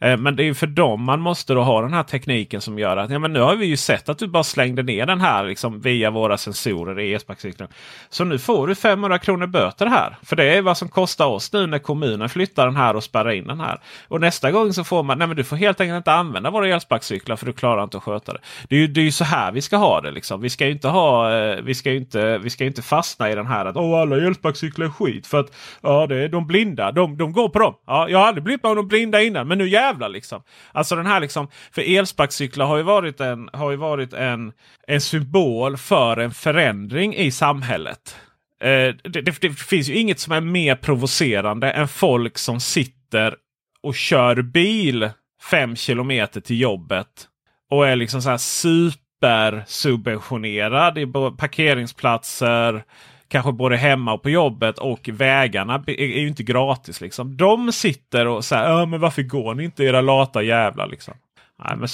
Eh, 0.00 0.16
men 0.16 0.36
det 0.36 0.48
är 0.48 0.54
för 0.54 0.66
dem 0.66 1.04
man 1.04 1.20
måste 1.20 1.54
då 1.54 1.62
ha 1.62 1.82
den 1.82 1.92
här 1.92 2.02
tekniken 2.02 2.60
som 2.60 2.78
gör 2.78 2.96
att 2.96 3.10
ja, 3.10 3.18
men 3.18 3.32
nu 3.32 3.40
har 3.40 3.56
vi 3.56 3.66
ju 3.66 3.76
sett 3.76 4.08
att 4.08 4.18
du 4.18 4.28
bara 4.28 4.44
slängde 4.44 4.82
ner 4.82 5.06
den 5.06 5.20
här 5.20 5.44
liksom, 5.44 5.80
via 5.80 6.10
våra 6.10 6.38
sensorer 6.38 7.00
i 7.00 7.14
elsparkcykeln. 7.14 7.68
Så 8.08 8.24
nu 8.24 8.38
får 8.38 8.66
du 8.66 8.74
500 8.74 9.18
kronor 9.18 9.46
böter 9.46 9.86
här. 9.86 10.16
För 10.22 10.36
det 10.36 10.56
är 10.56 10.62
vad 10.62 10.76
som 10.76 10.88
kostar 10.88 11.26
oss 11.26 11.52
nu 11.52 11.66
när 11.66 11.78
kommunen 11.78 12.28
flyttar 12.28 12.66
den 12.66 12.76
här 12.76 12.96
och 12.96 13.04
spärrar 13.04 13.30
in 13.30 13.46
den 13.46 13.60
här. 13.60 13.80
Och 14.08 14.20
nästa 14.20 14.50
gång 14.50 14.72
så 14.72 14.84
får 14.84 15.02
man, 15.02 15.18
nej 15.18 15.28
men 15.28 15.36
du 15.36 15.44
får 15.44 15.56
helt 15.56 15.80
enkelt 15.80 15.96
inte 15.96 16.12
använda 16.12 16.50
våra 16.50 16.68
elsparkcyklar 16.68 17.36
för 17.36 17.46
du 17.46 17.52
klarar 17.52 17.82
inte 17.82 17.96
att 17.96 18.02
sköta 18.02 18.32
det. 18.32 18.38
Det 18.68 18.76
är 18.76 18.80
ju, 18.80 18.86
det 18.86 19.00
är 19.00 19.04
ju 19.04 19.12
så 19.12 19.24
här 19.24 19.52
vi 19.52 19.62
ska 19.62 19.76
ha 19.76 20.00
det. 20.00 20.10
Liksom. 20.10 20.40
Vi 20.40 20.50
ska 20.50 20.66
ju 20.66 20.72
inte 20.72 20.88
ha, 20.88 21.36
eh, 21.36 21.62
vi 21.62 21.74
ska 21.74 21.92
inte, 21.92 22.38
vi 22.38 22.50
ska 22.50 22.64
inte 22.64 22.82
fastna 22.82 23.30
i 23.30 23.34
den 23.34 23.46
här 23.46 23.64
att 23.66 23.76
Åh, 23.76 24.00
alla 24.00 24.16
elsparkcyklar 24.16 24.86
är 24.86 24.90
skit. 24.90 25.26
För 25.26 25.40
att 25.40 25.52
ja, 25.82 26.06
det 26.06 26.16
är 26.16 26.28
de 26.28 26.46
blinda, 26.46 26.92
de, 26.92 27.16
de 27.16 27.32
går 27.32 27.48
på 27.48 27.58
dem. 27.58 27.74
Ja, 27.86 28.08
jag 28.08 28.18
har 28.18 28.26
aldrig 28.26 28.44
blivit 28.44 28.62
med 28.62 28.76
de 28.76 28.88
blinda 28.88 29.22
innan, 29.22 29.48
men 29.48 29.58
nu 29.58 29.68
jävlar 29.68 29.87
liksom. 29.92 30.42
Alltså 30.72 30.96
den 30.96 31.06
här 31.06 31.20
liksom, 31.20 31.48
för 31.72 31.96
elsparkcyklar 31.96 32.66
har 32.66 32.76
ju 32.76 32.82
varit 32.82 33.20
en, 33.20 33.50
har 33.52 33.70
ju 33.70 33.76
varit 33.76 34.12
en, 34.12 34.52
en 34.86 35.00
symbol 35.00 35.76
för 35.76 36.16
en 36.16 36.30
förändring 36.30 37.14
i 37.14 37.30
samhället. 37.30 38.16
Eh, 38.60 38.94
det, 39.04 39.20
det, 39.20 39.40
det, 39.40 39.50
finns 39.50 39.88
ju 39.88 39.94
inget 39.94 40.20
som 40.20 40.32
är 40.32 40.40
mer 40.40 40.74
provocerande 40.74 41.70
än 41.70 41.88
folk 41.88 42.38
som 42.38 42.60
sitter 42.60 43.34
och 43.82 43.94
kör 43.94 44.42
bil 44.42 45.10
fem 45.50 45.76
kilometer 45.76 46.40
till 46.40 46.60
jobbet. 46.60 47.28
Och 47.70 47.88
är 47.88 47.96
liksom 47.96 48.22
så 48.22 48.30
här 48.30 48.38
supersubventionerad 48.38 50.98
i 50.98 51.06
parkeringsplatser 51.38 52.84
kanske 53.28 53.52
både 53.52 53.76
hemma 53.76 54.12
och 54.12 54.22
på 54.22 54.30
jobbet 54.30 54.78
och 54.78 55.08
vägarna 55.12 55.84
är 55.86 56.20
ju 56.20 56.28
inte 56.28 56.42
gratis. 56.42 57.00
Liksom. 57.00 57.36
De 57.36 57.72
sitter 57.72 58.26
och 58.26 58.44
säger 58.44 58.86
men 58.86 59.00
varför 59.00 59.22
går 59.22 59.54
ni 59.54 59.64
inte 59.64 59.84
era 59.84 60.00
lata 60.00 60.42
jävlar. 60.42 60.86
Liksom. 60.86 61.14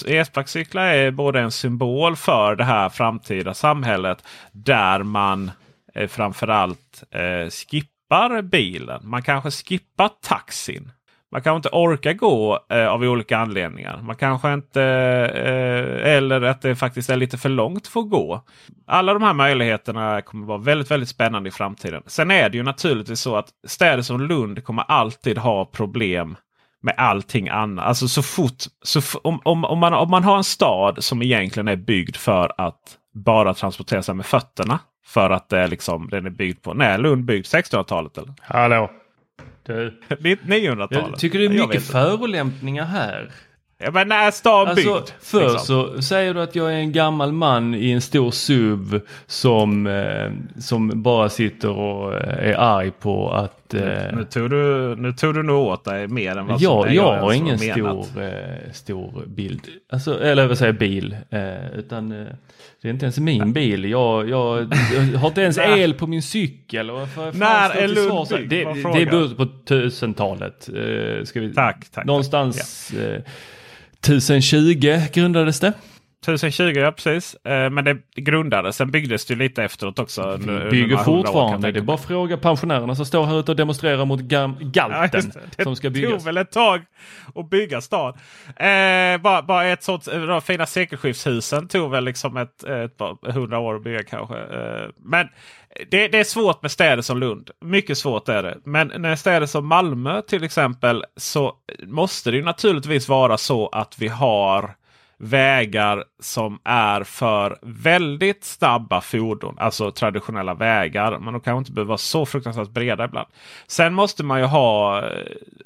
e-sparkcyklar 0.07 0.87
är 0.87 1.11
både 1.11 1.41
en 1.41 1.51
symbol 1.51 2.16
för 2.16 2.57
det 2.57 2.64
här 2.64 2.89
framtida 2.89 3.55
samhället 3.55 4.24
där 4.53 5.03
man 5.03 5.51
eh, 5.95 6.09
framförallt 6.09 7.05
eh, 7.11 7.51
skippar 7.51 8.43
bilen. 8.43 9.01
Man 9.05 9.22
kanske 9.22 9.51
skippar 9.51 10.11
taxin. 10.22 10.91
Man 11.35 11.43
kanske 11.43 11.57
inte 11.57 11.68
orkar 11.72 12.12
gå 12.12 12.59
eh, 12.70 12.87
av 12.87 13.03
olika 13.03 13.39
anledningar. 13.39 14.01
Man 14.03 14.16
kanske 14.16 14.53
inte 14.53 14.82
eh, 14.82 15.43
eh, 15.45 16.16
eller 16.16 16.43
att 16.43 16.62
det 16.62 16.76
faktiskt 16.76 17.11
är 17.11 17.16
lite 17.16 17.39
för 17.39 17.49
långt 17.49 17.87
för 17.87 18.01
att 18.01 18.11
gå. 18.11 18.45
Alla 18.87 19.12
de 19.12 19.22
här 19.22 19.32
möjligheterna 19.32 20.22
kommer 20.22 20.47
vara 20.47 20.59
väldigt, 20.59 20.91
väldigt 20.91 21.09
spännande 21.09 21.49
i 21.49 21.53
framtiden. 21.53 22.03
Sen 22.07 22.30
är 22.30 22.49
det 22.49 22.57
ju 22.57 22.62
naturligtvis 22.62 23.20
så 23.20 23.37
att 23.37 23.49
städer 23.66 24.03
som 24.03 24.20
Lund 24.20 24.64
kommer 24.64 24.82
alltid 24.82 25.39
ha 25.39 25.64
problem 25.64 26.37
med 26.82 26.95
allting 26.97 27.49
annat. 27.49 27.85
Alltså 27.85 28.09
så 28.09 28.22
fort, 28.22 28.64
så 28.82 29.01
om, 29.22 29.41
om, 29.45 29.64
om, 29.64 29.78
man, 29.78 29.95
om 29.95 30.11
man 30.11 30.24
har 30.24 30.37
en 30.37 30.45
stad 30.45 31.05
som 31.05 31.22
egentligen 31.22 31.68
är 31.68 31.76
byggd 31.76 32.16
för 32.16 32.53
att 32.59 32.80
bara 33.14 33.55
transportera 33.55 34.03
sig 34.03 34.14
med 34.14 34.26
fötterna. 34.26 34.78
För 35.07 35.30
att 35.30 35.49
det 35.49 35.59
är 35.59 35.68
liksom, 35.68 36.09
den 36.11 36.26
är 36.26 36.30
byggd 36.30 36.62
på, 36.62 36.74
när 36.74 36.99
Lund 36.99 37.24
byggd 37.24 37.45
1600-talet 37.45 38.18
eller? 38.18 38.35
Hallå! 38.41 38.91
Du. 39.66 40.01
900-talet. 40.09 40.91
Jag 40.91 41.18
tycker 41.18 41.39
det 41.39 41.45
är 41.45 41.66
mycket 41.66 41.82
förolämpningar 41.82 42.85
här. 42.85 43.30
Ja, 43.78 43.91
men 43.91 44.09
när 44.09 44.26
är 44.26 44.30
stan 44.30 44.68
alltså, 44.68 44.95
byggd? 44.95 45.09
Först 45.20 45.53
liksom. 45.53 45.95
så 45.97 46.03
säger 46.03 46.35
du 46.35 46.43
att 46.43 46.55
jag 46.55 46.72
är 46.72 46.76
en 46.76 46.93
gammal 46.93 47.32
man 47.32 47.74
i 47.74 47.91
en 47.91 48.01
stor 48.01 48.30
SUV 48.30 49.01
som, 49.26 49.87
eh, 49.87 50.32
som 50.61 51.03
bara 51.03 51.28
sitter 51.28 51.70
och 51.70 52.14
eh, 52.14 52.51
är 52.51 52.55
arg 52.55 52.91
på 52.91 53.32
att... 53.32 53.74
Eh, 53.74 53.80
nu, 53.80 54.12
nu, 54.14 54.24
tog 54.24 54.51
du, 54.51 54.97
nu 54.97 55.12
tog 55.12 55.35
du 55.35 55.43
nog 55.43 55.66
åt 55.66 55.85
dig 55.85 56.09
mer 56.09 56.37
än 56.37 56.47
vad 56.47 56.61
ja, 56.61 56.82
som 56.82 56.95
Jag 56.95 57.20
har 57.20 57.32
ingen 57.32 57.59
stor, 57.59 58.22
eh, 58.22 58.72
stor 58.72 59.26
bild, 59.26 59.62
alltså, 59.93 60.22
eller 60.22 60.47
vad 60.47 60.59
säger 60.59 60.72
bil, 60.72 61.16
eh, 61.30 61.78
utan 61.78 62.12
eh, 62.12 62.26
det 62.85 62.89
är 62.89 62.93
inte 62.93 63.05
ens 63.05 63.18
min 63.18 63.53
bil. 63.53 63.85
Jag, 63.85 64.28
jag, 64.28 64.74
jag 65.12 65.18
har 65.18 65.28
inte 65.28 65.41
ens 65.41 65.59
el 65.78 65.95
på 65.95 66.07
min 66.07 66.22
cykel. 66.22 66.87
När 67.32 67.70
är 67.70 67.89
byggd? 68.39 68.51
Det, 68.51 68.64
det 68.99 69.07
beror 69.07 69.35
på 69.35 69.47
tusentalet. 69.47 70.68
ska 71.24 71.41
vi, 71.41 71.55
tack, 71.55 71.87
tack. 71.93 72.05
Någonstans... 72.05 72.93
Ja. 72.97 73.22
1020 74.05 75.01
grundades 75.12 75.61
det. 75.61 75.72
1020 76.29 76.81
ja 76.81 76.93
precis. 76.93 77.35
Eh, 77.35 77.70
men 77.70 77.85
det 77.85 77.97
grundades. 78.16 78.77
Sen 78.77 78.91
byggdes 78.91 79.27
det 79.27 79.35
lite 79.35 79.64
efteråt 79.64 79.99
också. 79.99 80.39
Bygger 80.70 80.97
fortfarande. 80.97 81.72
Det 81.72 81.79
är 81.79 81.83
bara 81.83 81.95
att 81.95 82.05
fråga 82.05 82.37
pensionärerna 82.37 82.95
som 82.95 83.07
står 83.07 83.25
här 83.25 83.41
ute 83.41 83.51
och 83.51 83.57
demonstrerar 83.57 84.05
mot 84.05 84.20
galten. 84.20 85.33
Ja, 85.35 85.41
det. 85.57 85.62
som 85.62 85.77
ska 85.77 85.91
byggas. 85.91 86.11
Det 86.11 86.16
tog 86.16 86.25
väl 86.25 86.37
ett 86.37 86.53
tag 86.53 86.85
att 87.35 87.51
bygga 87.51 87.81
stan. 87.81 88.12
Eh, 88.57 89.20
bara, 89.20 89.43
bara 89.43 89.64
ett 89.64 89.83
sånt, 89.83 90.05
de 90.05 90.43
fina 90.43 90.66
sekelskiftshusen 90.66 91.68
tog 91.68 91.91
väl 91.91 92.05
liksom 92.05 92.37
ett, 92.37 92.64
ett 92.64 92.97
par 92.97 93.33
hundra 93.33 93.59
år 93.59 93.77
att 93.77 93.85
bygga 93.85 94.03
kanske. 94.03 94.37
Eh, 94.37 94.89
men 94.97 95.29
det, 95.91 96.09
det, 96.09 96.18
är 96.18 96.25
svårt 96.25 96.62
med 96.62 96.70
städer 96.70 97.03
som 97.03 97.18
Lund. 97.18 97.51
Mycket 97.61 97.99
svårt 97.99 98.29
är 98.29 98.43
det. 98.43 98.59
Men 98.64 98.93
när 98.97 99.16
städer 99.16 99.47
som 99.47 99.66
Malmö 99.66 100.22
till 100.22 100.45
exempel 100.45 101.05
så 101.16 101.55
måste 101.87 102.31
det 102.31 102.43
naturligtvis 102.43 103.09
vara 103.09 103.39
så 103.39 103.68
att 103.68 103.99
vi 103.99 104.09
har 104.09 104.75
vägar 105.25 106.05
som 106.20 106.59
är 106.64 107.05
för 107.05 107.59
väldigt 107.62 108.45
snabba 108.45 109.01
fordon. 109.01 109.55
Alltså 109.59 109.91
traditionella 109.91 110.55
vägar. 110.55 111.18
Men 111.18 111.33
de 111.33 111.41
kanske 111.41 111.59
inte 111.59 111.72
behöver 111.72 111.89
vara 111.89 111.99
så 111.99 112.27
fruktansvärt 112.27 112.68
breda 112.68 113.05
ibland. 113.05 113.29
Sen 113.66 113.95
måste 113.95 114.25
man 114.25 114.41
ju 114.41 114.47
ha 114.47 114.99
eh, 114.99 115.25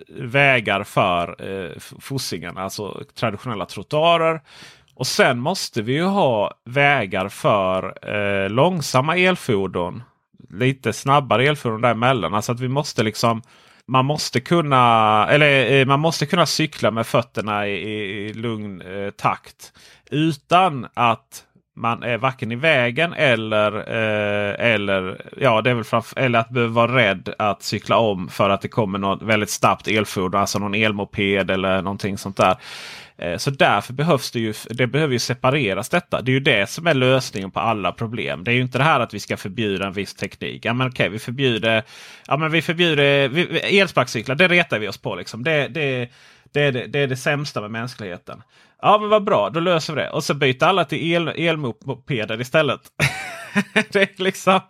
vägar 0.09 0.85
för 0.85 1.51
eh, 1.51 1.71
fossingarna. 2.01 2.61
Alltså 2.61 3.05
traditionella 3.15 3.67
trottoarer. 3.67 4.41
Och 4.95 5.07
sen 5.07 5.39
måste 5.39 5.83
vi 5.83 5.93
ju 5.93 6.05
ha 6.05 6.53
vägar 6.65 7.29
för 7.29 8.09
eh, 8.15 8.51
långsamma 8.51 9.17
elfordon. 9.17 10.03
Lite 10.51 10.93
snabbare 10.93 11.45
elfordon 11.45 11.81
däremellan. 11.81 12.35
Alltså 12.35 12.53
att 12.53 12.61
vi 12.61 12.69
måste 12.69 13.03
liksom 13.03 13.43
man 13.89 14.05
måste 14.05 14.41
kunna 14.41 15.27
eller 15.31 15.73
eh, 15.73 15.87
man 15.87 16.01
måste 16.01 16.27
kunna 16.27 16.47
cykla 16.47 16.91
med 16.91 17.07
fötterna 17.07 17.69
i, 17.69 17.73
i 18.29 18.33
lugn 18.33 18.81
eh, 18.81 19.11
takt. 19.11 19.73
Utan 20.11 20.87
att 20.95 21.45
man 21.77 22.03
är 22.03 22.19
varken 22.19 22.53
i 22.53 22.57
vägen 22.57 23.13
eller, 23.13 23.77
eh, 23.77 24.73
eller, 24.73 25.21
ja, 25.37 25.63
det 25.63 25.71
är 25.71 25.75
väl 25.75 25.85
framför, 25.85 26.21
eller 26.21 26.39
att 26.39 26.51
behöva 26.51 26.73
vara 26.73 26.97
rädd 26.97 27.35
att 27.39 27.63
cykla 27.63 27.97
om 27.97 28.29
för 28.29 28.51
att 28.51 28.61
det 28.61 28.69
kommer 28.69 28.99
något 28.99 29.23
väldigt 29.23 29.51
snabbt 29.51 29.89
elfordon. 29.89 30.41
Alltså 30.41 30.59
någon 30.59 30.75
elmoped 30.75 31.51
eller 31.51 31.83
någonting 31.83 32.19
sånt 32.19 32.37
där. 32.37 32.57
Eh, 33.19 33.37
så 33.37 33.51
därför 33.51 33.93
behövs 33.93 34.31
det 34.31 34.41
ju, 34.41 34.55
det 34.71 34.87
behöver 34.87 35.13
ju 35.13 35.19
separeras 35.19 35.89
detta. 35.89 36.23
Det 36.23 36.31
är 36.31 36.35
ju 36.35 36.41
det 36.41 36.71
som 36.71 36.87
är 36.87 36.95
lösningen 36.95 37.51
på 37.51 37.61
alla 37.61 37.93
problem. 37.93 38.45
Det 38.45 38.51
är 38.51 38.55
ju 38.55 38.63
inte 38.63 38.79
det 38.79 38.85
här 38.85 39.01
att 39.01 39.15
vi 39.15 39.21
ska 39.21 39.37
förbjuda 39.37 39.87
en 39.87 39.93
viss 39.93 40.15
teknik. 40.15 40.65
Ja 40.65 40.73
men 40.73 40.89
okej, 40.89 41.09
vi 41.09 41.19
förbjuder, 41.19 41.83
ja, 42.27 42.37
men 42.37 42.51
vi 42.51 42.63
förbjuder 42.63 43.29
vi, 43.29 43.43
elsparkcyklar. 43.81 44.35
Det 44.35 44.49
retar 44.49 44.79
vi 44.79 44.89
oss 44.89 44.99
på. 44.99 45.15
Liksom. 45.15 45.45
Det, 45.45 45.69
det, 45.69 46.09
det, 46.53 46.61
är 46.61 46.73
det, 46.73 46.87
det 46.87 46.99
är 46.99 47.07
det 47.07 47.17
sämsta 47.17 47.61
med 47.61 47.71
mänskligheten. 47.71 48.43
Ja 48.83 48.99
men 49.01 49.09
vad 49.09 49.25
bra, 49.25 49.51
då 49.51 49.61
löser 49.61 49.95
vi 49.95 50.01
det. 50.01 50.11
Och 50.11 50.25
så 50.25 50.35
byter 50.35 50.65
alla 50.65 50.85
till 50.85 51.13
el, 51.13 51.29
elmopeder 51.29 52.41
istället. 52.41 52.81
det 53.93 53.97
är 53.97 54.23
liksom, 54.23 54.61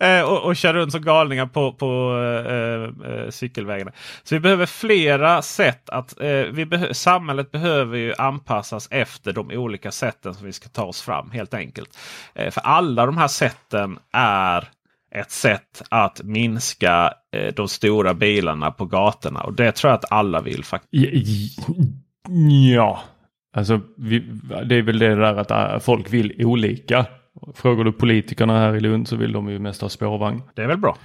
eh, 0.00 0.20
och, 0.20 0.44
och 0.44 0.56
kör 0.56 0.74
runt 0.74 0.92
som 0.92 1.02
galningar 1.02 1.46
på, 1.46 1.72
på 1.72 2.18
eh, 2.48 3.12
eh, 3.12 3.30
cykelvägarna. 3.30 3.92
Så 4.22 4.34
vi 4.34 4.40
behöver 4.40 4.66
flera 4.66 5.42
sätt 5.42 5.90
att 5.90 6.20
eh, 6.20 6.28
vi 6.28 6.66
beh 6.66 6.92
samhället 6.92 7.50
behöver 7.50 7.98
ju 7.98 8.14
anpassas 8.18 8.88
efter 8.90 9.32
de 9.32 9.50
olika 9.50 9.90
sätten 9.90 10.34
som 10.34 10.46
vi 10.46 10.52
ska 10.52 10.68
ta 10.68 10.84
oss 10.84 11.02
fram 11.02 11.30
helt 11.30 11.54
enkelt. 11.54 11.98
Eh, 12.34 12.50
för 12.50 12.60
alla 12.60 13.06
de 13.06 13.16
här 13.16 13.28
sätten 13.28 13.98
är 14.12 14.68
ett 15.14 15.30
sätt 15.30 15.82
att 15.88 16.22
minska 16.22 17.12
eh, 17.36 17.54
de 17.54 17.68
stora 17.68 18.14
bilarna 18.14 18.70
på 18.70 18.84
gatorna. 18.84 19.40
Och 19.40 19.52
det 19.52 19.72
tror 19.72 19.90
jag 19.90 19.98
att 19.98 20.12
alla 20.12 20.40
vill 20.40 20.64
faktiskt. 20.64 21.58
Ja, 22.74 23.00
alltså 23.56 23.80
vi, 23.96 24.18
det 24.66 24.74
är 24.74 24.82
väl 24.82 24.98
det 24.98 25.14
där 25.14 25.34
att 25.34 25.50
äh, 25.50 25.78
folk 25.78 26.12
vill 26.12 26.44
olika. 26.44 27.06
Frågar 27.54 27.84
du 27.84 27.92
politikerna 27.92 28.58
här 28.58 28.76
i 28.76 28.80
Lund 28.80 29.08
så 29.08 29.16
vill 29.16 29.32
de 29.32 29.50
ju 29.50 29.58
mest 29.58 29.80
ha 29.80 29.88
spårvagn. 29.88 30.42
Det 30.54 30.62
är 30.62 30.66
väl 30.66 30.78
bra? 30.78 30.96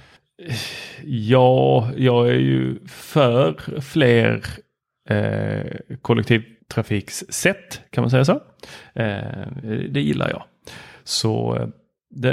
Ja, 1.04 1.90
jag 1.96 2.28
är 2.28 2.38
ju 2.38 2.78
för 2.86 3.80
fler 3.80 4.44
eh, 5.08 5.96
kollektivtrafikssätt 6.02 7.80
kan 7.90 8.02
man 8.02 8.10
säga 8.10 8.24
så. 8.24 8.40
Eh, 8.94 9.46
det 9.90 10.00
gillar 10.00 10.30
jag. 10.30 10.44
Så 11.04 11.56
eh, 11.56 11.68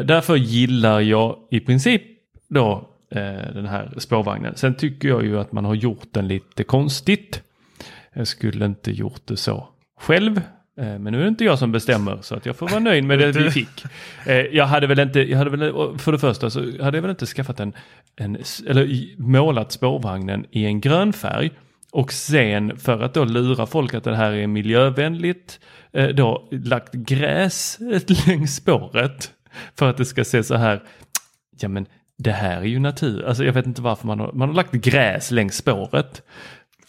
därför 0.04 0.36
gillar 0.36 1.02
jag 1.02 1.38
i 1.52 1.60
princip 1.60 2.02
då 2.50 2.90
eh, 3.12 3.54
den 3.54 3.68
här 3.68 3.94
spårvagnen. 3.98 4.56
Sen 4.56 4.76
tycker 4.76 5.08
jag 5.08 5.26
ju 5.26 5.40
att 5.40 5.52
man 5.52 5.66
har 5.66 5.76
gjort 5.76 6.08
den 6.12 6.28
lite 6.28 6.64
konstigt. 6.64 7.42
Jag 8.14 8.28
skulle 8.28 8.66
inte 8.66 8.92
gjort 8.92 9.22
det 9.26 9.38
så 9.38 9.68
själv. 10.00 10.42
Eh, 10.80 11.00
men 11.00 11.14
nu 11.14 11.18
är 11.20 11.22
det 11.22 11.28
inte 11.28 11.44
jag 11.44 11.60
som 11.60 11.72
bestämmer 11.72 12.18
så 12.22 12.36
att 12.36 12.46
jag 12.46 12.56
får 12.56 12.68
vara 12.68 12.80
nöjd 12.80 13.04
med 13.04 13.20
det 13.20 13.32
vi 13.32 13.52
fick. 13.52 13.86
Eh, 14.26 14.36
jag 14.36 14.66
hade 14.66 14.88
väl 14.88 15.00
inte, 15.00 15.20
jag 15.20 15.38
hade 15.38 15.50
väl, 15.50 15.98
för 15.98 16.12
det 16.12 16.20
första 16.20 16.50
så 16.50 16.60
hade 16.60 16.98
jag 16.98 17.02
väl 17.02 17.12
inte 17.12 17.26
skaffat 17.26 17.60
en, 17.60 17.74
en 18.16 18.38
eller 18.68 19.18
målat 19.22 19.72
spårvagnen 19.72 20.46
i 20.52 20.66
en 20.66 20.82
grön 20.82 21.14
färg. 21.14 21.52
Och 21.92 22.14
sen 22.14 22.78
för 22.78 23.02
att 23.02 23.14
då 23.14 23.26
lura 23.26 23.66
folk 23.66 23.94
att 23.94 24.04
det 24.04 24.16
här 24.16 24.32
är 24.32 24.48
miljövänligt, 24.48 25.60
eh, 25.94 26.08
då 26.08 26.48
lagt 26.52 26.94
gräs 26.94 27.78
längs 28.28 28.56
spåret. 28.56 29.32
För 29.76 29.90
att 29.90 29.98
det 29.98 30.06
ska 30.06 30.24
se 30.24 30.44
så 30.44 30.56
här, 30.56 30.84
ja 31.60 31.68
men 31.68 31.86
det 32.18 32.32
här 32.32 32.58
är 32.58 32.66
ju 32.66 32.80
natur. 32.80 33.26
Alltså 33.26 33.44
jag 33.44 33.54
vet 33.54 33.66
inte 33.66 33.82
varför 33.82 34.08
man 34.08 34.20
har, 34.20 34.32
man 34.34 34.50
har 34.50 34.56
lagt 34.56 34.72
gräs 34.72 35.32
längs 35.32 35.56
spåret. 35.56 36.22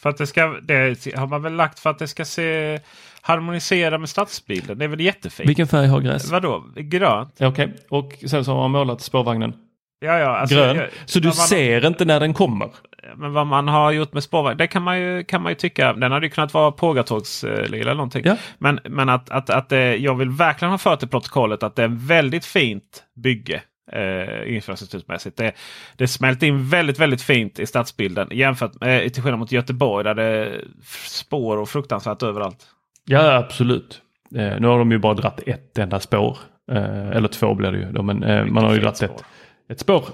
För 0.03 0.11
att 0.11 0.16
det 0.16 0.26
ska, 0.26 0.46
det 0.62 1.07
har 1.16 1.26
man 1.26 1.42
väl 1.42 1.53
lagt 1.53 1.78
för 1.78 1.90
att 1.90 1.98
det 1.98 2.09
ska 2.09 2.24
se 2.24 2.80
harmonisera 3.20 3.98
med 3.98 4.09
stadsbilden. 4.09 4.78
Det 4.78 4.84
är 4.84 4.88
väl 4.88 5.01
jättefint. 5.01 5.48
Vilken 5.48 5.66
färg 5.66 5.86
har 5.86 6.01
gräs? 6.01 6.30
Vadå? 6.30 6.64
Grönt? 6.76 7.34
Okej, 7.34 7.48
okay. 7.48 7.68
och 7.88 8.30
sen 8.30 8.44
så 8.44 8.53
har 8.53 8.59
man 8.59 8.70
målat 8.70 9.01
spårvagnen 9.01 9.55
ja, 10.01 10.18
ja, 10.18 10.36
alltså, 10.36 10.57
grön. 10.57 10.76
Jag, 10.76 10.88
så 11.05 11.20
du 11.20 11.32
ser 11.32 11.86
inte 11.86 12.05
när 12.05 12.20
den 12.20 12.34
kommer? 12.34 12.70
Men 13.16 13.32
vad 13.32 13.46
man 13.46 13.68
har 13.68 13.92
gjort 13.92 14.12
med 14.12 14.22
spårvagn, 14.22 14.57
det 14.57 14.66
kan 14.66 14.82
man 14.82 15.01
ju, 15.01 15.24
kan 15.24 15.42
man 15.42 15.53
ju 15.53 15.57
tycka. 15.57 15.92
Den 15.92 16.12
hade 16.12 16.26
ju 16.26 16.30
kunnat 16.30 16.55
vara 16.55 16.72
pågatågslila 16.72 17.76
eller 17.76 17.94
någonting. 17.94 18.22
Ja. 18.24 18.36
Men, 18.59 18.80
men 18.84 19.09
att, 19.09 19.30
att, 19.30 19.51
att 19.51 19.70
jag 20.01 20.14
vill 20.14 20.30
verkligen 20.30 20.70
ha 20.70 20.78
fört 20.78 20.98
till 20.98 21.09
protokollet 21.09 21.62
att 21.62 21.76
det 21.76 21.82
är 21.82 22.07
väldigt 22.07 22.44
fint 22.44 23.03
bygge 23.16 23.62
eh, 23.93 24.55
infrastrukturmässigt. 24.55 25.36
Det, 25.36 25.53
det 25.97 26.09
smält 26.09 26.43
in 26.43 26.68
väldigt, 26.68 26.99
väldigt 26.99 27.22
fint 27.22 27.59
i 27.59 27.66
stadsbilden 27.66 28.28
jämfört 28.32 28.80
med 28.80 29.05
eh, 29.05 29.09
till 29.09 29.22
skillnad 29.22 29.38
mot 29.38 29.53
Göteborg 29.53 30.05
där 30.05 30.14
det 30.14 30.61
spår 31.07 31.57
och 31.57 31.68
fruktansvärt 31.68 32.22
överallt. 32.22 32.66
Ja, 33.05 33.34
absolut. 33.34 34.03
Eh, 34.34 34.61
nu 34.61 34.66
har 34.66 34.78
de 34.78 34.93
ju 34.93 34.99
bara 34.99 35.14
dratt 35.14 35.41
ett 35.47 35.78
enda 35.78 36.01
spår. 36.01 36.38
Eh, 36.72 37.11
eller 37.11 37.28
två 37.28 37.55
blir 37.55 37.72
det 37.72 37.78
ju. 37.78 37.93
Då, 37.93 38.03
men 38.03 38.22
eh, 38.22 38.45
man 38.45 38.64
har 38.64 38.74
ju 38.74 38.80
dratt 38.80 39.03
ett, 39.03 39.24
ett 39.68 39.80
spår 39.80 40.05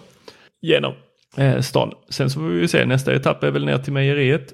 genom 0.63 0.93
eh, 1.37 1.61
stan. 1.61 1.93
Sen 2.09 2.31
så 2.31 2.41
får 2.41 2.47
vi 2.47 2.69
se 2.69 2.87
nästa 2.87 3.15
etapp 3.15 3.45
är 3.45 3.51
väl 3.51 3.65
ner 3.65 3.79
till 3.79 3.93
mejeriet. 3.93 4.53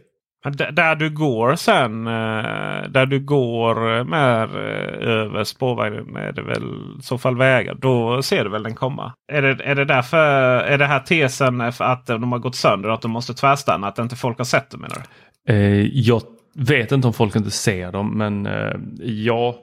Där 0.51 0.95
du 0.95 1.11
går 1.11 1.57
sen, 1.57 2.07
eh, 2.07 2.89
där 2.89 3.07
du 3.07 3.21
går 3.21 4.05
med 4.05 4.43
eh, 4.43 5.09
över 5.09 5.45
spårvagnen 5.45 6.17
är 6.17 6.33
det 6.33 6.43
väl 6.43 6.63
i 6.99 7.03
så 7.03 7.19
fall 7.19 7.37
vägar. 7.37 7.75
Då 7.75 8.23
ser 8.23 8.45
du 8.45 8.51
väl 8.51 8.63
den 8.63 8.75
komma. 8.75 9.13
Är 9.33 9.43
det, 9.43 9.65
är 9.65 9.75
det 9.75 9.85
därför, 9.85 10.19
är 10.61 10.79
det 10.79 10.87
här 10.87 11.01
tesen 11.01 11.73
för 11.73 11.85
att 11.85 12.07
de 12.07 12.33
har 12.33 12.39
gått 12.39 12.57
sönder 12.57 12.89
att 12.89 13.03
de 13.03 13.11
måste 13.11 13.35
tvärstanna? 13.35 13.89
Att 13.89 13.99
inte 13.99 14.17
folk 14.17 14.39
har 14.39 14.45
sett 14.45 14.71
dem 14.71 14.81
menar 14.81 14.97
du? 15.47 15.53
Eh, 15.53 15.89
jag 15.93 16.23
vet 16.55 16.93
inte 16.93 17.07
om 17.07 17.13
folk 17.13 17.37
inte 17.37 17.51
ser 17.51 17.93
dem 17.93 18.19
men 18.19 18.49
ja, 19.01 19.55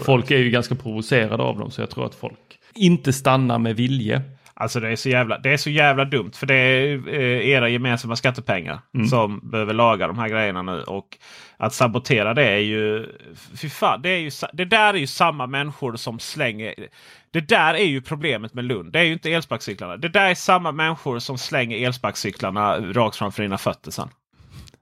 folk 0.00 0.30
är 0.30 0.38
ju 0.38 0.50
ganska 0.50 0.74
provocerade 0.74 1.42
av 1.42 1.58
dem 1.58 1.70
så 1.70 1.82
jag 1.82 1.90
tror 1.90 2.06
att 2.06 2.14
folk 2.14 2.38
inte 2.74 3.12
stannar 3.12 3.58
med 3.58 3.76
vilje. 3.76 4.22
Alltså 4.56 4.80
det 4.80 4.88
är 4.88 4.96
så 4.96 5.08
jävla, 5.08 5.38
det 5.38 5.52
är 5.52 5.56
så 5.56 5.70
jävla 5.70 6.04
dumt. 6.04 6.30
För 6.34 6.46
det 6.46 6.54
är 6.54 7.08
eh, 7.08 7.48
era 7.48 7.68
gemensamma 7.68 8.16
skattepengar 8.16 8.80
mm. 8.94 9.06
som 9.06 9.50
behöver 9.50 9.74
laga 9.74 10.06
de 10.06 10.18
här 10.18 10.28
grejerna 10.28 10.62
nu. 10.62 10.82
Och 10.82 11.18
att 11.56 11.74
sabotera 11.74 12.34
det 12.34 12.48
är 12.48 12.58
ju... 12.58 13.06
Fy 13.56 13.68
fan, 13.68 14.02
det, 14.02 14.08
är 14.08 14.18
ju, 14.18 14.30
det 14.52 14.64
där 14.64 14.94
är 14.94 14.98
ju 14.98 15.06
samma 15.06 15.46
människor 15.46 15.96
som 15.96 16.18
slänger... 16.18 16.74
Det 17.30 17.40
där 17.40 17.74
är 17.74 17.84
ju 17.84 18.02
problemet 18.02 18.54
med 18.54 18.64
Lund. 18.64 18.92
Det 18.92 18.98
är 18.98 19.04
ju 19.04 19.12
inte 19.12 19.32
elsparkcyklarna. 19.32 19.96
Det 19.96 20.08
där 20.08 20.30
är 20.30 20.34
samma 20.34 20.72
människor 20.72 21.18
som 21.18 21.38
slänger 21.38 21.86
elsparkcyklarna 21.86 22.78
rakt 22.80 23.16
framför 23.16 23.42
dina 23.42 23.58
fötter 23.58 23.90
sen. 23.90 24.08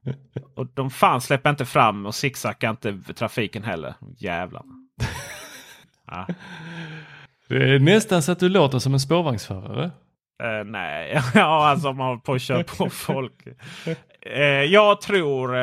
Och 0.55 0.67
de 0.67 0.91
fan 0.91 1.21
släpper 1.21 1.51
inte 1.51 1.65
fram 1.65 2.07
och 2.07 2.15
zigzaggar 2.15 2.71
inte 2.71 3.15
trafiken 3.15 3.65
heller. 3.65 3.95
Jävlar. 4.19 4.63
Ja. 6.07 6.27
Det 7.59 7.75
är 7.75 7.79
nästan 7.79 8.23
så 8.23 8.33
att 8.33 8.39
du 8.39 8.49
låter 8.49 8.79
som 8.79 8.95
en 8.95 9.01
spårvagnsförare. 9.01 9.91
Uh, 10.43 10.65
nej, 10.65 11.21
ja 11.35 11.67
alltså 11.67 11.89
om 11.89 11.97
man 11.97 12.07
håller 12.07 12.21
på 12.21 12.33
att 12.33 12.43
köra 12.43 12.65
på 12.65 12.91
folk. 12.91 13.47
Uh, 14.37 14.43
jag 14.65 15.01
tror, 15.01 15.55
uh, 15.55 15.61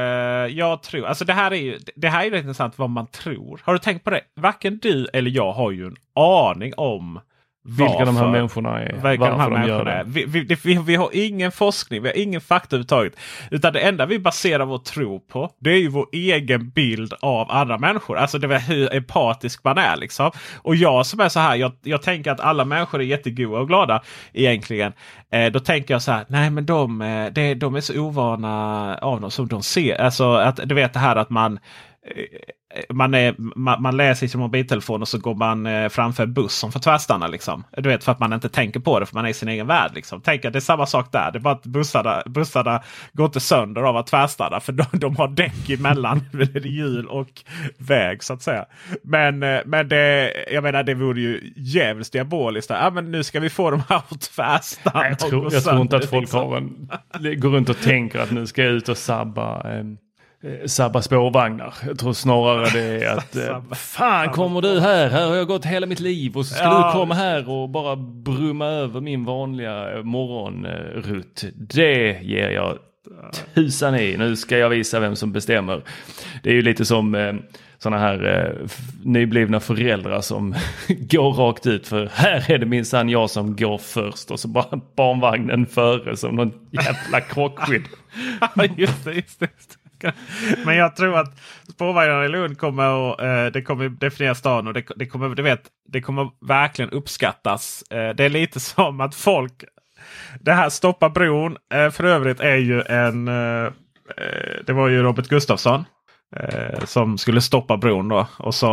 jag 0.47 0.83
tror, 0.83 1.05
alltså 1.05 1.25
det 1.25 1.33
här 1.33 1.51
är 1.51 1.55
ju 1.55 1.79
det 1.95 2.09
här 2.09 2.25
är 2.25 2.35
intressant 2.35 2.77
vad 2.77 2.89
man 2.89 3.07
tror. 3.07 3.61
Har 3.63 3.73
du 3.73 3.79
tänkt 3.79 4.03
på 4.03 4.09
det? 4.09 4.21
Varken 4.35 4.77
du 4.77 5.07
eller 5.13 5.31
jag 5.31 5.51
har 5.51 5.71
ju 5.71 5.85
en 5.85 5.95
aning 6.15 6.73
om 6.77 7.19
vilka 7.63 8.05
de 8.05 8.17
här 8.17 8.31
människorna 8.31 8.79
är. 8.79 8.93
Vilka 8.93 9.29
de 9.29 9.39
här 9.39 9.49
människorna 9.49 9.91
är. 9.91 10.03
Vi, 10.03 10.25
vi, 10.25 10.57
vi, 10.63 10.77
vi, 10.77 10.95
har 10.95 11.09
ingen 11.13 11.51
forskning, 11.51 12.01
vi 12.01 12.09
har 12.09 12.17
ingen 12.17 12.41
fakta 12.41 12.75
överhuvudtaget. 12.75 13.13
Utan 13.51 13.73
det 13.73 13.79
enda 13.79 14.05
vi 14.05 14.19
baserar 14.19 14.65
vår 14.65 14.77
tro 14.77 15.19
på 15.19 15.49
det 15.59 15.71
är 15.71 15.77
ju 15.77 15.87
vår 15.87 16.07
egen 16.11 16.69
bild 16.69 17.13
av 17.21 17.51
andra 17.51 17.77
människor. 17.77 18.17
Alltså 18.17 18.37
det 18.37 18.55
är 18.55 18.59
hur 18.59 18.95
empatisk 18.95 19.63
man 19.63 19.77
är. 19.77 19.97
Liksom. 19.97 20.31
Och 20.57 20.75
jag 20.75 21.05
som 21.05 21.19
är 21.19 21.29
så 21.29 21.39
här, 21.39 21.55
jag, 21.55 21.71
jag 21.83 22.01
tänker 22.01 22.31
att 22.31 22.39
alla 22.39 22.65
människor 22.65 23.01
är 23.01 23.05
jättegoda 23.05 23.59
och 23.59 23.67
glada 23.67 24.01
egentligen. 24.33 24.93
Eh, 25.31 25.51
då 25.51 25.59
tänker 25.59 25.93
jag 25.93 26.01
så 26.01 26.11
här, 26.11 26.25
nej 26.27 26.49
men 26.49 26.65
de, 26.65 27.01
eh, 27.01 27.25
de, 27.31 27.53
de 27.53 27.75
är 27.75 27.81
så 27.81 27.99
ovana 27.99 28.95
av 28.97 29.21
dem 29.21 29.31
som 29.31 29.47
de 29.47 29.63
ser. 29.63 30.01
Alltså 30.01 30.33
att 30.33 30.59
du 30.65 30.75
vet 30.75 30.93
det 30.93 30.99
här 30.99 31.15
att 31.15 31.29
man 31.29 31.59
man, 32.89 33.13
är, 33.13 33.35
man, 33.37 33.81
man 33.81 33.97
läser 33.97 34.25
i 34.25 34.29
sin 34.29 34.39
mobiltelefon 34.39 35.01
och 35.01 35.07
så 35.07 35.17
går 35.17 35.35
man 35.35 35.65
eh, 35.65 35.89
framför 35.89 36.25
bussen 36.25 36.71
för 36.71 36.79
tvärstanna. 36.79 37.27
Liksom. 37.27 37.63
Du 37.77 37.89
vet 37.89 38.03
för 38.03 38.11
att 38.11 38.19
man 38.19 38.33
inte 38.33 38.49
tänker 38.49 38.79
på 38.79 38.99
det 38.99 39.05
för 39.05 39.15
man 39.15 39.25
är 39.25 39.29
i 39.29 39.33
sin 39.33 39.49
egen 39.49 39.67
värld. 39.67 39.91
Liksom. 39.95 40.21
Tänk 40.21 40.45
att 40.45 40.53
det 40.53 40.59
är 40.59 40.61
samma 40.61 40.85
sak 40.85 41.11
där. 41.11 41.31
Det 41.31 41.37
är 41.37 41.39
bara 41.39 41.53
att 41.53 41.65
bussarna, 41.65 42.23
bussarna 42.25 42.83
går 43.13 43.25
inte 43.25 43.39
sönder 43.39 43.81
av 43.81 43.97
att 43.97 44.07
tvärstanna. 44.07 44.59
För 44.59 44.73
de, 44.73 44.85
de 44.91 45.15
har 45.15 45.27
däck 45.27 45.69
emellan 45.69 46.21
hjul 46.63 47.07
och 47.07 47.43
väg 47.77 48.23
så 48.23 48.33
att 48.33 48.41
säga. 48.41 48.65
Men, 49.03 49.43
eh, 49.43 49.59
men 49.65 49.87
det, 49.87 50.33
jag 50.51 50.63
menar, 50.63 50.83
det 50.83 50.93
vore 50.93 51.21
ju 51.21 51.53
jävligt 51.55 52.11
diaboliskt. 52.11 52.69
Ja, 52.69 52.89
men 52.89 53.11
nu 53.11 53.23
ska 53.23 53.39
vi 53.39 53.49
få 53.49 53.71
dem 53.71 53.83
här 53.89 53.97
att 54.09 54.21
tvärstanna. 54.21 55.07
Jag 55.07 55.19
tror, 55.19 55.53
jag 55.53 55.63
tror 55.63 55.81
inte 55.81 55.97
att 55.97 56.09
folk 56.09 56.21
liksom. 56.21 56.49
har 56.49 56.57
en, 56.57 57.39
går 57.39 57.49
runt 57.49 57.69
och 57.69 57.81
tänker 57.81 58.19
att 58.19 58.31
nu 58.31 58.47
ska 58.47 58.63
jag 58.63 58.71
ut 58.71 58.89
och 58.89 58.97
sabba. 58.97 59.77
Eh 59.77 59.83
Eh, 59.83 60.08
sabba 60.65 61.01
spårvagnar. 61.01 61.73
Jag 61.87 61.99
tror 61.99 62.13
snarare 62.13 62.69
det 62.73 63.05
är 63.05 63.17
att 63.17 63.35
eh, 63.35 63.61
fan 63.71 64.29
kommer 64.29 64.61
du 64.61 64.79
här? 64.79 65.09
Här 65.09 65.27
har 65.27 65.35
jag 65.35 65.47
gått 65.47 65.65
hela 65.65 65.87
mitt 65.87 65.99
liv 65.99 66.37
och 66.37 66.45
så 66.45 66.53
ska 66.53 66.63
ja. 66.63 66.91
du 66.93 66.99
komma 66.99 67.15
här 67.15 67.49
och 67.49 67.69
bara 67.69 67.95
brumma 67.95 68.65
över 68.65 69.01
min 69.01 69.25
vanliga 69.25 69.97
eh, 69.97 70.03
morgonrutt. 70.03 71.45
Det 71.55 72.21
ger 72.21 72.49
jag 72.49 72.77
tusan 73.53 73.95
i. 73.95 74.17
Nu 74.17 74.35
ska 74.35 74.57
jag 74.57 74.69
visa 74.69 74.99
vem 74.99 75.15
som 75.15 75.31
bestämmer. 75.31 75.83
Det 76.43 76.49
är 76.49 76.53
ju 76.53 76.61
lite 76.61 76.85
som 76.85 77.15
eh, 77.15 77.33
sådana 77.77 78.01
här 78.01 78.47
eh, 78.47 78.69
nyblivna 79.03 79.59
föräldrar 79.59 80.21
som 80.21 80.55
går 80.87 81.33
rakt 81.33 81.67
ut 81.67 81.87
för 81.87 82.09
här 82.13 82.51
är 82.51 82.57
det 82.57 82.65
minsann 82.65 83.09
jag 83.09 83.29
som 83.29 83.55
går 83.55 83.77
först 83.77 84.31
och 84.31 84.39
så 84.39 84.47
bara 84.47 84.81
barnvagnen 84.95 85.65
före 85.65 86.17
som 86.17 86.35
någon 86.35 86.53
jävla 86.71 87.21
krockskydd. 87.21 87.83
just 88.77 89.05
det, 89.05 89.13
just 89.13 89.39
det. 89.39 89.49
Men 90.65 90.75
jag 90.75 90.95
tror 90.95 91.17
att 91.17 91.39
spårvagnarna 91.73 92.25
i 92.25 92.29
Lund 92.29 92.57
kommer 92.57 93.11
att 93.11 93.21
eh, 93.21 93.45
det 93.45 93.61
kommer 93.61 93.89
definiera 93.89 94.35
stan 94.35 94.67
och 94.67 94.73
det, 94.73 94.83
det, 94.95 95.05
kommer, 95.05 95.29
du 95.29 95.41
vet, 95.43 95.61
det 95.87 96.01
kommer 96.01 96.29
verkligen 96.47 96.91
uppskattas. 96.91 97.83
Eh, 97.89 98.15
det 98.15 98.25
är 98.25 98.29
lite 98.29 98.59
som 98.59 99.01
att 99.01 99.15
folk... 99.15 99.63
Det 100.39 100.53
här 100.53 100.69
Stoppa 100.69 101.09
bron 101.09 101.57
eh, 101.73 101.89
för 101.89 102.03
övrigt 102.03 102.39
är 102.39 102.55
ju 102.55 102.81
en... 102.81 103.25
Det 104.65 104.73
var 104.73 104.87
ju 104.87 105.03
Robert 105.03 105.27
Gustafsson 105.27 105.85
eh, 106.35 106.85
som 106.85 107.17
skulle 107.17 107.41
stoppa 107.41 107.77
bron 107.77 108.07
då. 108.07 108.27
Och 108.37 108.55
så 108.55 108.67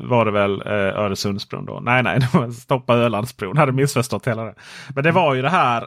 var 0.00 0.24
det 0.24 0.30
väl 0.30 0.62
Öresundsbron 0.66 1.66
då. 1.66 1.80
Nej, 1.80 2.02
nej, 2.02 2.18
det 2.32 2.38
var 2.38 2.50
stoppa 2.50 2.94
Ölandsbron. 2.94 3.56
hade 3.56 3.72
missförstått 3.72 4.26
hela 4.26 4.44
det. 4.44 4.54
Men 4.94 5.04
det 5.04 5.12
var 5.12 5.34
ju 5.34 5.42
det 5.42 5.50
här 5.50 5.86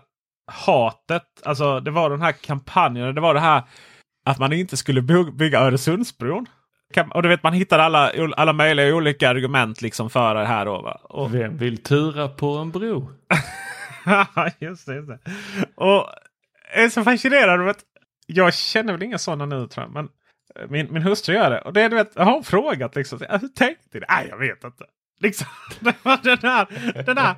hatet. 0.51 1.23
Alltså 1.45 1.79
det 1.79 1.91
var 1.91 2.09
den 2.09 2.21
här 2.21 2.31
kampanjen. 2.31 3.15
Det 3.15 3.21
var 3.21 3.33
det 3.33 3.39
här 3.39 3.63
att 4.29 4.39
man 4.39 4.53
inte 4.53 4.77
skulle 4.77 5.01
bygga 5.31 5.59
Öresundsbron. 5.59 6.45
Och 7.13 7.23
du 7.23 7.29
vet 7.29 7.43
man 7.43 7.53
hittar 7.53 7.79
alla, 7.79 8.11
alla 8.37 8.53
möjliga 8.53 8.95
olika 8.95 9.29
argument 9.29 9.81
liksom 9.81 10.09
för 10.09 10.35
det 10.35 10.45
här. 10.45 10.65
Då, 10.65 10.99
och, 11.03 11.35
Vem 11.35 11.57
vill 11.57 11.83
tura 11.83 12.27
på 12.27 12.57
en 12.57 12.71
bro? 12.71 13.11
just 14.59 14.85
det, 14.85 14.95
just 14.95 15.07
det. 15.07 15.19
Och 15.75 16.09
jag 16.75 16.83
är 16.83 16.89
så 16.89 17.03
fascinerad 17.03 17.61
av 17.61 17.67
att 17.67 17.79
jag 18.25 18.53
känner 18.53 18.93
väl 18.93 19.03
inga 19.03 19.17
sådana 19.17 19.45
nu 19.45 19.67
tror 19.67 19.85
jag. 19.85 19.93
Men 19.93 20.09
min, 20.69 20.93
min 20.93 21.03
hustru 21.03 21.35
gör 21.35 21.49
det. 21.49 21.61
Och 21.61 21.73
det, 21.73 21.87
du 21.87 21.95
vet, 21.95 22.11
jag 22.15 22.25
har 22.25 22.41
frågat 22.41 22.95
liksom. 22.95 23.19
Hur 23.29 23.47
tänkte 23.47 23.99
du? 23.99 24.05
Nej, 24.09 24.27
jag 24.29 24.37
vet 24.37 24.63
inte. 24.63 24.85
Liksom, 25.19 25.47
den 25.79 25.93
här, 26.03 26.65
den 27.05 27.17
här, 27.17 27.37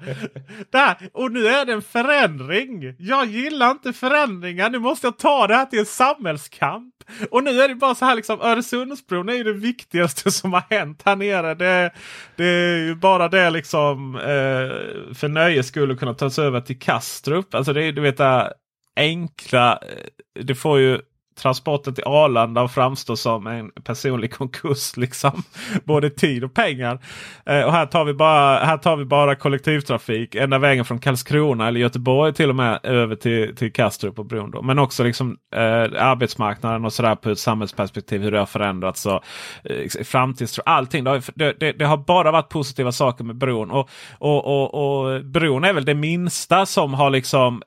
den 0.72 0.80
här. 0.80 1.10
Och 1.14 1.32
nu 1.32 1.48
är 1.48 1.66
det 1.66 1.74
en 1.74 1.82
förändring. 1.82 2.96
Jag 3.00 3.26
gillar 3.26 3.72
inte 3.72 3.94
förändringar. 3.94 4.70
Nu 4.70 4.80
måste 4.80 5.08
jag 5.08 5.18
ta 5.18 5.48
det 5.48 5.56
här 5.56 5.66
till 5.66 5.80
en 5.80 5.86
samhällskamp. 5.86 6.96
Och 7.32 7.44
nu 7.44 7.62
är 7.62 7.68
det 7.68 7.76
bara 7.76 7.96
så 7.96 8.06
här 8.06 8.16
liksom. 8.16 8.42
Öresundsbron 8.42 9.30
är 9.30 9.34
ju 9.34 9.44
det 9.44 9.54
viktigaste 9.54 10.32
som 10.32 10.54
har 10.54 10.64
hänt 10.70 11.02
här 11.06 11.16
nere. 11.16 11.56
Det, 11.56 11.92
det 12.36 12.46
är 12.46 12.78
ju 12.78 12.96
bara 12.96 13.28
det 13.28 13.50
liksom 13.50 14.16
eh, 14.16 15.14
för 15.14 15.28
nöjes 15.28 15.68
skull 15.68 15.92
att 15.92 16.00
kunna 16.00 16.14
ta 16.14 16.30
sig 16.30 16.46
över 16.46 16.62
till 16.62 16.80
Kastrup. 16.80 17.56
Alltså 17.56 17.74
det 17.74 17.84
är 17.84 17.92
du 17.92 18.02
vet 18.02 18.18
det 18.18 18.54
enkla. 18.96 19.72
Eh, 19.72 20.44
det 20.44 20.56
får 20.56 20.80
ju 20.80 21.00
transporten 21.42 21.96
till 21.96 22.04
Arlanda 22.04 22.62
och 22.62 22.72
framstår 22.72 23.16
som 23.16 23.48
en 23.48 23.72
personlig 23.84 24.34
konkurs. 24.34 24.98
Liksom. 24.98 25.44
Både 25.84 26.10
tid 26.10 26.44
och 26.44 26.54
pengar. 26.54 27.00
Eh, 27.46 27.62
och 27.62 27.72
här 27.72 27.86
tar, 27.86 28.06
vi 28.06 28.14
bara, 28.14 28.66
här 28.66 28.78
tar 28.78 28.96
vi 28.96 29.06
bara 29.06 29.36
kollektivtrafik 29.36 30.36
ända 30.36 30.60
vägen 30.60 30.86
från 30.86 31.00
Karlskrona 31.00 31.68
eller 31.68 31.80
Göteborg 31.80 32.34
till 32.34 32.50
och 32.50 32.56
med 32.56 32.80
över 32.84 33.16
till, 33.16 33.56
till 33.56 33.74
Kastrup 33.74 34.20
och 34.20 34.26
bron. 34.26 34.52
Då. 34.52 34.62
Men 34.62 34.80
också 34.80 35.04
liksom, 35.04 35.38
eh, 35.56 35.62
arbetsmarknaden 36.04 36.86
och 36.86 36.94
sådär 36.94 37.16
på 37.16 37.30
ett 37.30 37.40
samhällsperspektiv. 37.40 38.22
Hur 38.22 38.32
det 38.32 38.40
har 38.40 38.46
förändrats. 38.46 39.06
Och, 39.06 39.24
eh, 39.64 40.04
framtidstro. 40.04 40.64
Allting. 40.66 41.04
Det 41.04 41.10
har, 41.10 41.24
det, 41.36 41.60
det, 41.60 41.72
det 41.72 41.86
har, 41.86 41.98
bara 41.98 42.32
varit 42.32 42.50
positiva 42.50 42.92
saker 42.92 43.24
med 43.24 43.36
bron. 43.36 43.72
Och, 43.72 43.90
och, 44.18 44.46
och, 44.46 44.74
och 44.74 45.26
bron 45.26 45.64
är 45.64 45.74
väl 45.74 45.86
det 45.86 45.94
minsta 45.94 46.66
som 46.66 46.94
har 46.94 47.10
liksom 47.10 47.62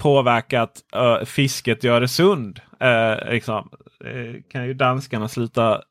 påverkat 0.00 0.72
uh, 0.96 1.24
fisket 1.24 1.84
i 1.84 1.88
Öresund. 1.88 2.60
Uh, 2.84 3.32
liksom, 3.32 3.70
uh, 4.06 4.40
kan 4.52 4.66
ju 4.66 4.74
danskarna 4.74 5.28
sluta 5.28 5.82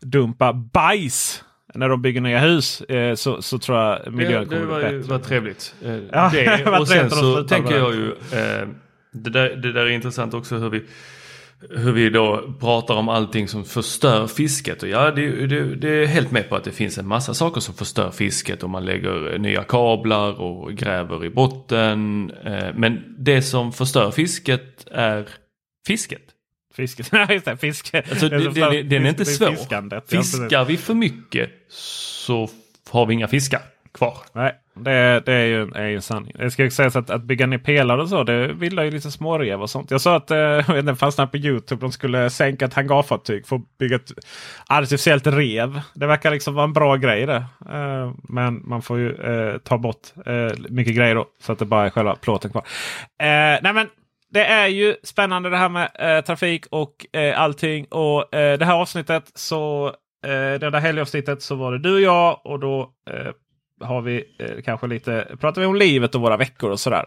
dumpa 0.00 0.52
bajs 0.52 1.44
när 1.74 1.88
de 1.88 2.02
bygger 2.02 2.20
nya 2.20 2.38
hus 2.38 2.82
uh, 2.90 3.14
så, 3.14 3.42
så 3.42 3.58
tror 3.58 3.78
jag 3.78 4.12
miljön 4.12 4.46
kommer 4.46 4.66
bli 4.66 4.74
bättre. 4.74 4.98
Det 4.98 5.08
var 5.08 5.18
trevligt. 5.18 5.74
Ja, 6.12 6.30
det, 6.32 6.66
och 6.80 6.88
sen 6.88 7.10
så 7.10 7.44
tänker 7.44 7.76
jag 7.76 7.94
ju, 7.94 8.14
det 9.12 9.30
där, 9.30 9.56
det 9.56 9.72
där 9.72 9.84
är 9.84 9.90
intressant 9.90 10.34
också 10.34 10.56
hur 10.56 10.70
vi 10.70 10.84
hur 11.70 11.92
vi 11.92 12.10
då 12.10 12.54
pratar 12.60 12.94
om 12.94 13.08
allting 13.08 13.48
som 13.48 13.64
förstör 13.64 14.26
fisket. 14.26 14.82
Och 14.82 14.88
ja, 14.88 15.10
det, 15.10 15.46
det, 15.46 15.74
det, 15.74 15.88
är 15.88 16.06
helt 16.06 16.30
med 16.30 16.48
på 16.48 16.56
att 16.56 16.64
det 16.64 16.70
finns 16.70 16.98
en 16.98 17.08
massa 17.08 17.34
saker 17.34 17.60
som 17.60 17.74
förstör 17.74 18.10
fisket. 18.10 18.62
Och 18.62 18.70
man 18.70 18.84
lägger 18.84 19.38
nya 19.38 19.62
kablar 19.62 20.40
och 20.40 20.72
gräver 20.72 21.24
i 21.24 21.30
botten. 21.30 22.30
Eh, 22.44 22.74
men 22.74 23.16
det 23.18 23.42
som 23.42 23.72
förstör 23.72 24.10
fisket 24.10 24.86
är 24.90 25.28
fisket. 25.86 26.22
Fisket, 26.74 27.08
nej 27.12 27.26
just 27.30 27.44
det, 27.44 27.56
fiske. 27.56 28.02
Alltså, 28.10 28.28
det, 28.28 28.50
det, 28.50 28.82
den 28.82 29.06
är 29.06 29.08
inte 29.08 29.24
svår. 29.24 30.10
Fiskar 30.10 30.64
vi 30.64 30.76
för 30.76 30.94
mycket 30.94 31.50
så 31.68 32.48
har 32.90 33.06
vi 33.06 33.14
inga 33.14 33.28
fiskar 33.28 33.60
kvar. 33.94 34.18
Nej, 34.32 34.52
det, 34.74 35.22
det 35.26 35.32
är, 35.32 35.46
ju, 35.46 35.70
är 35.74 35.88
ju 35.88 36.00
sanning. 36.00 36.32
Det 36.38 36.50
ska 36.50 36.70
sägas 36.70 36.96
att, 36.96 37.10
att 37.10 37.22
bygga 37.22 37.46
ner 37.46 37.58
pelare 37.58 38.02
och 38.02 38.08
så, 38.08 38.24
det 38.24 38.54
bildar 38.54 38.84
ju 38.84 38.90
lite 38.90 39.10
smårev 39.10 39.62
och 39.62 39.70
sånt. 39.70 39.90
Jag 39.90 40.00
sa 40.00 40.16
att 40.16 40.30
eh, 40.30 40.68
det 40.84 40.96
fanns 40.96 41.16
på 41.16 41.36
Youtube. 41.36 41.80
De 41.80 41.92
skulle 41.92 42.30
sänka 42.30 42.64
ett 42.64 42.74
hangarfartyg 42.74 43.46
för 43.46 43.56
att 43.56 43.78
bygga 43.78 43.96
ett 43.96 44.12
artificiellt 44.66 45.26
rev. 45.26 45.80
Det 45.94 46.06
verkar 46.06 46.30
liksom 46.30 46.54
vara 46.54 46.64
en 46.64 46.72
bra 46.72 46.96
grej 46.96 47.26
det. 47.26 47.44
Eh, 47.70 48.12
men 48.22 48.68
man 48.68 48.82
får 48.82 48.98
ju 48.98 49.14
eh, 49.14 49.58
ta 49.58 49.78
bort 49.78 50.12
eh, 50.26 50.50
mycket 50.68 50.96
grejer 50.96 51.14
då. 51.14 51.26
Så 51.42 51.52
att 51.52 51.58
det 51.58 51.64
bara 51.64 51.86
är 51.86 51.90
själva 51.90 52.14
plåten 52.14 52.50
kvar. 52.50 52.62
Eh, 53.20 53.58
nej 53.62 53.72
men 53.72 53.88
det 54.34 54.44
är 54.44 54.66
ju 54.66 54.96
spännande 55.02 55.50
det 55.50 55.56
här 55.56 55.68
med 55.68 55.90
eh, 55.94 56.24
trafik 56.24 56.66
och 56.70 57.16
eh, 57.16 57.40
allting. 57.40 57.84
Och 57.84 58.34
eh, 58.34 58.58
det 58.58 58.64
här 58.64 58.74
avsnittet 58.74 59.30
så 59.34 59.86
eh, 60.26 60.30
det 60.30 60.70
där 60.70 60.80
helgavsnittet 60.80 61.42
så 61.42 61.54
var 61.54 61.72
det 61.72 61.78
du 61.78 61.94
och 61.94 62.00
jag 62.00 62.40
och 62.44 62.60
då 62.60 62.90
eh, 63.10 63.32
har 63.86 64.02
vi 64.02 64.24
eh, 64.38 64.62
kanske 64.64 64.86
lite, 64.86 65.36
pratar 65.40 65.60
vi 65.60 65.66
om 65.66 65.74
livet 65.74 66.14
och 66.14 66.20
våra 66.20 66.36
veckor 66.36 66.70
och 66.70 66.80
sådär. 66.80 67.04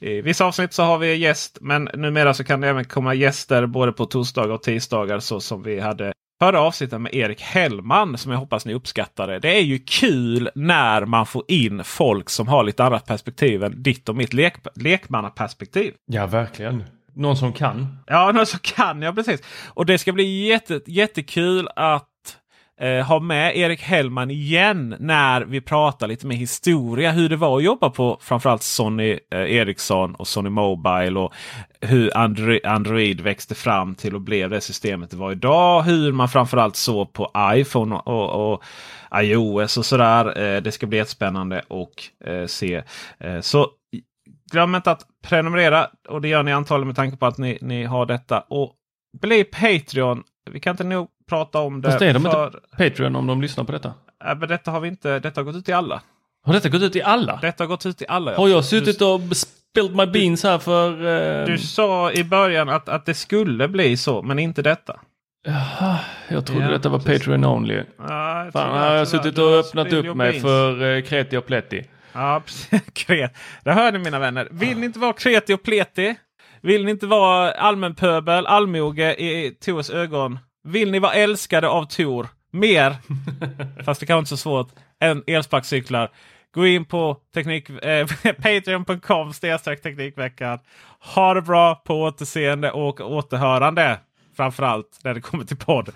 I 0.00 0.20
vissa 0.20 0.44
avsnitt 0.44 0.72
så 0.72 0.82
har 0.82 0.98
vi 0.98 1.14
gäst, 1.16 1.58
men 1.60 1.88
numera 1.94 2.34
så 2.34 2.44
kan 2.44 2.60
det 2.60 2.68
även 2.68 2.84
komma 2.84 3.14
gäster 3.14 3.66
både 3.66 3.92
på 3.92 4.06
torsdagar 4.06 4.54
och 4.54 4.62
tisdagar 4.62 5.18
så 5.18 5.40
som 5.40 5.62
vi 5.62 5.80
hade 5.80 6.12
förra 6.42 6.60
avsnittet 6.60 7.00
med 7.00 7.14
Erik 7.14 7.40
Hellman 7.40 8.18
som 8.18 8.32
jag 8.32 8.38
hoppas 8.38 8.66
ni 8.66 8.74
uppskattade. 8.74 9.38
Det 9.38 9.58
är 9.58 9.62
ju 9.62 9.78
kul 9.78 10.50
när 10.54 11.04
man 11.04 11.26
får 11.26 11.44
in 11.48 11.84
folk 11.84 12.30
som 12.30 12.48
har 12.48 12.64
lite 12.64 12.84
annat 12.84 13.06
perspektiv 13.06 13.64
än 13.64 13.82
ditt 13.82 14.08
och 14.08 14.16
mitt 14.16 14.32
lek 14.32 14.54
lekmannaperspektiv. 14.74 15.94
Ja, 16.06 16.26
verkligen. 16.26 16.84
Någon 17.14 17.36
som 17.36 17.52
kan. 17.52 17.98
Ja, 18.06 18.32
någon 18.32 18.46
som 18.46 18.58
kan. 18.62 19.02
Ja, 19.02 19.12
precis. 19.12 19.42
Och 19.68 19.86
det 19.86 19.98
ska 19.98 20.12
bli 20.12 20.48
jätte, 20.48 20.80
jättekul 20.86 21.68
att 21.76 22.08
eh, 22.82 23.04
ha 23.06 23.20
med 23.20 23.56
Erik 23.56 23.82
Hellman 23.82 24.30
igen 24.30 24.96
när 25.00 25.40
vi 25.40 25.60
pratar 25.60 26.08
lite 26.08 26.26
mer 26.26 26.36
historia. 26.36 27.12
Hur 27.12 27.28
det 27.28 27.36
var 27.36 27.56
att 27.56 27.64
jobba 27.64 27.90
på 27.90 28.18
framförallt 28.20 28.62
Sony 28.62 29.18
eh, 29.30 29.56
Ericsson 29.56 30.14
och 30.14 30.28
Sony 30.28 30.50
Mobile. 30.50 31.20
och 31.20 31.32
Hur 31.80 32.16
Android, 32.16 32.66
Android 32.66 33.20
växte 33.20 33.54
fram 33.54 33.94
till 33.94 34.14
och 34.14 34.20
blev 34.20 34.50
det 34.50 34.60
systemet 34.60 35.10
det 35.10 35.16
var 35.16 35.32
idag. 35.32 35.82
Hur 35.82 36.12
man 36.12 36.28
framförallt 36.28 36.76
såg 36.76 37.12
på 37.12 37.30
iPhone 37.54 37.94
och, 37.94 38.30
och, 38.30 38.52
och 38.52 38.62
iOS 39.22 39.76
och 39.76 39.86
sådär. 39.86 40.38
Eh, 40.40 40.62
det 40.62 40.72
ska 40.72 40.86
bli 40.86 40.98
jättespännande 40.98 41.58
att 41.58 42.28
eh, 42.28 42.46
se. 42.46 42.82
Eh, 43.18 43.40
så 43.40 43.66
glöm 44.52 44.74
inte 44.74 44.90
att 44.90 45.06
prenumerera 45.24 45.86
och 46.08 46.20
det 46.20 46.28
gör 46.28 46.42
ni 46.42 46.52
antagligen 46.52 46.86
med 46.86 46.96
tanke 46.96 47.16
på 47.16 47.26
att 47.26 47.38
ni, 47.38 47.58
ni 47.60 47.84
har 47.84 48.06
detta. 48.06 48.40
Och 48.40 48.74
bli 49.20 49.44
Patreon. 49.44 50.22
Vi 50.50 50.60
kan 50.60 50.70
inte 50.70 50.84
nog 50.84 51.08
prata 51.28 51.58
om 51.58 51.80
det. 51.80 51.90
Fast 51.90 52.02
är 52.02 52.14
de 52.14 52.22
för... 52.22 52.46
inte 52.46 52.58
Patreon 52.76 53.16
om 53.16 53.26
de 53.26 53.42
lyssnar 53.42 53.64
på 53.64 53.72
detta? 53.72 53.94
Äh, 54.24 54.38
men 54.38 54.48
detta 54.48 54.70
har 54.70 54.80
vi 54.80 54.88
inte. 54.88 55.18
Detta 55.18 55.40
har 55.40 55.44
gått 55.44 55.56
ut 55.56 55.64
till 55.64 55.74
alla. 55.74 56.02
Har 56.44 56.52
detta 56.52 56.68
gått 56.68 56.82
ut 56.82 56.92
till 56.92 57.02
alla? 57.02 57.38
Detta 57.42 57.64
har 57.64 57.68
gått 57.68 57.86
ut 57.86 57.98
till 57.98 58.06
alla. 58.08 58.36
Har 58.36 58.48
jag 58.48 58.64
suttit 58.64 58.98
du... 58.98 59.04
och 59.04 59.20
spilled 59.36 59.96
my 59.96 60.06
beans 60.06 60.42
här 60.44 60.58
för... 60.58 61.06
Uh... 61.06 61.46
Du 61.46 61.58
sa 61.58 62.12
i 62.12 62.24
början 62.24 62.68
att, 62.68 62.88
att 62.88 63.06
det 63.06 63.14
skulle 63.14 63.68
bli 63.68 63.96
så, 63.96 64.22
men 64.22 64.38
inte 64.38 64.62
detta. 64.62 65.00
Jaha, 65.44 65.98
jag 66.28 66.46
trodde 66.46 66.64
Ja, 66.64 66.70
detta 66.70 66.88
var 66.88 66.98
precis. 66.98 67.18
Patreon 67.18 67.44
only. 67.44 67.82
Ja, 67.98 68.44
jag 68.44 68.52
Fan, 68.52 68.74
här 68.74 68.88
har 68.88 68.94
jag 68.94 69.02
det 69.02 69.06
suttit 69.06 69.38
och 69.38 69.50
det 69.50 69.58
öppnat 69.58 69.92
upp 69.92 70.16
mig 70.16 70.30
Beans. 70.30 70.42
för 70.42 70.82
uh, 70.82 71.02
kreti 71.02 71.36
och 71.36 71.46
pletti. 71.46 71.84
Ja. 72.12 72.42
Kret. 72.92 73.36
Där 73.64 73.72
hör 73.72 73.92
ni 73.92 73.98
mina 73.98 74.18
vänner. 74.18 74.48
Vill 74.50 74.78
ni 74.78 74.86
inte 74.86 74.98
vara 74.98 75.12
kreti 75.12 75.54
och 75.54 75.62
pleti? 75.62 76.14
Vill 76.60 76.84
ni 76.84 76.90
inte 76.90 77.06
vara 77.06 77.52
allmänpöbel, 77.52 78.46
allmoge 78.46 79.14
i 79.14 79.56
Tors 79.60 79.90
ögon? 79.90 80.38
Vill 80.64 80.90
ni 80.90 80.98
vara 80.98 81.12
älskade 81.12 81.68
av 81.68 81.84
Tor 81.84 82.28
mer, 82.50 82.96
fast 83.84 84.00
det 84.00 84.06
kan 84.06 84.14
vara 84.14 84.20
inte 84.20 84.28
så 84.28 84.36
svårt, 84.36 84.68
än 85.00 85.22
elsparkcyklar? 85.26 86.10
Gå 86.54 86.66
in 86.66 86.84
på 86.84 87.16
teknik, 87.34 87.70
eh, 87.70 88.06
patreon.com 88.42 89.32
teknikveckan. 89.64 90.58
Ha 91.14 91.34
det 91.34 91.42
bra 91.42 91.74
på 91.74 92.02
återseende 92.02 92.70
och 92.70 93.00
återhörande. 93.00 94.00
Framförallt 94.36 95.00
när 95.04 95.14
det 95.14 95.20
kommer 95.20 95.44
till 95.44 95.56
podd. 95.56 95.90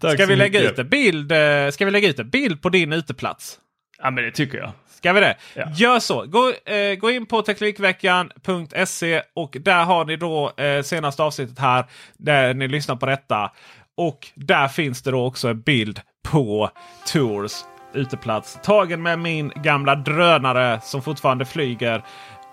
Tack 0.00 0.14
Ska 0.14 0.26
vi, 0.26 0.36
lägga 0.36 0.70
ut 0.70 0.78
en 0.78 0.88
bild, 0.88 1.32
eh, 1.32 1.70
ska 1.70 1.84
vi 1.84 1.90
lägga 1.90 2.08
ut 2.08 2.18
en 2.18 2.30
bild 2.30 2.62
på 2.62 2.68
din 2.68 2.92
uteplats? 2.92 3.58
Ja, 3.98 4.10
men 4.10 4.24
det 4.24 4.30
tycker 4.30 4.58
jag. 4.58 4.72
Ska 5.02 5.12
vi 5.12 5.20
det? 5.20 5.36
Ja. 5.54 5.64
Gör 5.74 5.98
så. 5.98 6.26
Gå, 6.26 6.52
eh, 6.64 6.94
gå 6.94 7.10
in 7.10 7.26
på 7.26 7.42
Teknikveckan.se 7.42 9.22
och 9.34 9.56
där 9.60 9.84
har 9.84 10.04
ni 10.04 10.16
då 10.16 10.52
eh, 10.56 10.82
senaste 10.82 11.22
avsnittet 11.22 11.58
här 11.58 11.84
där 12.16 12.54
ni 12.54 12.68
lyssnar 12.68 12.96
på 12.96 13.06
detta. 13.06 13.50
Och 13.96 14.26
där 14.34 14.68
finns 14.68 15.02
det 15.02 15.10
då 15.10 15.26
också 15.26 15.48
en 15.48 15.60
bild 15.60 16.00
på 16.22 16.70
Tours 17.06 17.52
uteplats. 17.94 18.58
Tagen 18.62 19.02
med 19.02 19.18
min 19.18 19.52
gamla 19.56 19.94
drönare 19.94 20.80
som 20.82 21.02
fortfarande 21.02 21.44
flyger. 21.44 22.02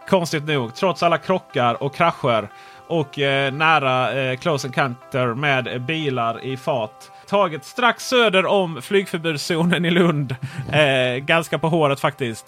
Konstigt 0.08 0.44
nog, 0.44 0.76
trots 0.76 1.04
alla 1.04 1.18
krockar 1.18 1.84
och 1.84 1.96
krascher 1.96 2.50
och 2.88 3.20
eh, 3.20 3.54
nära 3.54 4.14
eh, 4.22 4.38
close 4.38 4.68
encounter 4.68 5.34
med 5.34 5.86
bilar 5.86 6.46
i 6.46 6.58
fart. 6.58 7.10
Taget 7.30 7.66
strax 7.66 8.08
söder 8.08 8.46
om 8.46 8.82
flygförbudszonen 8.82 9.86
i 9.86 9.90
Lund. 9.92 10.36
Eh, 10.72 11.18
ganska 11.18 11.60
på 11.60 11.70
håret 11.70 12.00
faktiskt. 12.00 12.46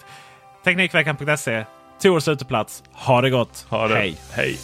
Teknikveckan.se. 0.64 1.64
Tors 2.02 2.28
uteplats. 2.28 2.82
Ha 2.92 3.20
det 3.20 3.30
gott. 3.30 3.66
Ha 3.68 3.88
det. 3.88 3.94
Hej. 3.94 4.16
Hej. 4.32 4.58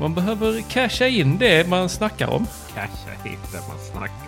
Man 0.00 0.14
behöver 0.14 0.60
casha 0.70 1.06
in 1.06 1.38
det 1.38 1.68
man 1.68 1.88
snackar 1.88 2.28
om. 2.30 2.46
Casha 2.74 3.10
hit 3.24 3.52
det 3.52 3.60
man 3.68 3.78
snackar 3.78 4.22
om. 4.22 4.27